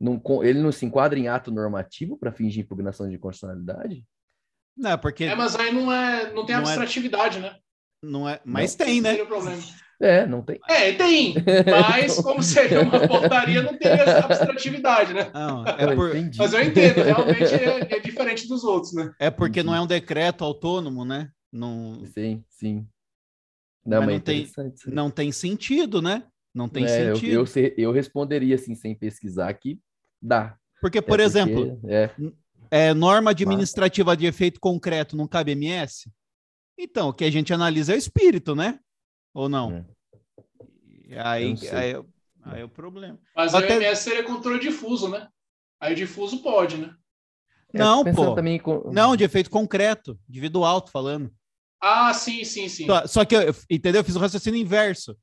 [0.00, 4.02] Não, ele não se enquadra em ato normativo para fins de impugnação de constitucionalidade?
[4.76, 7.56] Não, porque É, mas aí não, é, não tem Não é- abstratividade, né?
[8.02, 8.40] não é.
[8.44, 8.84] Mas Não.
[8.86, 9.10] tem, né?
[9.10, 9.62] seria o problema.
[10.00, 10.58] É, não tem.
[10.68, 11.34] É, tem.
[11.88, 15.30] Mas, como seria uma portaria, não teria essa abstratividade, né?
[15.32, 16.38] Não, é, por- entendi.
[16.38, 19.12] Mas eu entendo, realmente é, é diferente dos outros, né?
[19.20, 21.30] é porque não é um decreto autônomo, né?
[21.52, 22.86] Não, Sim, sim.
[23.86, 24.48] Não, Mas mas, não tem-
[24.86, 26.24] não tem sentido, né?
[26.54, 27.32] Não tem É, eu, sentido.
[27.34, 29.78] eu, se- eu responderia assim, sem pesquisar, que
[30.20, 30.56] dá.
[30.80, 32.10] Porque, É por porque- exemplo, é,
[32.72, 36.10] é, norma administrativa de efeito concreto não cabe MS?
[36.78, 38.80] Então, o que a gente analisa é o espírito, né?
[39.34, 39.86] Ou não?
[41.10, 41.20] É.
[41.20, 41.70] Aí, não sei.
[41.70, 41.94] aí,
[42.44, 43.18] aí é o problema.
[43.36, 45.28] Mas Até- o MS seria controle difuso, né?
[45.78, 46.94] Aí difuso pode, né?
[47.74, 48.34] é, Não, pensando pô.
[48.34, 48.90] Também com...
[48.90, 51.30] Não, de efeito concreto, individual, tô falando.
[51.80, 52.86] Ah, sim, sim, sim.
[52.86, 54.00] Só, só que, eu, entendeu?
[54.00, 55.16] Eu fiz o raciocínio inverso.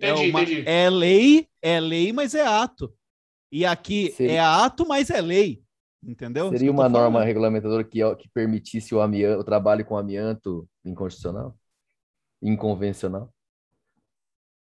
[0.00, 0.64] É, Entendi, uma- entendi.
[0.68, 2.92] é lei, é lei, mas é ato.
[3.52, 5.62] E aqui Seria- é ato, mas é lei.
[6.06, 6.50] Entendeu?
[6.50, 7.26] Seria uma norma falando.
[7.26, 11.56] regulamentadora que, que permitisse o, amianto, o trabalho com amianto inconstitucional?
[12.42, 13.32] Inconvencional?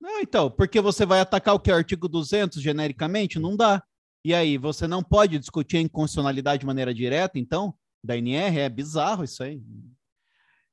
[0.01, 1.71] Não, então, porque você vai atacar o que?
[1.71, 3.39] O artigo 200 genericamente?
[3.39, 3.83] Não dá.
[4.25, 8.59] E aí, você não pode discutir a inconstitucionalidade de maneira direta, então, da NR?
[8.59, 9.63] É bizarro isso aí.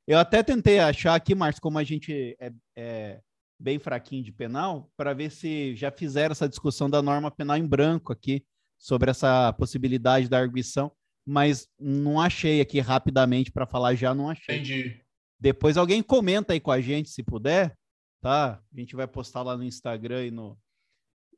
[0.07, 3.21] Eu até tentei achar aqui, Márcio, como a gente é, é
[3.59, 7.65] bem fraquinho de penal, para ver se já fizeram essa discussão da norma penal em
[7.65, 8.43] branco aqui,
[8.81, 10.91] sobre essa possibilidade da arguição,
[11.23, 14.55] mas não achei aqui rapidamente para falar já, não achei.
[14.55, 14.99] Entendi.
[15.39, 17.77] Depois alguém comenta aí com a gente, se puder,
[18.19, 18.59] tá?
[18.73, 20.59] A gente vai postar lá no Instagram e no,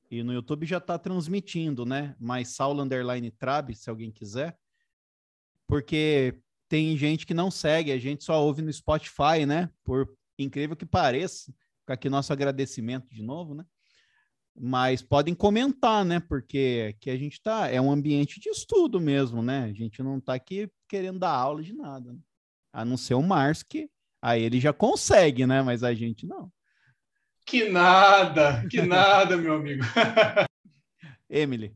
[0.10, 2.16] e no YouTube já tá transmitindo, né?
[2.18, 4.58] Mas Saulo Underline Trab, se alguém quiser.
[5.68, 6.40] Porque
[6.70, 9.70] tem gente que não segue, a gente só ouve no Spotify, né?
[9.84, 11.54] Por incrível que pareça.
[11.82, 13.66] Fica aqui nosso agradecimento de novo, né?
[14.56, 16.20] Mas podem comentar, né?
[16.20, 19.64] Porque aqui a gente tá, é um ambiente de estudo mesmo, né?
[19.64, 22.20] A gente não tá aqui querendo dar aula de nada, né?
[22.72, 23.90] A não ser o Márcio, que
[24.22, 25.62] aí ele já consegue, né?
[25.62, 26.52] Mas a gente não.
[27.46, 29.84] Que nada, que nada, meu amigo.
[31.30, 31.76] Emily.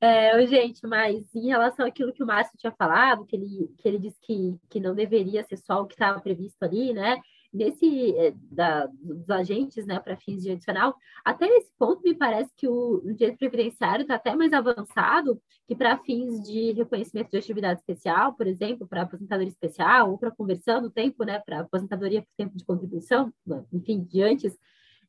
[0.00, 3.98] É, gente, mas em relação àquilo que o Márcio tinha falado, que ele, que ele
[3.98, 7.20] disse que, que não deveria ser só o que estava previsto ali, né?
[7.52, 10.94] Nesse, é, da, dos agentes, né, para fins de adicional,
[11.24, 15.74] até esse ponto me parece que o, o direito previdenciário está até mais avançado que
[15.74, 20.82] para fins de reconhecimento de atividade especial, por exemplo, para aposentadoria especial, ou para conversão
[20.82, 23.32] do tempo, né, para aposentadoria por tempo de contribuição,
[23.72, 24.58] enfim, de antes,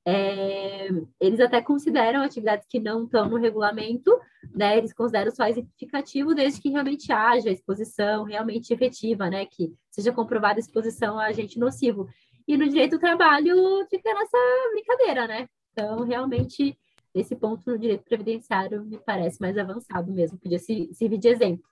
[0.05, 0.87] é,
[1.19, 4.17] eles até consideram atividades que não estão no regulamento,
[4.55, 4.77] né?
[4.77, 9.45] Eles consideram só exemplificativo desde que realmente haja exposição realmente efetiva, né?
[9.45, 12.07] Que seja comprovada exposição a agente nocivo.
[12.49, 14.37] E no direito do trabalho fica nessa
[14.71, 15.47] brincadeira, né?
[15.71, 16.75] Então, realmente,
[17.13, 21.63] esse ponto no direito previdenciário me parece mais avançado mesmo, podia servir de exemplo.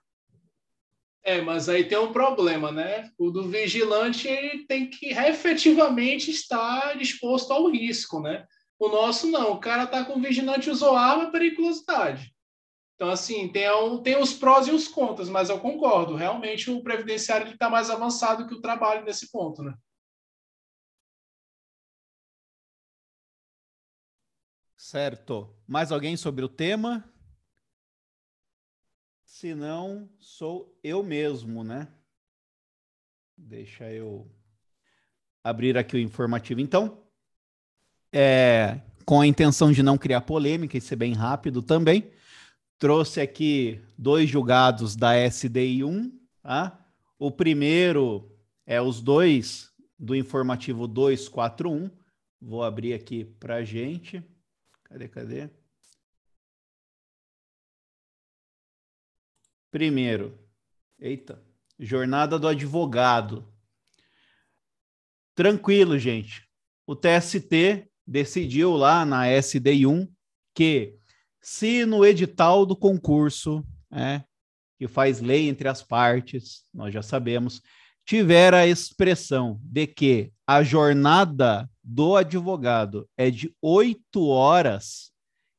[1.24, 3.10] É, mas aí tem um problema, né?
[3.18, 4.28] O do vigilante
[4.68, 8.46] tem que efetivamente estar disposto ao risco, né?
[8.78, 12.32] O nosso não, o cara tá com vigilante usou arma, periculosidade.
[12.94, 16.14] Então, assim, tem, um, tem os prós e os contras, mas eu concordo.
[16.14, 19.74] Realmente, o previdenciário está mais avançado que o trabalho nesse ponto, né?
[24.88, 25.54] Certo.
[25.66, 27.04] Mais alguém sobre o tema?
[29.22, 31.88] Se não, sou eu mesmo, né?
[33.36, 34.26] Deixa eu
[35.44, 36.62] abrir aqui o informativo.
[36.62, 37.02] Então,
[38.10, 42.10] é, com a intenção de não criar polêmica e ser bem rápido também,
[42.78, 46.18] trouxe aqui dois julgados da SDI 1.
[46.42, 46.82] Tá?
[47.18, 48.34] O primeiro
[48.64, 51.90] é os dois do informativo 241.
[52.40, 54.24] Vou abrir aqui para gente.
[54.88, 55.50] Cadê, cadê?
[59.70, 60.38] Primeiro,
[60.98, 61.44] eita,
[61.78, 63.52] jornada do advogado.
[65.34, 66.48] Tranquilo, gente.
[66.86, 70.10] O TST decidiu lá na SDI1
[70.54, 70.98] que
[71.40, 74.24] se no edital do concurso, né,
[74.78, 77.62] que faz lei entre as partes, nós já sabemos,
[78.06, 85.10] tiver a expressão de que a jornada do advogado é de oito horas,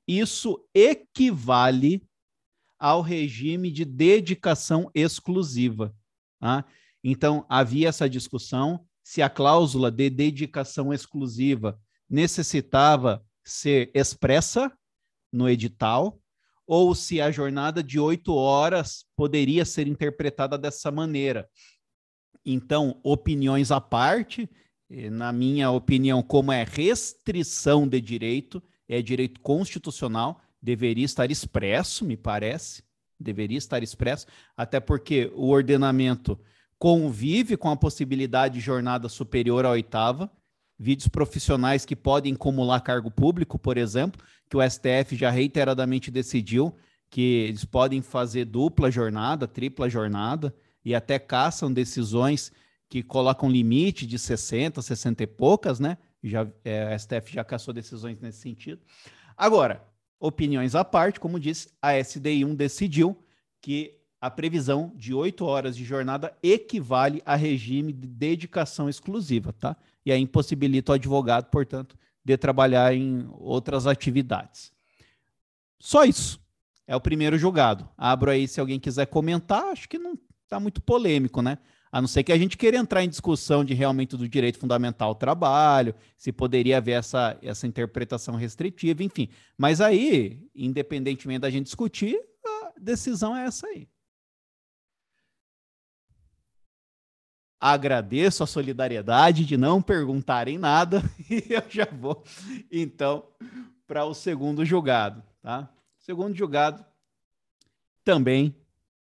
[0.08, 2.08] isso equivale
[2.78, 5.92] ao regime de dedicação exclusiva.
[6.40, 6.64] Tá?
[7.04, 14.72] Então, havia essa discussão se a cláusula de dedicação exclusiva necessitava ser expressa
[15.34, 16.22] no edital
[16.68, 21.50] ou se a jornada de oito horas poderia ser interpretada dessa maneira.
[22.46, 24.48] Então, opiniões à parte,
[24.90, 32.18] na minha opinião, como é restrição de direito, é direito constitucional, deveria estar expresso, me
[32.18, 32.84] parece,
[33.20, 34.26] deveria estar expresso,
[34.58, 36.40] até porque o ordenamento
[36.78, 40.32] convive com a possibilidade de jornada superior à oitava,
[40.78, 46.74] vídeos profissionais que podem acumular cargo público, por exemplo, que o STF já reiteradamente decidiu
[47.10, 50.56] que eles podem fazer dupla jornada, tripla jornada,
[50.86, 52.52] e até caçam decisões
[52.90, 55.98] que colocam limite de 60, 60 e poucas, né?
[56.24, 58.82] Já, é, a STF já caçou decisões nesse sentido.
[59.38, 59.88] Agora,
[60.20, 63.18] Opiniões à parte, como disse, a SDI1 decidiu
[63.62, 69.78] que a previsão de oito horas de jornada equivale a regime de dedicação exclusiva, tá?
[70.06, 74.74] E aí impossibilita o advogado, portanto, de trabalhar em outras atividades.
[75.80, 76.38] Só isso.
[76.86, 77.88] É o primeiro julgado.
[77.98, 81.60] Abro aí se alguém quiser comentar, acho que não está muito polêmico, né?
[81.92, 85.10] A não ser que a gente queira entrar em discussão de realmente do direito fundamental
[85.10, 89.28] ao trabalho, se poderia haver essa, essa interpretação restritiva, enfim.
[89.58, 93.88] Mas aí, independentemente da gente discutir, a decisão é essa aí.
[97.60, 102.24] Agradeço a solidariedade de não perguntarem nada e eu já vou,
[102.72, 103.28] então,
[103.86, 105.68] para o segundo julgado, tá?
[105.98, 106.86] Segundo julgado,
[108.04, 108.56] também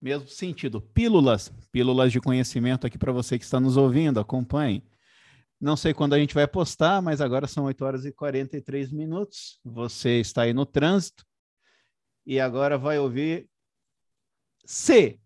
[0.01, 0.81] mesmo sentido.
[0.81, 4.83] Pílulas, pílulas de conhecimento aqui para você que está nos ouvindo, acompanhe.
[5.61, 9.61] Não sei quando a gente vai postar, mas agora são 8 horas e 43 minutos.
[9.63, 11.25] Você está aí no trânsito
[12.25, 13.47] e agora vai ouvir
[14.65, 15.21] C.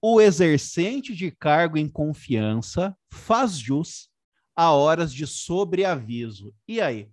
[0.00, 4.08] O exercente de cargo em confiança faz jus
[4.54, 6.54] a horas de sobreaviso.
[6.68, 7.10] E aí?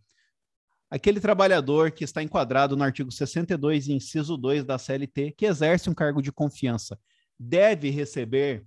[0.89, 5.93] Aquele trabalhador que está enquadrado no artigo 62, inciso 2 da CLT, que exerce um
[5.93, 6.97] cargo de confiança,
[7.39, 8.65] deve receber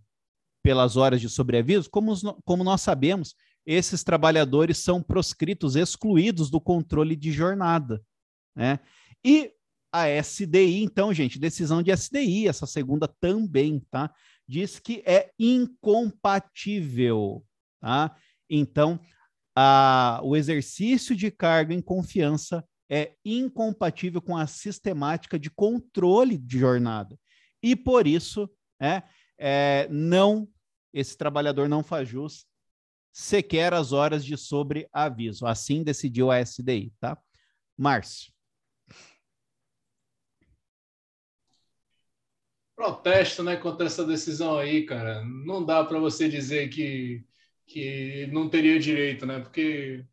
[0.63, 1.91] pelas horas de sobreaviso?
[1.91, 2.15] Como,
[2.45, 3.35] como nós sabemos,
[3.65, 8.03] esses trabalhadores são proscritos, excluídos do controle de jornada.
[8.55, 8.79] Né?
[9.25, 9.53] E
[9.93, 14.13] a SDI, então, gente, decisão de SDI, essa segunda também, tá?
[14.47, 17.45] Diz que é incompatível,
[17.81, 18.17] tá?
[18.49, 19.01] Então,
[19.55, 26.59] a, o exercício de cargo em confiança é incompatível com a sistemática de controle de
[26.59, 27.19] jornada.
[27.63, 28.51] E por isso,
[28.81, 29.03] é,
[29.39, 30.49] é, não
[30.93, 32.47] esse trabalhador não faz jus
[33.13, 35.47] sequer as horas de sobreaviso.
[35.47, 37.19] Assim decidiu a SDI, tá?
[37.77, 38.33] Márcio.
[42.75, 45.23] Protesto, né, contra essa decisão aí, cara.
[45.25, 47.25] Não dá para você dizer que
[47.71, 49.39] que não teria direito, né?
[49.39, 50.05] Porque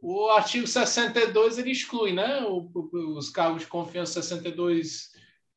[0.00, 2.42] o artigo 62 ele exclui, né?
[2.46, 2.70] O,
[3.16, 5.10] os cargos de confiança 62,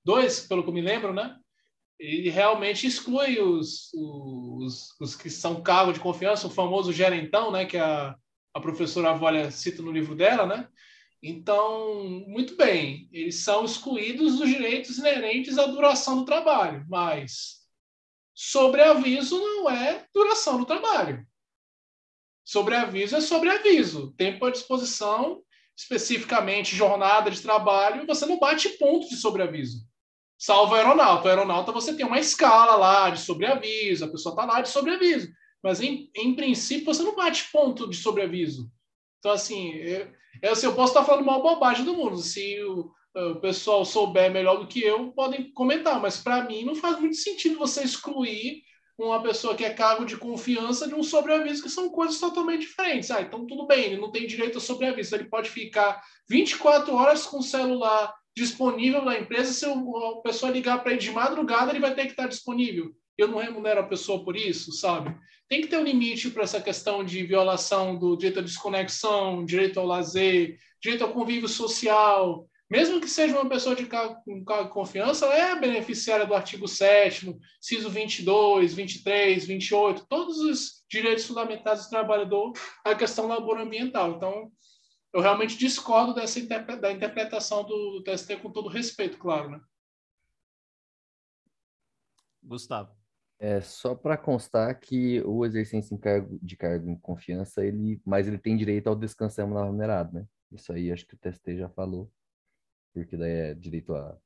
[0.04, 1.38] 2, pelo que me lembro, né?
[1.98, 7.66] Ele realmente exclui os, os, os que são cargos de confiança, o famoso gerentão, né?
[7.66, 8.16] Que a,
[8.54, 10.68] a professora Avolha cita no livro dela, né?
[11.24, 17.60] Então, muito bem, eles são excluídos dos direitos inerentes à duração do trabalho, mas
[18.34, 21.29] sobreaviso não é duração do trabalho.
[22.50, 24.12] Sobreaviso é sobreaviso.
[24.18, 25.44] Tempo à disposição,
[25.78, 29.86] especificamente jornada de trabalho, você não bate ponto de sobreaviso.
[30.36, 31.28] Salvo aeronauta.
[31.28, 35.30] A aeronauta você tem uma escala lá de sobreaviso, a pessoa está lá de sobreaviso.
[35.62, 38.68] Mas, em, em princípio, você não bate ponto de sobreaviso.
[39.20, 40.12] Então, assim, eu,
[40.42, 42.18] eu, assim, eu posso estar falando uma bobagem do mundo.
[42.18, 46.02] Se o, o pessoal souber melhor do que eu, podem comentar.
[46.02, 48.64] Mas, para mim, não faz muito sentido você excluir
[49.08, 53.12] uma pessoa que é cargo de confiança de um sobreaviso, que são coisas totalmente diferentes.
[53.12, 55.16] Ah, então tudo bem, ele não tem direito a sobreaviso.
[55.16, 59.54] Ele pode ficar 24 horas com o celular disponível na empresa.
[59.54, 62.92] Se a pessoa ligar para ele de madrugada, ele vai ter que estar disponível.
[63.18, 65.16] Eu não remunero a pessoa por isso, sabe?
[65.50, 69.80] tem que ter um limite para essa questão de violação do direito à desconexão, direito
[69.80, 72.48] ao lazer, direito ao convívio social.
[72.70, 73.90] Mesmo que seja uma pessoa de
[74.70, 81.84] confiança, ela é beneficiária do artigo 7 CISO 22, 23, 28, todos os direitos fundamentais
[81.84, 82.54] do trabalhador,
[82.86, 84.12] a questão laboral-ambiental.
[84.12, 84.52] Então,
[85.12, 86.40] eu realmente discordo dessa
[86.78, 89.50] da interpretação do TST com todo respeito, claro.
[89.50, 89.62] Né?
[92.44, 92.96] Gustavo.
[93.40, 98.38] É só para constar que o exercência cargo, de cargo em confiança, ele, mas ele
[98.38, 100.28] tem direito ao descanso remunerado, né?
[100.52, 102.12] Isso aí acho que o TST já falou,
[102.94, 104.18] porque daí é direito à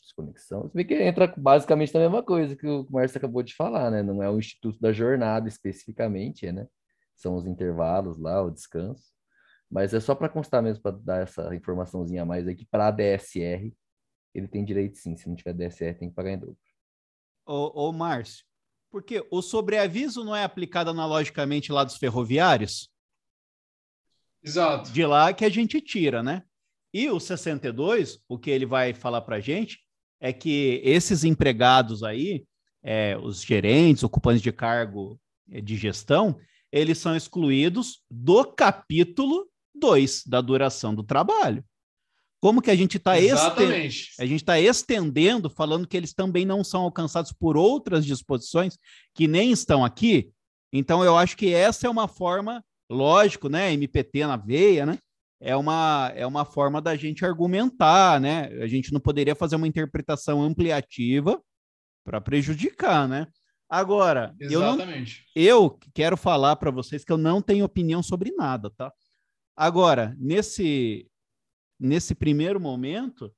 [0.00, 0.68] desconexão.
[0.68, 4.02] Se bem que entra basicamente na mesma coisa que o Márcio acabou de falar, né?
[4.02, 6.66] Não é o Instituto da Jornada especificamente, né?
[7.16, 9.12] São os intervalos lá, o descanso.
[9.70, 12.90] Mas é só para constar mesmo, para dar essa informaçãozinha a mais aqui, para a
[12.90, 13.74] DSR,
[14.34, 15.16] ele tem direito sim.
[15.16, 16.56] Se não tiver DSR, tem que pagar em dobro
[17.46, 18.44] ô, ô Márcio,
[18.90, 22.90] porque o sobreaviso não é aplicado analogicamente lá dos ferroviários?
[24.42, 24.90] Exato.
[24.90, 26.44] De lá que a gente tira, né?
[26.94, 29.80] E o 62, o que ele vai falar para a gente
[30.20, 32.44] é que esses empregados aí,
[32.84, 36.38] é, os gerentes, ocupantes de cargo é, de gestão,
[36.70, 41.64] eles são excluídos do capítulo 2 da duração do trabalho.
[42.40, 43.18] Como que a gente está
[44.18, 48.78] a gente está estendendo, falando que eles também não são alcançados por outras disposições
[49.12, 50.30] que nem estão aqui.
[50.72, 53.72] Então eu acho que essa é uma forma, lógico, né?
[53.72, 54.98] MPT na veia, né?
[55.46, 58.46] É uma, é uma forma da gente argumentar, né?
[58.62, 61.38] A gente não poderia fazer uma interpretação ampliativa
[62.02, 63.26] para prejudicar, né?
[63.68, 65.26] Agora, Exatamente.
[65.34, 68.90] eu, não, eu quero falar para vocês que eu não tenho opinião sobre nada, tá?
[69.54, 71.06] Agora, nesse
[71.78, 73.30] nesse primeiro momento,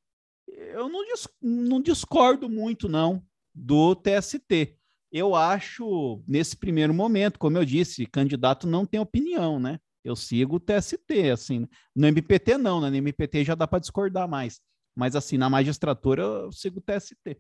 [0.47, 1.03] eu não,
[1.43, 3.23] não discordo muito, não,
[3.55, 4.77] do TST.
[5.11, 9.81] Eu acho, nesse primeiro momento, como eu disse, candidato não tem opinião, né?
[10.07, 11.67] Eu sigo o TST, assim.
[11.95, 12.91] No MPT, não, né?
[12.91, 14.61] No MPT já dá para discordar mais.
[14.95, 17.39] Mas, assim, na magistratura, eu sigo o TST.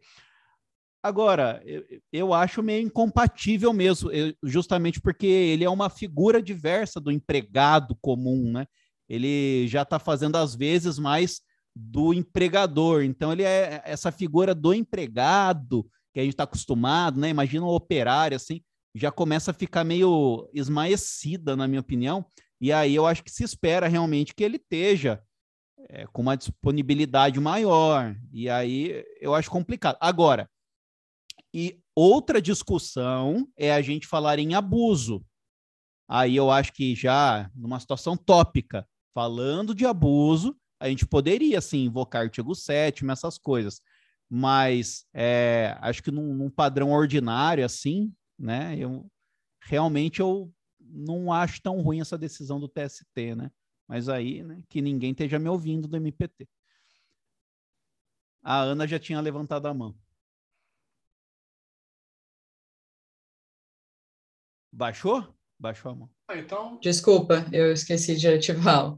[1.02, 4.10] Agora, eu, eu acho meio incompatível mesmo,
[4.42, 8.66] justamente porque ele é uma figura diversa do empregado comum, né?
[9.08, 11.40] ele já está fazendo às vezes mais
[11.74, 13.02] do empregador.
[13.02, 17.28] Então, ele é essa figura do empregado que a gente está acostumado, né?
[17.28, 18.62] Imagina um operário assim,
[18.94, 22.24] já começa a ficar meio esmaecida, na minha opinião.
[22.60, 25.22] E aí eu acho que se espera realmente que ele esteja
[25.88, 28.16] é, com uma disponibilidade maior.
[28.32, 29.96] E aí eu acho complicado.
[30.00, 30.48] Agora,
[31.52, 35.24] e outra discussão é a gente falar em abuso.
[36.08, 41.84] Aí eu acho que já numa situação tópica, falando de abuso, a gente poderia, sim,
[41.84, 43.80] invocar artigo 7 essas coisas.
[44.28, 48.76] Mas é, acho que num, num, padrão ordinário, assim, né?
[48.78, 49.06] Eu
[49.62, 50.52] realmente eu
[50.90, 53.50] não acho tão ruim essa decisão do TST, né?
[53.86, 56.48] Mas aí, né, que ninguém esteja me ouvindo do MPT.
[58.42, 59.94] A Ana já tinha levantado a mão.
[64.72, 65.34] Baixou?
[65.58, 66.10] Baixou a mão.
[66.28, 66.78] Ah, então...
[66.80, 68.96] Desculpa, eu esqueci de ativar.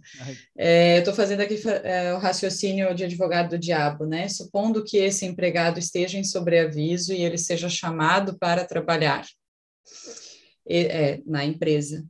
[0.57, 4.29] É, eu estou fazendo aqui é, o raciocínio de advogado do diabo, né?
[4.29, 9.25] Supondo que esse empregado esteja em sobreaviso e ele seja chamado para trabalhar
[9.91, 10.28] e,
[10.69, 12.07] é, na empresa.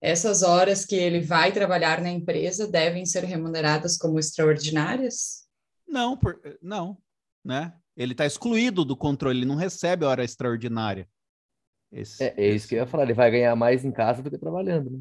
[0.00, 5.46] Essas horas que ele vai trabalhar na empresa devem ser remuneradas como extraordinárias?
[5.86, 6.98] Não, por, não,
[7.44, 7.72] né?
[7.96, 11.08] Ele está excluído do controle, ele não recebe hora extraordinária.
[11.90, 14.30] Esse, é, é isso que eu ia falar, ele vai ganhar mais em casa do
[14.30, 15.00] que trabalhando, né?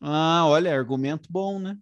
[0.00, 1.78] Ah, olha, argumento bom, né?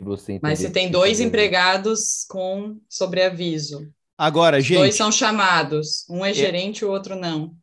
[0.00, 6.04] Você Mas se entender tem dois você- empregados com sobreaviso, Agora, gente, dois são chamados,
[6.10, 7.54] um é É- gerente e o outro não.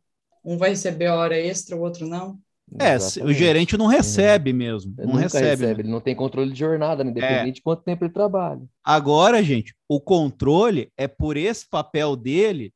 [0.42, 2.38] Um vai receber hora extra, o outro não.
[2.80, 3.38] é, se- o Exatamente.
[3.38, 5.44] gerente não recebe mesmo, Ele não nunca recebe.
[5.50, 5.80] recebe, né?
[5.82, 7.10] ele não tem controle de jornada, né?
[7.10, 8.62] independente de quanto tempo ele trabalha.
[8.82, 12.72] Agora, gente, o controle é por esse papel dele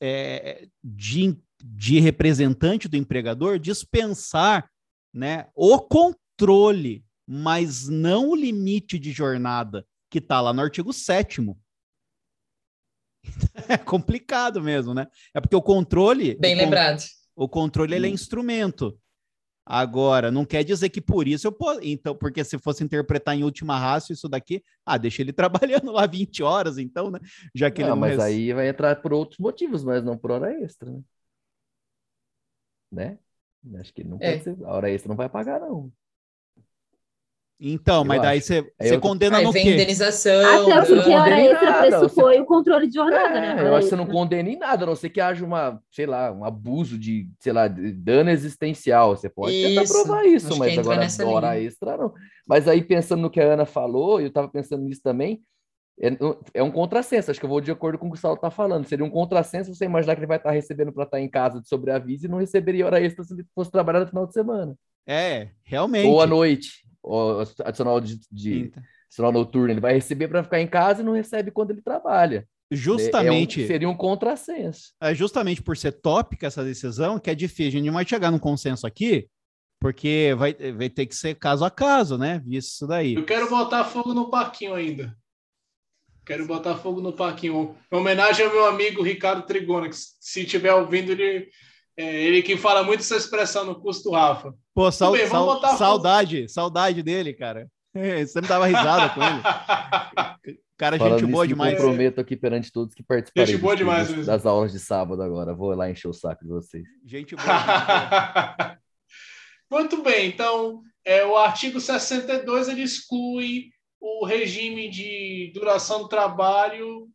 [0.00, 4.68] é, de, de representante do empregador dispensar
[5.14, 11.40] né, o controle, mas não o limite de jornada, que está lá no artigo 7
[13.68, 15.06] É complicado mesmo, né?
[15.34, 16.34] É porque o controle.
[16.36, 17.02] Bem o con- lembrado.
[17.34, 18.98] O controle ele é instrumento.
[19.64, 21.80] Agora, não quer dizer que por isso eu posso.
[21.82, 25.32] Então, porque se fosse interpretar em última raça isso daqui, ah, deixa ele
[25.80, 27.20] trabalhando lá 20 horas, então, né?
[27.54, 30.18] Já que ele Não, não mas rece- aí vai entrar por outros motivos, mas não
[30.18, 31.00] por hora extra, né?
[32.90, 33.18] Né?
[33.80, 34.32] Acho que não É.
[34.32, 34.64] pode ser.
[34.64, 35.90] A hora extra não vai pagar, não.
[37.64, 38.64] Então, Eu mas daí acho.
[38.80, 39.74] você condena Aí no vem quê?
[39.74, 40.68] indenização.
[40.72, 43.48] Até porque a hora extra pressupõe o controle de jornada, né?
[43.50, 45.44] É, Hora eu acho que você não condena em nada, a não ser que haja
[45.44, 49.16] uma, sei lá, um abuso de, sei lá, de dano existencial.
[49.16, 51.68] Você pode tentar Isso, provar isso, acho mas agora hora linha.
[51.68, 52.12] extra não.
[52.46, 55.40] Mas aí pensando no que a Ana falou, eu estava pensando nisso também,
[56.00, 56.08] é,
[56.54, 58.50] é um contrassenso, acho que eu vou de acordo com o que o Saulo está
[58.50, 58.86] falando.
[58.88, 61.68] Seria um contrassenso você imaginar que ele vai estar recebendo para estar em casa de
[61.68, 64.74] sobreaviso e não receberia hora extra se ele fosse trabalhar no final de semana.
[65.06, 66.08] É, realmente.
[66.08, 66.81] Ou à noite,
[67.64, 68.72] adicional de, de
[69.06, 72.46] adicional noturno, ele vai receber para ficar em casa e não recebe quando ele trabalha.
[72.70, 74.92] Justamente, É um- seria um contrassenso.
[75.00, 77.68] é justamente por ser tópica essa decisão que é difícil.
[77.68, 79.28] A gente não vai chegar num consenso aqui,
[79.78, 82.40] porque vai, vai ter que ser caso a caso, né?
[82.46, 83.14] Visto isso daí.
[83.14, 85.14] Eu quero botar fogo no parquinho ainda.
[86.24, 87.76] Quero botar fogo no parquinho.
[87.92, 91.50] Em homenagem ao meu amigo Ricardo Trigona, que se estiver ouvindo, ele,
[91.96, 94.54] é, ele que fala muito essa expressão no curso do Rafa.
[94.74, 95.60] Pô, sau- bem, fogo.
[95.76, 97.68] saudade, saudade dele, cara.
[97.94, 99.42] Você me dava risada com ele.
[100.78, 101.76] Cara, Falando gente boa demais.
[101.76, 104.24] comprometo aqui perante todos que participarem Gente boa demais mesmo.
[104.24, 105.54] das aulas de sábado agora.
[105.54, 106.82] Vou lá encher o saco de vocês.
[107.06, 107.46] Gente boa.
[107.46, 108.78] gente boa.
[109.70, 113.70] Muito bem, então é, o artigo 62 ele exclui
[114.00, 117.06] o regime de duração do trabalho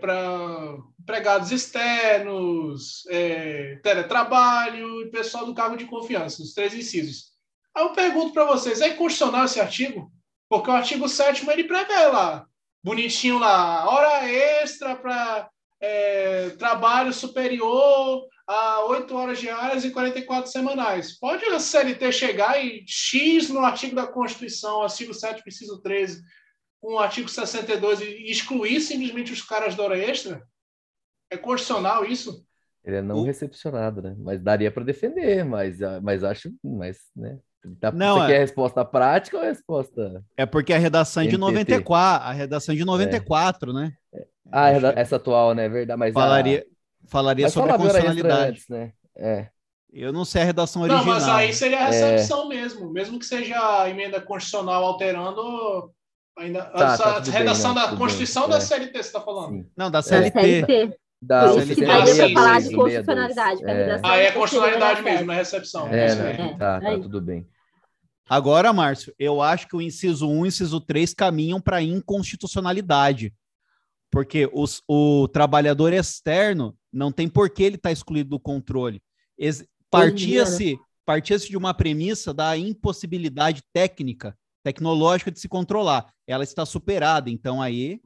[0.00, 7.32] para empregados externos, é, teletrabalho e pessoal do cargo de confiança, os três incisos.
[7.74, 10.12] Aí eu pergunto para vocês, é inconstitucional esse artigo?
[10.48, 12.46] Porque o artigo 7 ele prevê lá,
[12.84, 15.48] bonitinho lá, hora extra para
[16.58, 21.18] trabalho superior a 8 horas diárias e 44 semanais.
[21.18, 26.22] Pode a CLT chegar e X no artigo da Constituição, artigo 7, inciso 13,
[26.82, 30.42] com o artigo 62 e excluir simplesmente os caras da hora extra?
[31.30, 32.44] É constitucional isso?
[32.84, 34.16] Ele é não O- recepcionado, né?
[34.18, 37.38] Mas daria para defender, mas, ah, mas acho, mas, né?
[37.80, 40.24] Tá- Não, você é- quer a resposta prática ou a resposta?
[40.36, 41.40] É porque a redação é de NTT.
[41.40, 43.92] 94, a redação é de 94, né?
[44.50, 45.66] Ah, Acho essa, atual, né?
[45.66, 46.66] É verdade, mas a- Falaria,
[47.06, 48.50] falaria mas sobre a constitucionalidade.
[48.50, 48.92] antes, né?
[49.16, 49.48] É.
[49.92, 51.14] Eu não sei a redação Não, original.
[51.14, 55.92] mas aí seria a recepção mesmo, mesmo que seja a emenda constitucional alterando
[56.38, 57.86] ainda Tá, a, tá, a redação bem, né?
[57.86, 58.60] da Tudo Constituição bem, da é.
[58.60, 59.50] CLT, você está falando?
[59.50, 59.66] Sim.
[59.76, 60.40] Não, da Da CLT.
[60.40, 60.98] CLT.
[61.24, 63.64] Da Por Por isso que daria para falar de 62, constitucionalidade.
[63.64, 64.00] é.
[64.02, 65.88] Ah, é constitucionalidade mesmo, não é recepção.
[65.88, 66.32] É, isso né?
[66.32, 67.00] É, Tá, tá, aí.
[67.00, 67.46] tudo bem.
[68.28, 73.32] Agora, Márcio, eu acho que o inciso 1 e o inciso 3 caminham para inconstitucionalidade.
[74.10, 79.02] Porque os, o trabalhador externo não tem por que ele estar excluído do controle.
[79.90, 86.06] Partia-se partia-se de uma premissa da impossibilidade técnica, tecnológica de se controlar.
[86.26, 87.30] Ela está superada.
[87.30, 88.00] Então, aí,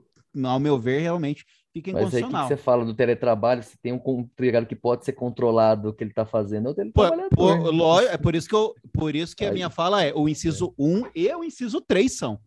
[0.45, 2.49] ao meu ver, realmente fica Mas aí o que que inconstitucional.
[2.49, 3.62] você fala do teletrabalho?
[3.62, 6.74] Se tem um empregado que pode ser controlado o que ele está fazendo, é o
[6.74, 7.31] teletrabalhador.
[7.31, 10.28] pô, ló- é por isso que, eu, por isso que a minha fala é o
[10.28, 12.39] inciso 1 e o inciso 3 são.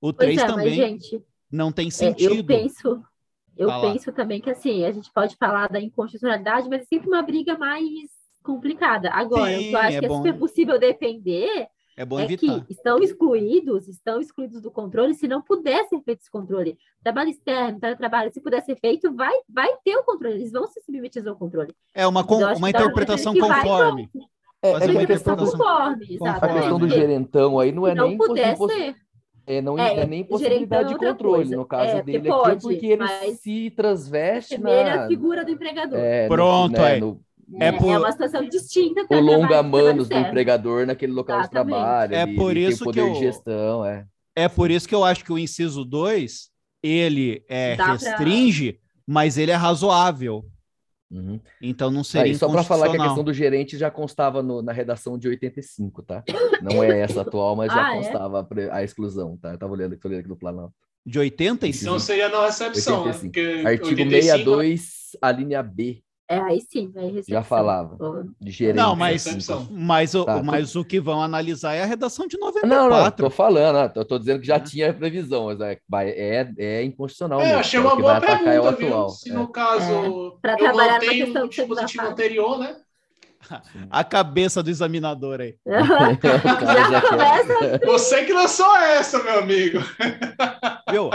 [0.00, 2.34] O Pois 3 é, também mas, gente, não tem é, sentido.
[2.34, 3.02] eu penso,
[3.56, 3.92] eu Fala.
[3.92, 7.56] penso também que assim, a gente pode falar da inconstitucionalidade, mas é sempre uma briga
[7.56, 8.10] mais
[8.42, 9.10] complicada.
[9.10, 10.16] Agora, o Sim, que eu acho é que é bom.
[10.18, 11.66] super possível defender
[11.96, 12.64] É bom é evitar.
[12.66, 16.76] que estão excluídos, estão excluídos do controle, se não puder ser feito esse controle.
[17.02, 20.80] Trabalho externo, teletrabalho, se puder ser feito, vai, vai ter o controle, eles vão se
[20.82, 21.74] submeter ao controle.
[21.94, 24.10] É uma, com- Eu acho uma interpretação vai, conforme.
[24.62, 26.38] É, é uma Interpretação conforme, conforme.
[26.40, 28.96] a questão do gerentão aí não é não nem puder impossi- ser.
[29.48, 31.36] É, não É, é, nem possibilidade é de controle.
[31.36, 31.56] coisa.
[31.56, 33.06] No caso É, dele aqui, pode, é porque ele
[33.36, 35.04] se transveste é na.
[35.04, 35.96] a figura do empregador.
[35.98, 37.00] é, no- Pronto, né, aí.
[37.00, 37.20] no-
[37.60, 39.06] É É, por- é uma situação distinta.
[39.08, 41.66] o longa-manos do empregador naquele local Exatamente.
[41.66, 42.14] de trabalho.
[42.14, 44.04] É ele, por isso que poder eu- de gestão, é.
[44.34, 46.50] É por isso que eu acho que o inciso 2,
[46.82, 50.44] ele é, Dá pra- restringe, mas ele é razoável.
[51.08, 51.38] Uhum.
[51.62, 54.60] Então não seria Aí, só para falar que a questão do gerente já constava no-
[54.60, 56.24] na redação de 85, tá?
[56.60, 58.02] Não é essa atual, mas já Ah, é?
[58.02, 59.52] constava a, pre- a exclusão, tá?
[59.52, 60.74] Eu tava olhando, tô olhando aqui no Planalto.
[61.06, 61.84] De 85?
[61.84, 63.12] Então seria não recepção, né?
[63.12, 63.32] 85.
[63.32, 64.92] Porque Artigo 85 62,
[65.22, 67.24] a linha B, É, aí sim, vai receber.
[67.38, 67.96] já falava.
[68.40, 68.76] De gerente.
[68.76, 69.68] Não, mas- Recepção.
[69.70, 72.68] Mas, o, Tá, mas o que vão analisar é a redação de 94.
[72.68, 74.60] Não, não, tô falando, ah, tô, tô dizendo que já É.
[74.60, 77.58] tinha previsão, mas é, é, é inconstitucional É, mesmo.
[77.60, 78.68] achei é o uma boa é o pergunta, viu?
[78.88, 79.08] atual.
[79.10, 79.34] Se é.
[79.34, 82.76] no caso Pra eu trabalhar na voltei questão no de segunda dispositivo anterior, né?
[83.88, 85.54] A cabeça do examinador aí.
[85.64, 87.80] O Já começa.
[87.86, 89.78] Você que lançou essa, meu amigo.
[90.90, 91.10] Viu?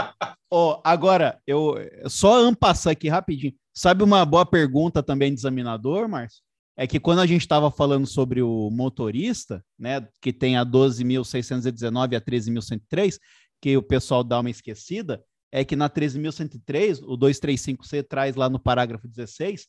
[0.50, 1.74] Ó, agora, eu
[2.06, 3.52] só ampassar aqui rapidinho.
[3.74, 6.42] Sabe uma boa pergunta também de examinador, Márcio?
[6.76, 12.12] É que quando a gente estava falando sobre o motorista, né, que tem a 12.619
[12.12, 13.18] e a 13.103,
[13.60, 18.58] que o pessoal dá uma esquecida, é que na 13.103, o 235C traz lá no
[18.58, 19.66] parágrafo 16,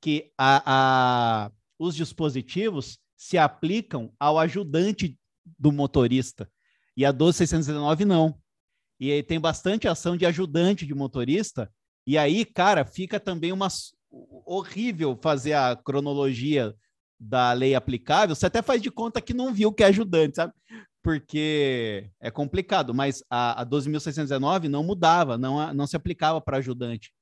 [0.00, 0.62] que a,
[1.46, 5.18] a- os dispositivos se aplicam ao ajudante
[5.58, 6.50] do motorista.
[6.96, 8.38] E a 12.619 não.
[8.98, 11.70] E aí tem bastante ação de ajudante de motorista.
[12.06, 13.68] E aí, cara, fica também uma
[14.10, 16.74] horrível fazer a cronologia
[17.18, 18.34] da lei aplicável.
[18.34, 20.52] Você até faz de conta que não viu que é ajudante, sabe?
[21.02, 27.12] Porque é complicado, mas a, a 12.619 não mudava, não, não se aplicava para ajudante,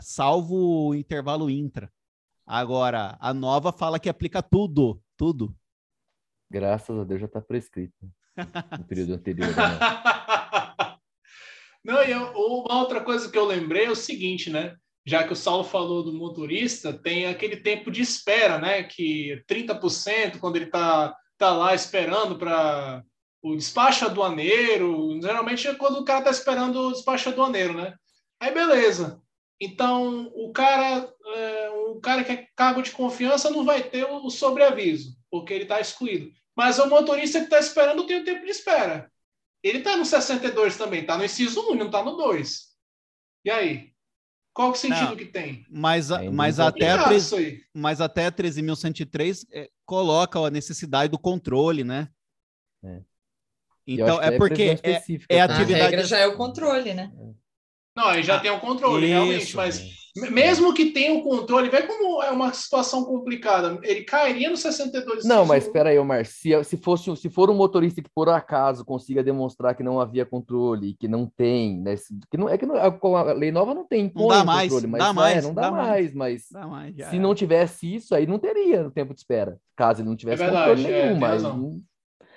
[0.00, 1.90] salvo o intervalo intra.
[2.46, 5.54] Agora, a nova fala que aplica tudo, tudo.
[6.50, 8.10] Graças a Deus já tá prescrito.
[8.78, 9.48] No período anterior.
[9.48, 10.17] né?
[11.88, 14.76] Não, e eu- uma outra coisa que eu lembrei é o seguinte, né?
[15.06, 18.82] Já que o Saulo falou do motorista, tem aquele tempo de espera, né?
[18.82, 23.02] Que 30% quando ele tá, tá lá esperando para
[23.42, 27.94] o despacho aduaneiro, geralmente é quando o cara tá esperando o despacho aduaneiro, né?
[28.38, 29.22] Aí beleza.
[29.58, 34.28] Então, o cara, é, o cara que é cargo de confiança não vai ter o
[34.28, 36.30] sobreaviso, porque ele está excluído.
[36.54, 39.10] Mas o motorista que está esperando tem o tempo de espera.
[39.62, 42.68] Ele está no 62 também, está no inciso 1, não está no 2.
[43.44, 43.92] E aí?
[44.52, 45.16] Qual que sentido Não.
[45.16, 45.64] que tem?
[45.70, 47.62] Mas, a- Ainda mas até a Errado 13 isso aí.
[47.72, 52.08] mas até a 13.103 é, coloca a necessidade do controle, né?
[52.84, 53.00] É.
[53.86, 55.40] Então, que é porque é, é.
[55.40, 57.12] A atividade- regra já é o controle, né?
[57.96, 59.88] Não, aí já tem o controle, Isso, realmente, mas é.
[60.30, 63.78] Mesmo que tenha o controle, vê como é uma situação complicada.
[63.82, 65.24] Ele cairia no 62.
[65.24, 65.66] Não, mas um.
[65.66, 66.24] espera aí, Omar.
[66.26, 70.00] Se, se, fosse, um- se for um motorista que por acaso consiga demonstrar que não
[70.00, 71.94] havia controle, que não tem, né,
[72.30, 74.72] que não é que não- a, com a lei nova não tem impõe dá mais,
[74.72, 75.88] controle, mas dá é, mais, não dá, dá mais.
[75.88, 77.18] mais, mas Dá mais, já se é.
[77.18, 80.70] não tivesse isso, aí não teria o tempo de espera, caso ele não tivesse verdade,
[80.82, 81.42] controle é, nenhum, mas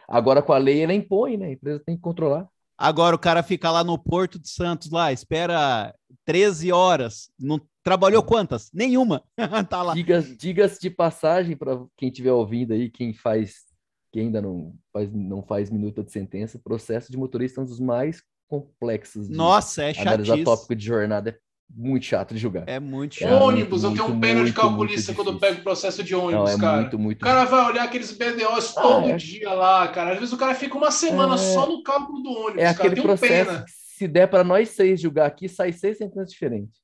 [0.07, 1.47] agora com a lei ele impõe, né?
[1.47, 2.47] A empresa tem que controlar.
[2.81, 5.93] Agora o cara fica lá no Porto de Santos, lá, espera
[6.25, 7.29] 13 horas.
[7.39, 8.69] Não trabalhou quantas?
[8.73, 9.23] Nenhuma.
[9.69, 9.93] tá lá.
[9.93, 13.65] Diga- Diga-se de passagem para quem estiver ouvindo aí, quem faz,
[14.11, 17.79] quem ainda não faz, não faz minuta de sentença, processo de motorista é um dos
[17.79, 20.43] mais complexos Nossa, é analisar chatíssimo.
[20.45, 21.29] tópico de jornada.
[21.29, 21.37] É
[21.75, 22.63] muito chato de julgar.
[22.67, 23.41] É muito É chato.
[23.43, 26.25] ônibus, eu muito, tenho pena de muito, calculista quando eu pego o processo de Não,
[26.25, 26.81] ônibus, é cara.
[26.81, 29.15] muito, muito O cara vai olhar aqueles BDOs todo é.
[29.17, 30.11] dia lá, cara.
[30.13, 31.37] Às vezes o cara fica uma semana É.
[31.37, 32.87] só no cálculo do ônibus, É cara.
[32.89, 33.63] aquele processo pena.
[33.65, 36.79] que se der para nós seis julgar aqui, sai seis sentenças diferentes.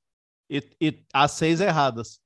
[0.49, 2.19] E, e as seis erradas.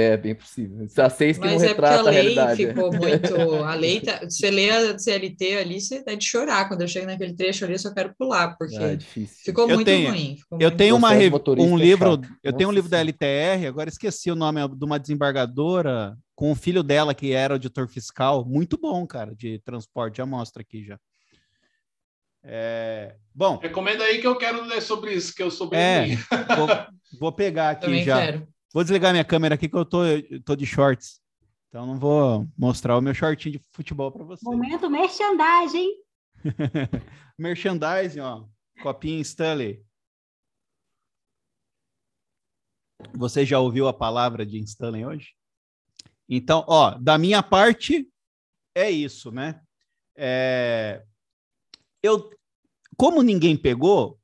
[0.00, 0.86] É bem possível.
[0.96, 2.64] Há seis que Mas não é porque a retrata a, realidade.
[2.64, 2.68] é.
[2.68, 3.54] ficou muito.
[3.64, 6.68] A lei, tá, você lê a CLT ali, você dá de chorar.
[6.68, 9.36] Quando eu chego naquele trecho ali, eu só quero pular, porque Ah, é difícil.
[9.44, 10.36] ficou Eu muito tenho- ruim.
[10.36, 12.28] ficou Eu muito tenho uma, motorista um é livro, chato.
[12.44, 12.98] eu tenho um livro da.
[12.98, 17.54] LTR, agora esqueci o nome é de uma desembargadora com o filho dela que era
[17.54, 20.98] auditor fiscal, muito bom, cara, de transporte, já mostra aqui já.
[22.44, 26.00] É, bom, Recomenda aí que eu quero ler sobre isso, que eu sou bem É.
[26.04, 26.16] ruim.
[26.56, 26.68] vou,
[27.20, 28.20] vou pegar aqui Também já.
[28.20, 28.48] quero.
[28.72, 31.20] Vou desligar minha câmera aqui que eu tô, eu tô de shorts.
[31.68, 34.42] Então não vou mostrar o meu shortinho de futebol para vocês.
[34.42, 35.90] Momento merchandising.
[37.38, 38.44] Merchandising, ó.
[38.82, 39.84] Copinha Stanley.
[43.14, 45.34] Você já ouviu a palavra de Stanley hoje?
[46.28, 48.08] Então, ó, da minha parte,
[48.74, 49.60] é isso, né?
[50.16, 51.04] É,
[52.02, 52.30] Eu,
[52.96, 54.17] como ninguém pegou,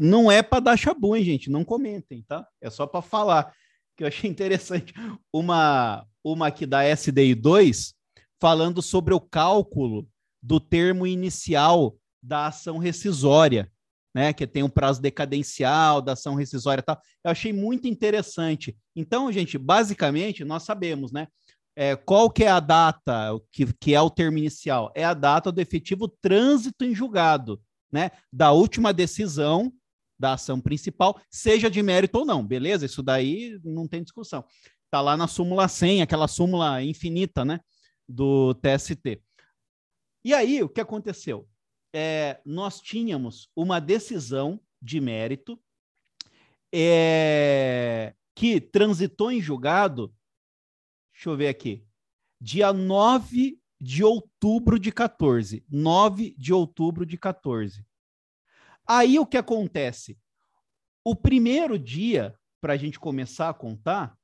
[0.00, 1.50] não é para dar chabu, hein, gente?
[1.50, 2.46] Não comentem, tá?
[2.60, 3.52] É só para falar
[3.96, 4.94] que eu achei interessante
[5.32, 7.94] uma uma aqui da SDI 2
[8.40, 10.08] falando sobre o cálculo
[10.42, 13.70] do termo inicial da ação rescisória,
[14.14, 14.32] né?
[14.32, 17.00] Que tem um prazo decadencial da ação rescisória e tal.
[17.24, 18.76] Eu achei muito interessante.
[18.94, 21.28] Então, gente, basicamente, nós sabemos, né?
[21.76, 24.90] É, qual que é a data que, que é o termo inicial?
[24.94, 27.60] É a data do efetivo trânsito em julgado,
[27.92, 28.10] né?
[28.32, 29.72] Da última decisão
[30.20, 32.84] da ação principal, seja de mérito ou não, beleza?
[32.84, 34.44] Isso daí não tem discussão.
[34.84, 37.58] Está lá na súmula 100, aquela súmula infinita, né,
[38.06, 39.22] do TST.
[40.22, 41.48] E aí, o que aconteceu?
[41.94, 45.58] É, nós tínhamos uma decisão de mérito
[46.72, 50.14] é, que transitou em julgado,
[51.14, 51.84] deixa eu ver aqui,
[52.38, 55.64] dia 9 de outubro de 14.
[55.70, 57.84] 9 de outubro de 14.
[58.92, 60.18] Aí o que acontece?
[61.04, 64.18] O primeiro dia, para a gente começar a contar,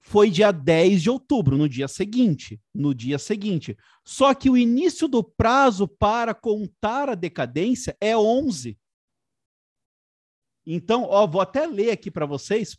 [0.00, 2.62] foi dia 10 de outubro, no dia seguinte.
[2.72, 3.76] No dia seguinte.
[4.04, 8.78] Só que o início do prazo para contar a decadência é 11.
[10.64, 12.78] Então, ó, vou até ler aqui para vocês,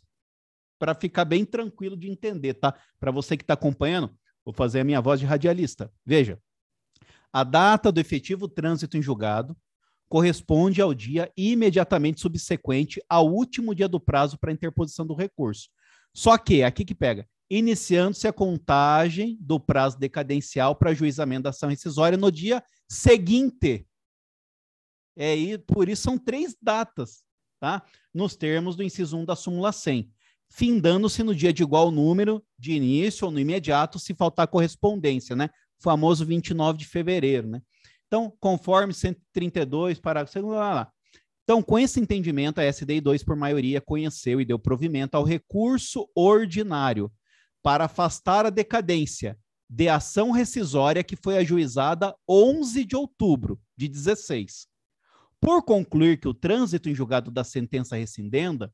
[0.78, 2.74] para ficar bem tranquilo de entender, tá?
[2.98, 5.92] Para você que está acompanhando, vou fazer a minha voz de radialista.
[6.06, 6.40] Veja,
[7.34, 9.56] a data do efetivo trânsito em julgado
[10.08, 15.68] corresponde ao dia imediatamente subsequente ao último dia do prazo para interposição do recurso.
[16.14, 21.70] Só que, aqui que pega, iniciando-se a contagem do prazo decadencial para ajuizamento da ação
[21.70, 23.84] rescisória no dia seguinte.
[25.16, 27.24] É, e por isso são três datas,
[27.58, 27.82] tá?
[28.14, 30.08] Nos termos do inciso 1 da súmula 100
[30.54, 35.50] findando-se no dia de igual número de início ou no imediato, se faltar correspondência, né?
[35.82, 37.62] Famoso 29 de fevereiro, né?
[38.06, 40.92] Então, conforme 132, parágrafo lá, lá.
[41.42, 46.08] Então, com esse entendimento, a SDI 2, por maioria, conheceu e deu provimento ao recurso
[46.14, 47.12] ordinário
[47.62, 49.38] para afastar a decadência
[49.68, 54.66] de ação rescisória que foi ajuizada 11 de outubro de 16.
[55.40, 58.72] Por concluir que o trânsito em julgado da sentença rescindenda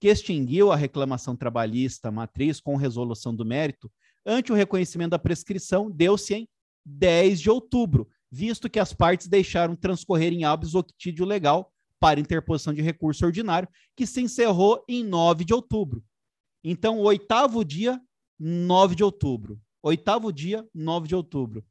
[0.00, 3.90] que extinguiu a reclamação trabalhista matriz com resolução do mérito,
[4.24, 6.48] ante o reconhecimento da prescrição, deu-se em
[6.84, 12.72] 10 de outubro, visto que as partes deixaram transcorrer em hábitos octídio legal para interposição
[12.72, 16.02] de recurso ordinário, que se encerrou em 9 de outubro.
[16.64, 18.00] Então, oitavo dia,
[18.38, 19.60] 9 de outubro.
[19.82, 21.64] Oitavo dia, 9 de outubro.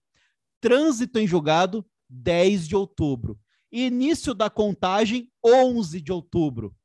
[0.62, 3.40] Trânsito em julgado, 10 de outubro.
[3.72, 6.76] Início da contagem, 11 de outubro.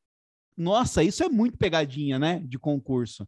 [0.56, 2.40] Nossa, isso é muito pegadinha, né?
[2.40, 3.26] De concurso.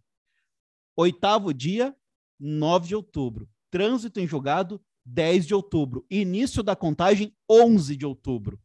[0.97, 1.95] Oitavo dia,
[2.39, 3.49] 9 de outubro.
[3.71, 6.05] Trânsito em julgado, 10 de outubro.
[6.11, 8.61] Início da contagem, 11 de outubro.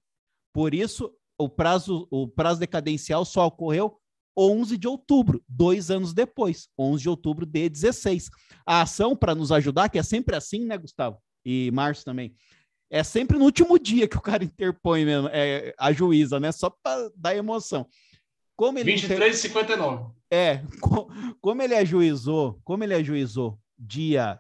[0.53, 3.97] Por isso, o prazo, o prazo decadencial só ocorreu
[4.37, 8.29] 11 de outubro, dois anos depois, 11 de outubro de 16.
[8.65, 11.17] A ação, para nos ajudar, que é sempre assim, né, Gustavo?
[11.45, 12.33] E Márcio também.
[12.89, 16.51] É sempre no último dia que o cara interpõe mesmo, é, a juíza, né?
[16.51, 17.87] Só para dar emoção.
[18.61, 20.13] Como ele 23 e 59.
[20.29, 20.61] É,
[21.41, 24.39] como ele ajuizou, como ele ajuizou dia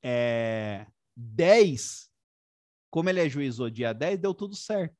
[0.00, 0.86] é,
[1.16, 2.08] 10,
[2.88, 4.94] como ele ajuizou dia 10, deu tudo certo.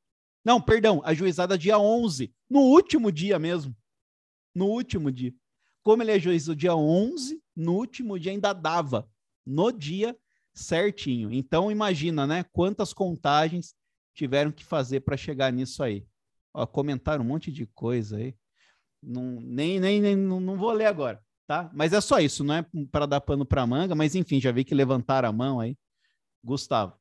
[0.45, 3.77] Não, perdão, ajuizada dia 11, no último dia mesmo.
[4.53, 5.33] No último dia.
[5.85, 9.09] Como ele ajuizou dia 11, no último dia ainda dava,
[9.47, 10.19] no dia
[10.53, 11.33] certinho.
[11.33, 13.73] Então imagina, né, quantas contagens
[14.13, 16.05] tiveram que fazer para chegar nisso aí.
[16.55, 18.35] Ó, comentaram um monte de coisa aí.
[19.03, 21.71] Não, nem, nem, nem não, não vou ler agora, tá?
[21.75, 24.65] Mas é só isso, não é para dar pano para manga, mas enfim, já vi
[24.65, 25.77] que levantaram a mão aí.
[26.45, 26.97] Gustavo.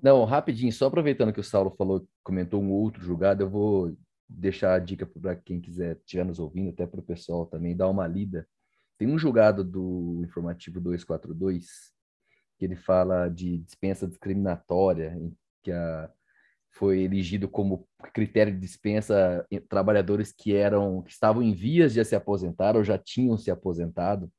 [0.00, 3.96] Não, rapidinho, só aproveitando que o Saulo falou, comentou um outro julgado, eu vou
[4.28, 7.88] deixar a dica para quem quiser estiver nos ouvindo, até para o pessoal também dar
[7.88, 8.46] uma lida.
[8.98, 11.66] Tem um julgado do informativo 242
[12.58, 15.16] que ele fala de dispensa discriminatória,
[15.62, 16.10] que a
[16.70, 22.14] foi elegido como critério de dispensa trabalhadores que eram que estavam em vias de se
[22.14, 24.30] aposentar ou já tinham se aposentado.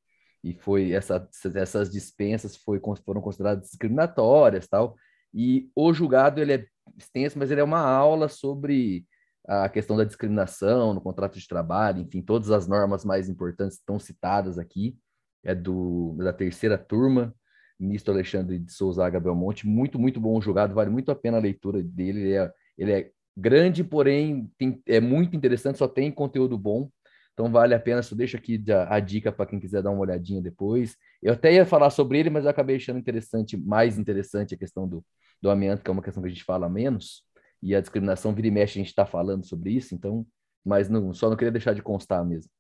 [0.44, 4.96] E foi essa, essas dispensas foi, foram consideradas discriminatórias tal.
[5.34, 6.66] E o julgado ele é
[6.98, 9.06] extenso mas ele é uma aula sobre
[9.48, 14.00] a questão da discriminação no contrato de trabalho enfim todas as normas mais importantes estão
[14.00, 14.98] citadas aqui.
[15.44, 17.34] É do da terceira turma
[17.80, 21.42] ministro Alexandre de Souza Gabriel Monte, muito, muito bom jogado, vale muito a pena a
[21.42, 26.58] leitura dele, ele é, ele é grande, porém tem, é muito interessante, só tem conteúdo
[26.58, 26.90] bom,
[27.34, 30.02] então vale a pena, só deixa aqui a, a dica para quem quiser dar uma
[30.02, 30.98] olhadinha depois.
[31.24, 34.86] Eu até ia falar sobre ele, mas eu acabei achando interessante, mais interessante a questão
[34.86, 35.04] do,
[35.42, 37.24] do amianto, que é uma questão que a gente fala menos,
[37.64, 40.26] e a discriminação vira e mexe, a gente está falando sobre isso, então,
[40.66, 42.52] mas não, só não queria deixar de constar mesmo.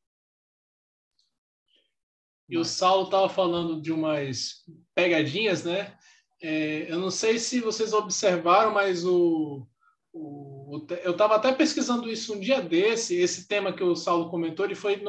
[2.49, 4.63] E o Saulo estava falando de umas
[4.95, 5.95] pegadinhas, né?
[6.41, 9.67] É, eu não sei se vocês observaram, mas o,
[10.13, 13.15] o eu estava até pesquisando isso um dia desse.
[13.15, 15.01] Esse tema que o Saulo comentou, ele foi,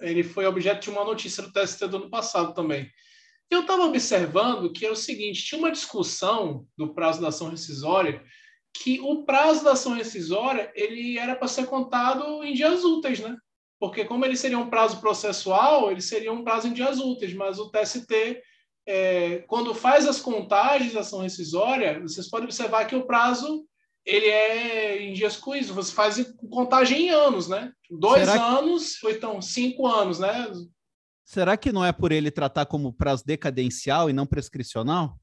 [0.00, 2.90] ele foi objeto de uma notícia do TST do ano passado também.
[3.50, 8.22] Eu estava observando que é o seguinte: tinha uma discussão do prazo da ação rescisória
[8.82, 13.36] que o prazo da ação rescisória ele era para ser contado em dias úteis, né?
[13.78, 17.58] Porque como ele seria um prazo processual, ele seria um prazo em dias úteis, mas
[17.58, 18.40] o TST,
[18.86, 23.66] é, quando faz as contagens da ação rescisória, vocês podem observar que o prazo
[24.04, 27.72] ele é em dias coísos, você faz contagem em anos, né?
[27.90, 29.06] Dois Será anos, que...
[29.06, 30.50] ou então cinco anos, né?
[31.24, 35.18] Será que não é por ele tratar como prazo decadencial e não prescricional?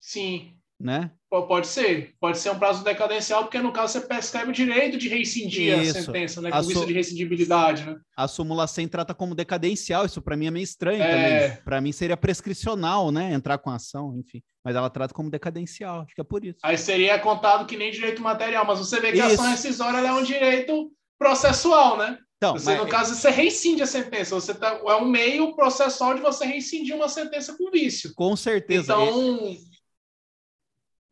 [0.00, 1.10] Sim, né?
[1.30, 5.08] Pode ser, pode ser um prazo decadencial, porque no caso você prescreve o direito de
[5.08, 5.96] rescindir isso.
[5.96, 6.50] a sentença, né?
[6.50, 6.84] Com a su...
[6.84, 7.96] de rescindibilidade, né?
[8.14, 11.48] A súmula 100 trata como decadencial, isso para mim é meio estranho é...
[11.48, 11.62] também.
[11.64, 13.32] Para mim seria prescricional, né?
[13.32, 14.42] Entrar com ação, enfim.
[14.62, 16.58] Mas ela trata como decadencial, acho que é por isso.
[16.62, 19.26] Aí seria contado que nem direito material, mas você vê que isso.
[19.26, 22.18] a ação rescisória é um direito processual, né?
[22.36, 22.80] Então, você, mas...
[22.80, 24.34] no caso, você rescinde a sentença.
[24.34, 28.12] Você tá, é um meio processual de você rescindir uma sentença com vício.
[28.16, 28.92] Com certeza.
[28.92, 29.56] Então,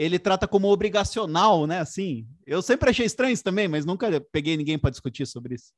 [0.01, 1.81] ele trata como obrigacional, né?
[1.81, 5.75] Assim, eu sempre achei estranho isso também, mas nunca peguei ninguém para discutir sobre isso.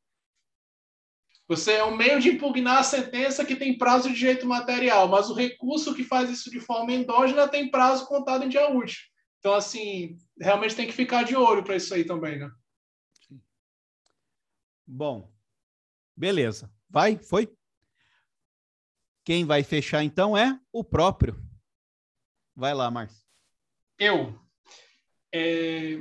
[1.48, 5.28] Você é um meio de impugnar a sentença que tem prazo de direito material, mas
[5.28, 9.00] o recurso que faz isso de forma endógena tem prazo contado em dia útil.
[9.40, 12.48] Então, assim, realmente tem que ficar de olho para isso aí também, né?
[14.86, 15.32] Bom,
[16.16, 16.72] beleza.
[16.88, 17.18] Vai?
[17.18, 17.52] Foi?
[19.24, 21.36] Quem vai fechar então é o próprio.
[22.54, 23.31] Vai lá, Márcio.
[24.02, 24.34] Eu.
[25.32, 26.00] É...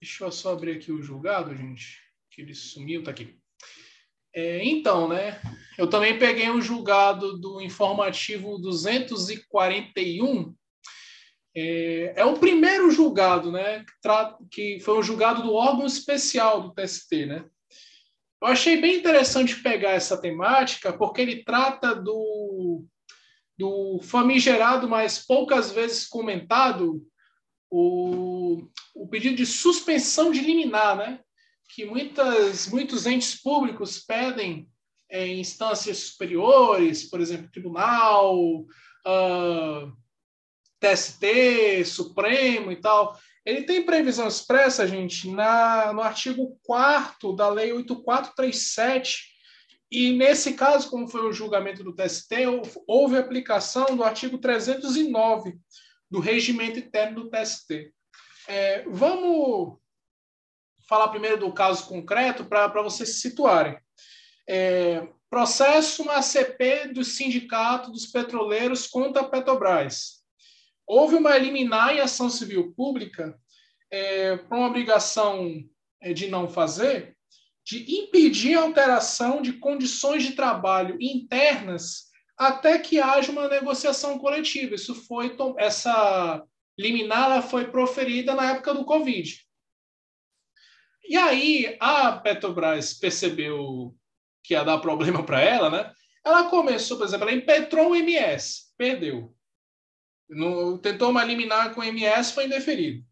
[0.00, 2.00] Deixa eu só abrir aqui o julgado, gente,
[2.30, 3.38] que ele sumiu, tá aqui.
[4.34, 5.38] É, então, né?
[5.76, 10.54] Eu também peguei o um julgado do informativo 241.
[11.54, 13.84] É, é o primeiro julgado, né?
[14.50, 17.44] Que, que foi um julgado do órgão especial do TST, né?
[18.42, 22.86] Eu achei bem interessante pegar essa temática, porque ele trata do
[23.58, 27.02] do famigerado, mas poucas vezes comentado,
[27.70, 31.20] o, o pedido de suspensão de liminar, né?
[31.74, 34.68] que muitas, muitos entes públicos pedem
[35.10, 38.66] em instâncias superiores, por exemplo, tribunal, uh,
[39.06, 39.92] ah,
[40.80, 43.18] TST, Supremo e tal.
[43.44, 49.33] Ele tem previsão expressa, gente, na, no artigo 4 da Lei 8437,
[49.94, 52.34] e nesse caso, como foi o julgamento do TST,
[52.84, 55.56] houve aplicação do artigo 309
[56.10, 57.94] do regimento interno do TST.
[58.48, 59.78] É, vamos
[60.88, 63.78] falar primeiro do caso concreto para vocês se situarem.
[64.48, 70.24] É, processo na ACP do Sindicato dos Petroleiros contra a Petrobras.
[70.86, 73.38] Houve uma liminar em ação civil pública
[73.92, 75.64] é, para uma obrigação
[76.02, 77.13] é, de não fazer,
[77.64, 84.74] de impedir a alteração de condições de trabalho internas até que haja uma negociação coletiva.
[84.74, 86.44] Isso foi essa
[86.78, 89.40] liminar foi proferida na época do Covid.
[91.08, 93.94] E aí a Petrobras percebeu
[94.42, 95.92] que ia dar problema para ela, né?
[96.24, 99.34] Ela começou, por exemplo, ela impetrou o MS, perdeu.
[100.28, 103.04] No, tentou uma liminar com o MS, foi indeferido.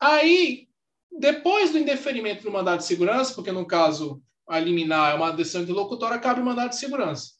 [0.00, 0.68] Aí
[1.22, 5.62] depois do indeferimento do mandado de segurança, porque no caso a liminar é uma decisão
[5.62, 7.34] interlocutória, cabe o mandado de segurança.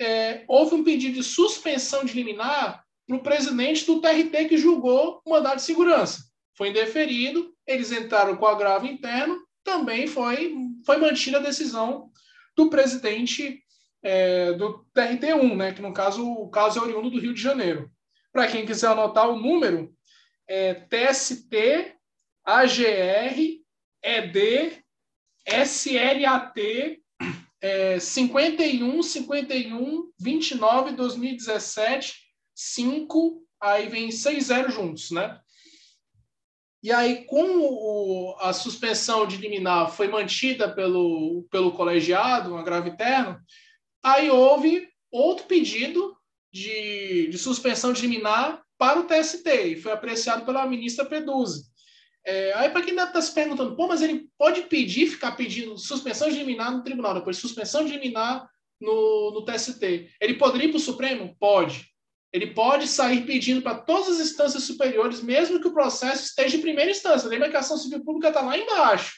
[0.00, 5.20] É, houve um pedido de suspensão de liminar para o presidente do TRT que julgou
[5.24, 6.20] o mandado de segurança.
[6.54, 10.54] Foi indeferido, eles entraram com agravo interno, também foi,
[10.84, 12.08] foi mantida a decisão
[12.56, 13.60] do presidente
[14.04, 17.90] é, do TRT1, né, que no caso o caso é oriundo do Rio de Janeiro.
[18.32, 19.92] Para quem quiser anotar o número,
[20.46, 21.95] é TST
[22.46, 23.60] AGR,
[24.04, 24.84] ED,
[25.64, 27.02] SLAT,
[27.60, 32.14] é, 51, 51, 29, 2017,
[32.54, 35.40] 5, aí vem 6 0 juntos, né?
[36.82, 43.40] E aí, como a suspensão de liminar foi mantida pelo, pelo colegiado, um agravo interno,
[44.04, 46.16] aí houve outro pedido
[46.52, 51.64] de, de suspensão de liminar para o TST, e foi apreciado pela ministra Peduzzi.
[52.26, 55.78] É, aí, para quem ainda está se perguntando, pô, mas ele pode pedir, ficar pedindo
[55.78, 58.50] suspensão de liminar no tribunal, depois suspensão de liminar
[58.80, 60.10] no, no TST.
[60.20, 61.36] Ele poderia ir para o Supremo?
[61.38, 61.86] Pode.
[62.32, 66.60] Ele pode sair pedindo para todas as instâncias superiores, mesmo que o processo esteja em
[66.60, 67.28] primeira instância.
[67.28, 69.14] Lembra que a ação civil pública está lá embaixo.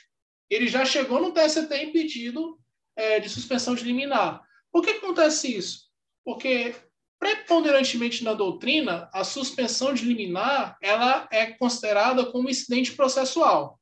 [0.51, 2.59] Ele já chegou no TST em pedido
[2.95, 4.43] é, de suspensão de liminar.
[4.71, 5.89] Por que acontece isso?
[6.23, 6.75] Porque
[7.19, 13.79] Preponderantemente na doutrina, a suspensão de liminar ela é considerada como incidente processual.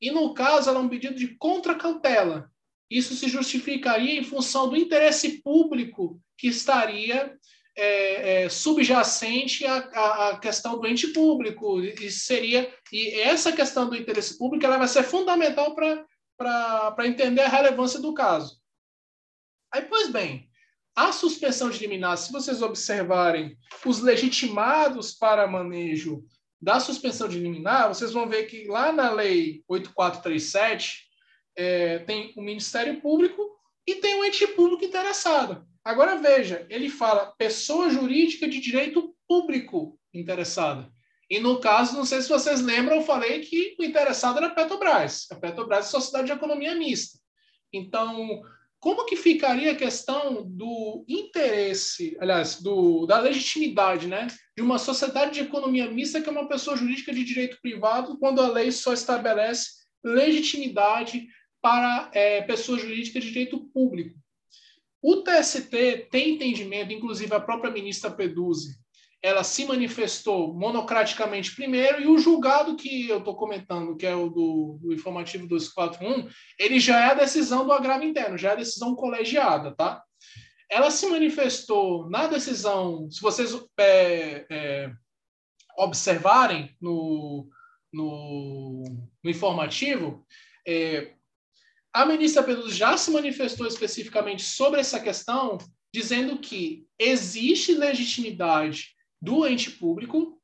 [0.00, 2.50] E, no caso, ela é um pedido de contracautela.
[2.88, 7.36] Isso se justificaria em função do interesse público que estaria
[7.76, 13.88] é, é, subjacente à, à, à, questão do ente público e seria e essa questão
[13.88, 18.58] do interesse público ela vai ser fundamental para entender a relevância do caso.
[19.70, 20.45] Aí, pois bem,
[20.96, 23.54] a suspensão de liminar, se vocês observarem
[23.84, 26.24] os legitimados para manejo
[26.58, 31.04] da suspensão de liminar, vocês vão ver que lá na lei 8437
[31.54, 33.46] é, tem o Ministério Público
[33.86, 35.66] e tem o ente público interessado.
[35.84, 40.90] Agora veja, ele fala pessoa jurídica de direito público interessada.
[41.28, 44.54] E no caso, não sei se vocês lembram, eu falei que o interessado era a
[44.54, 45.26] Petrobras.
[45.30, 47.18] A Petrobras é Sociedade de Economia Mista.
[47.72, 48.42] Então,
[48.86, 55.34] como que ficaria a questão do interesse, aliás, do, da legitimidade, né, de uma sociedade
[55.34, 58.92] de economia mista que é uma pessoa jurídica de direito privado, quando a lei só
[58.92, 59.70] estabelece
[60.04, 61.26] legitimidade
[61.60, 64.16] para é, pessoas jurídicas de direito público?
[65.02, 68.78] O TST tem entendimento, inclusive a própria ministra Peduzzi,
[69.22, 74.28] ela se manifestou monocraticamente primeiro, e o julgado que eu estou comentando, que é o
[74.28, 76.28] do, do, informativo 241,
[76.58, 80.02] ele já é a decisão do agravo interno, já é a decisão colegiada, tá?
[80.70, 84.92] Ela se manifestou na decisão, se vocês é, é,
[85.78, 87.48] observarem no,
[87.92, 88.84] no,
[89.22, 90.26] no informativo,
[90.66, 91.12] é,
[91.92, 95.56] a ministra Pedro já se manifestou especificamente sobre essa questão,
[95.94, 98.95] dizendo que existe legitimidade
[99.26, 100.40] do ente público,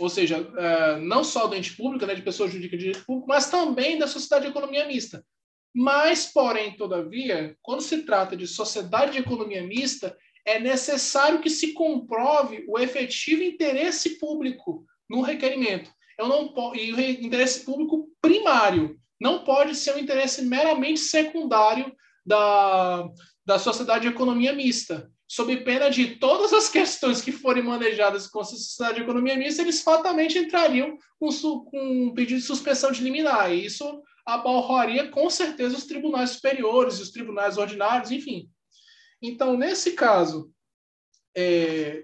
[0.00, 3.28] ou seja, é, não só do ente público, né, de pessoa jurídica de direito público,
[3.28, 5.24] mas também da sociedade de economia mista.
[5.72, 11.72] Mas, porém, todavia, quando se trata de sociedade de economia mista, é necessário que se
[11.72, 15.88] comprove o efetivo interesse público no requerimento.
[16.18, 21.94] Eu não e o interesse público primário não pode ser um interesse meramente secundário
[22.26, 23.08] da,
[23.46, 28.40] da sociedade de economia mista, sob pena de todas as questões que forem manejadas com
[28.40, 31.28] a sociedade de economia mista, eles fatalmente entrariam com,
[31.72, 33.52] um pedido de suspensão de liminar.
[33.52, 38.50] E isso abalroaria com certeza os tribunais superiores, os tribunais ordinários, enfim.
[39.22, 40.52] Então, nesse caso,
[41.36, 42.02] é,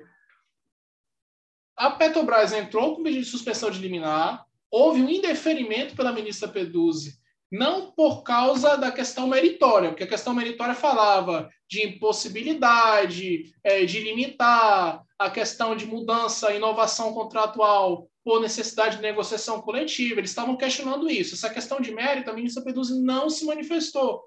[1.76, 7.18] a Petrobras entrou com pedido de suspensão de liminar, houve um indeferimento pela ministra Peduzzi,
[7.50, 14.00] não por causa da questão meritória, porque a questão meritória falava de impossibilidade, é, de
[14.00, 20.20] limitar a questão de mudança, inovação contratual por necessidade de negociação coletiva.
[20.20, 21.34] Eles estavam questionando isso.
[21.34, 24.24] Essa questão de mérito, a ministra Peduzzi não se manifestou.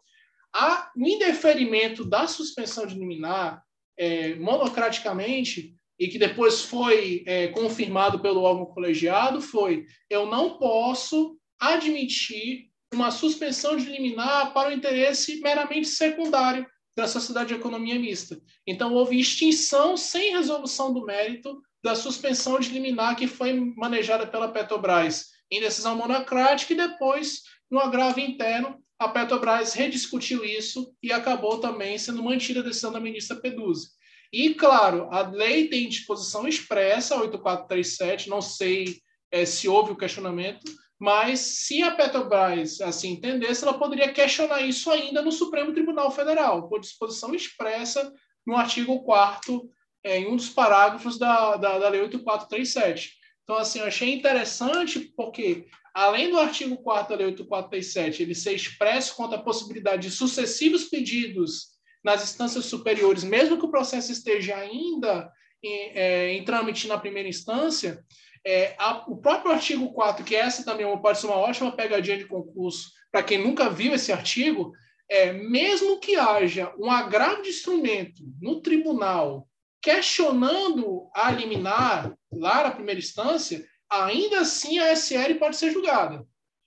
[0.53, 3.61] A, o indeferimento da suspensão de liminar,
[3.97, 11.37] é, monocraticamente, e que depois foi é, confirmado pelo órgão colegiado foi: eu não posso
[11.59, 18.41] admitir uma suspensão de liminar para o interesse meramente secundário da sociedade de economia mista.
[18.67, 24.51] Então, houve extinção sem resolução do mérito da suspensão de liminar que foi manejada pela
[24.51, 31.59] Petrobras em decisão monocrática e depois, no agravo interno, a Petrobras rediscutiu isso e acabou
[31.59, 33.91] também sendo mantida a decisão da ministra Peduzzi.
[34.31, 38.99] E, claro, a lei tem disposição expressa, 8437, não sei
[39.31, 44.91] é, se houve o questionamento, mas se a Petrobras assim entendesse, ela poderia questionar isso
[44.91, 48.13] ainda no Supremo Tribunal Federal, por disposição expressa
[48.45, 49.69] no artigo 4
[50.03, 53.13] é, em um dos parágrafos da, da, da Lei 8437.
[53.43, 58.53] Então, assim, eu achei interessante porque, além do artigo 4 da Lei 8437, ele ser
[58.53, 64.55] expresso quanto à possibilidade de sucessivos pedidos nas instâncias superiores, mesmo que o processo esteja
[64.55, 65.31] ainda
[65.63, 68.03] em, é, em trâmite na primeira instância,
[68.45, 72.17] é, a, o próprio artigo 4, que essa também é pode ser uma ótima pegadinha
[72.17, 74.71] de concurso para quem nunca viu esse artigo,
[75.09, 79.47] é, mesmo que haja um agravo de instrumento no tribunal
[79.81, 86.25] questionando a liminar lá na primeira instância, ainda assim a SR pode ser julgada.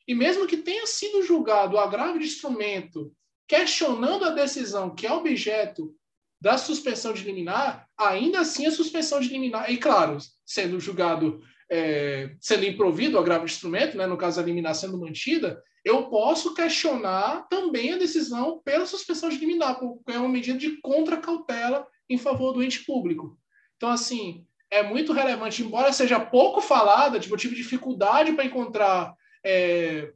[0.09, 3.13] E mesmo que tenha sido julgado o agravo de instrumento
[3.47, 5.95] questionando a decisão que é objeto
[6.41, 11.41] da suspensão de liminar, ainda assim a suspensão de liminar, e claro, sendo julgado,
[11.71, 16.09] é, sendo improvido o agravo de instrumento, né, no caso a liminar sendo mantida, eu
[16.09, 21.87] posso questionar também a decisão pela suspensão de liminar, porque é uma medida de contracautela
[22.09, 23.37] em favor do ente público.
[23.77, 29.15] Então, assim, é muito relevante, embora seja pouco falada, tipo, eu tive dificuldade para encontrar
[29.45, 30.13] é,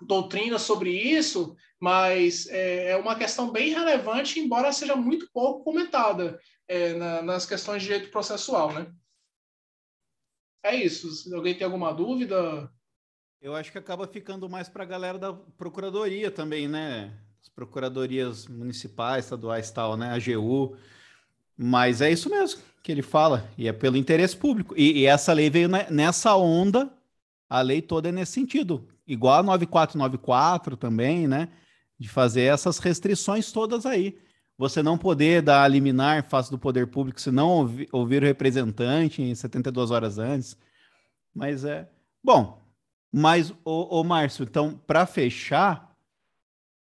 [0.00, 6.40] doutrina sobre isso, mas é, é, uma questão bem relevante, embora seja muito pouco comentada
[6.66, 8.86] é, na, nas questões de direito processual, né?
[10.62, 11.10] É isso.
[11.10, 12.70] Se alguém tem alguma dúvida?
[13.40, 17.16] Eu acho que acaba ficando mais para a galera da procuradoria também, né?
[17.40, 20.10] As procuradorias municipais, estaduais, tal, né?
[20.12, 20.76] AGU.
[21.56, 24.74] Mas é isso mesmo que ele fala, e é pelo interesse público.
[24.76, 26.90] E, e essa lei veio nessa onda,
[27.48, 28.88] a lei toda é nesse sentido.
[29.06, 31.48] Igual a 9494 também, né?
[31.98, 34.18] De fazer essas restrições todas aí.
[34.58, 39.22] Você não poder dar liminar face do poder público se não ouvir, ouvir o representante
[39.22, 40.58] em 72 horas antes.
[41.32, 41.88] Mas é.
[42.22, 42.60] Bom,
[43.12, 45.96] mas, o, Márcio, então, para fechar,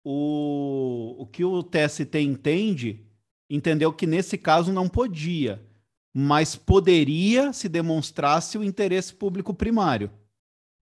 [0.03, 3.07] o, o que o TST entende,
[3.49, 5.62] entendeu que nesse caso não podia,
[6.12, 10.11] mas poderia se demonstrasse o interesse público primário,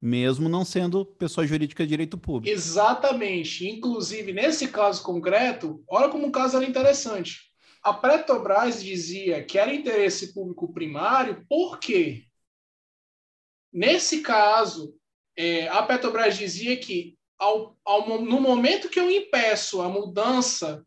[0.02, 2.54] mesmo não sendo pessoa jurídica de direito público.
[2.54, 3.68] Exatamente.
[3.68, 7.50] Inclusive, nesse caso concreto, olha como o caso era interessante.
[7.84, 12.24] A Petrobras dizia que era interesse público primário, por quê?
[13.72, 14.96] Nesse caso,
[15.38, 20.86] é, a Petrobras dizia que ao, ao, no momento que eu impeço a mudança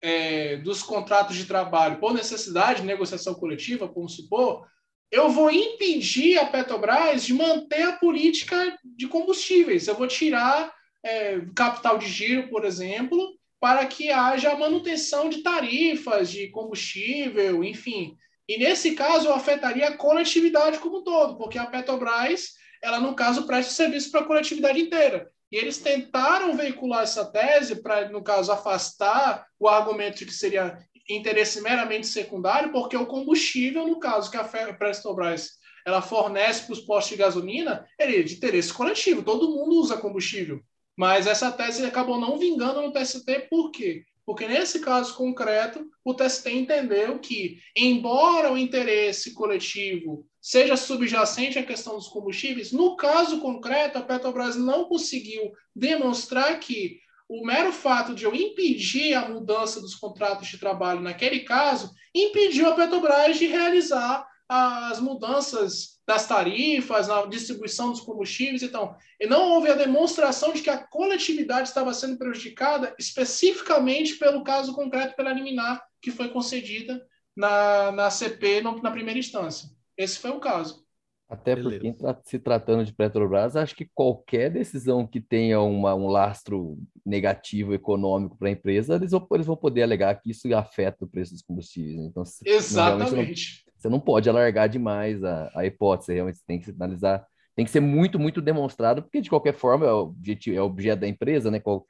[0.00, 4.66] é, dos contratos de trabalho por necessidade de negociação coletiva, vamos supor,
[5.10, 9.86] eu vou impedir a Petrobras de manter a política de combustíveis.
[9.86, 10.72] Eu vou tirar
[11.02, 18.16] é, capital de giro, por exemplo, para que haja manutenção de tarifas de combustível, enfim.
[18.48, 23.46] E nesse caso, afetaria a coletividade como um todo, porque a Petrobras ela, no caso,
[23.46, 25.28] presta serviço para a coletividade inteira.
[25.50, 30.78] E eles tentaram veicular essa tese para, no caso, afastar o argumento de que seria
[31.08, 36.80] interesse meramente secundário, porque o combustível, no caso que a Petrobras ela fornece para os
[36.80, 40.60] postos de gasolina, ele é de interesse coletivo, todo mundo usa combustível.
[40.94, 44.04] Mas essa tese acabou não vingando no TST, por quê?
[44.26, 51.62] Porque nesse caso concreto, o TST entendeu que, embora o interesse coletivo seja subjacente à
[51.62, 58.14] questão dos combustíveis, no caso concreto, a Petrobras não conseguiu demonstrar que o mero fato
[58.14, 63.46] de eu impedir a mudança dos contratos de trabalho naquele caso impediu a Petrobras de
[63.46, 68.62] realizar as mudanças das tarifas, na distribuição dos combustíveis.
[68.62, 68.96] Então,
[69.28, 75.14] não houve a demonstração de que a coletividade estava sendo prejudicada especificamente pelo caso concreto
[75.14, 77.06] pela liminar que foi concedida
[77.36, 79.68] na, na CP no, na primeira instância.
[79.98, 80.87] Esse foi o caso.
[81.28, 81.94] Até Beleza.
[81.94, 87.74] porque, se tratando de Petrobras, acho que qualquer decisão que tenha uma, um lastro negativo
[87.74, 91.32] econômico para a empresa, eles vão, eles vão poder alegar que isso afeta o preço
[91.32, 91.98] dos combustíveis.
[91.98, 93.62] Então, Exatamente.
[93.76, 97.24] Você não pode alargar demais a, a hipótese, realmente tem que se analisar,
[97.54, 101.08] tem que ser muito, muito demonstrado, porque de qualquer forma é, objetivo, é objeto da
[101.08, 101.60] empresa, né?
[101.60, 101.86] Qual,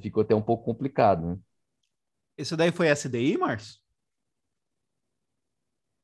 [0.00, 1.38] ficou até um pouco complicado, né?
[2.36, 3.80] Esse daí foi SDI, Márcio?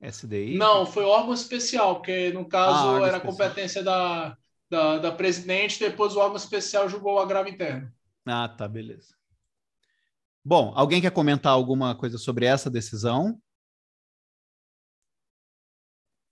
[0.01, 0.57] SDI?
[0.57, 4.37] Não, foi órgão especial, porque no caso ah, era competência da,
[4.71, 7.91] da, da, presidente, depois o órgão especial julgou o agravo interno.
[8.25, 9.15] Ah, tá, beleza.
[10.45, 13.41] Bom, alguém quer comentar alguma coisa sobre essa decisão?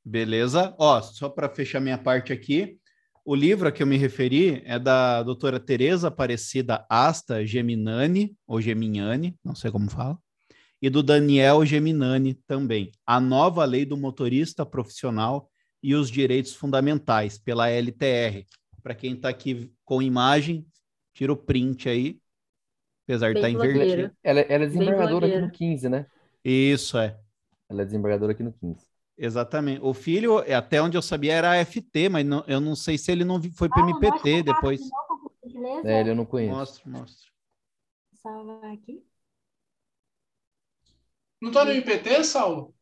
[0.04, 0.74] Beleza.
[0.78, 2.78] Ó, só para fechar minha parte aqui,
[3.24, 8.60] o livro a que eu me referi é da doutora Tereza Aparecida Asta Geminani, ou
[8.60, 10.18] Geminiani, não sei como fala,
[10.84, 12.92] e do Daniel Geminani também.
[13.06, 15.50] A nova lei do motorista profissional
[15.82, 18.44] e os direitos fundamentais, pela LTR.
[18.82, 20.66] Para quem está aqui com imagem,
[21.14, 22.20] tira o print aí,
[23.04, 24.14] apesar Bem de estar tá invertido.
[24.22, 26.06] Ela, ela é desembargadora aqui no 15, né?
[26.44, 27.18] Isso, é.
[27.70, 28.86] Ela é desembargadora aqui no 15.
[29.16, 29.80] Exatamente.
[29.82, 33.24] O filho, até onde eu sabia, era FT, mas não, eu não sei se ele
[33.24, 34.82] não foi para o MPT depois.
[35.46, 36.54] De é, ele eu não conheço.
[36.54, 37.30] Mostra, mostra.
[38.22, 39.02] Salvar aqui.
[41.44, 42.74] Não tá no MPT, Saulo?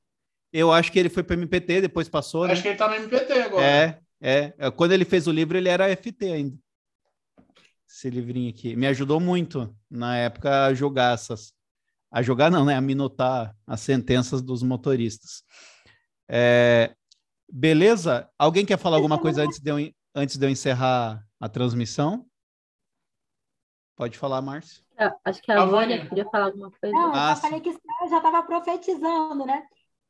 [0.53, 2.45] Eu acho que ele foi para o MPT, depois passou.
[2.45, 2.63] Acho né?
[2.63, 3.67] que ele tá no MPT agora.
[3.67, 4.71] É, é.
[4.71, 6.57] Quando ele fez o livro, ele era FT ainda.
[7.89, 8.77] Esse livrinho aqui.
[8.77, 11.53] Me ajudou muito na época a jogar essas.
[12.09, 12.77] A jogar não, né?
[12.77, 15.43] A minotar as sentenças dos motoristas.
[16.29, 16.95] É,
[17.53, 18.31] beleza?
[18.39, 22.25] Alguém quer falar alguma coisa antes de, eu, antes de eu encerrar a transmissão?
[23.97, 24.85] Pode falar, Márcio.
[24.97, 26.95] É, acho que a, a Vânia queria falar alguma coisa.
[26.95, 27.77] Não, eu ah, falei que
[28.09, 29.63] já estava profetizando, né?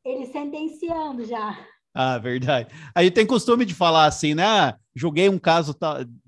[0.05, 1.59] Ele sentenciando já.
[1.94, 2.73] Ah, verdade.
[2.94, 4.44] A gente tem costume de falar assim, né?
[4.44, 5.77] Ah, julguei um caso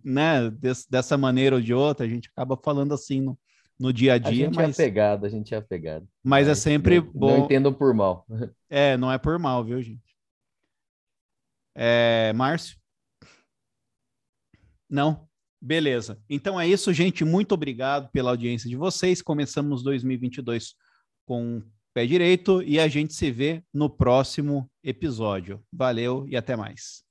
[0.05, 3.39] né, Des, dessa maneira ou de outra, a gente acaba falando assim no,
[3.79, 4.31] no dia a dia.
[4.31, 4.79] A gente mas...
[4.79, 6.07] é apegado, a gente é apegado.
[6.23, 7.39] Mas, mas é sempre não, bom.
[7.39, 8.27] Não entendam por mal.
[8.77, 10.03] É, não é por mal, viu, gente?
[11.77, 12.77] É, Márcio?
[14.91, 15.29] Não?
[15.61, 16.21] Beleza.
[16.29, 17.25] Então é isso, gente.
[17.25, 19.23] Muito obrigado pela audiência de vocês.
[19.23, 20.75] Começamos 2022
[21.25, 25.63] com o pé direito e a gente se vê no próximo episódio.
[25.73, 27.05] Valeu e até mais.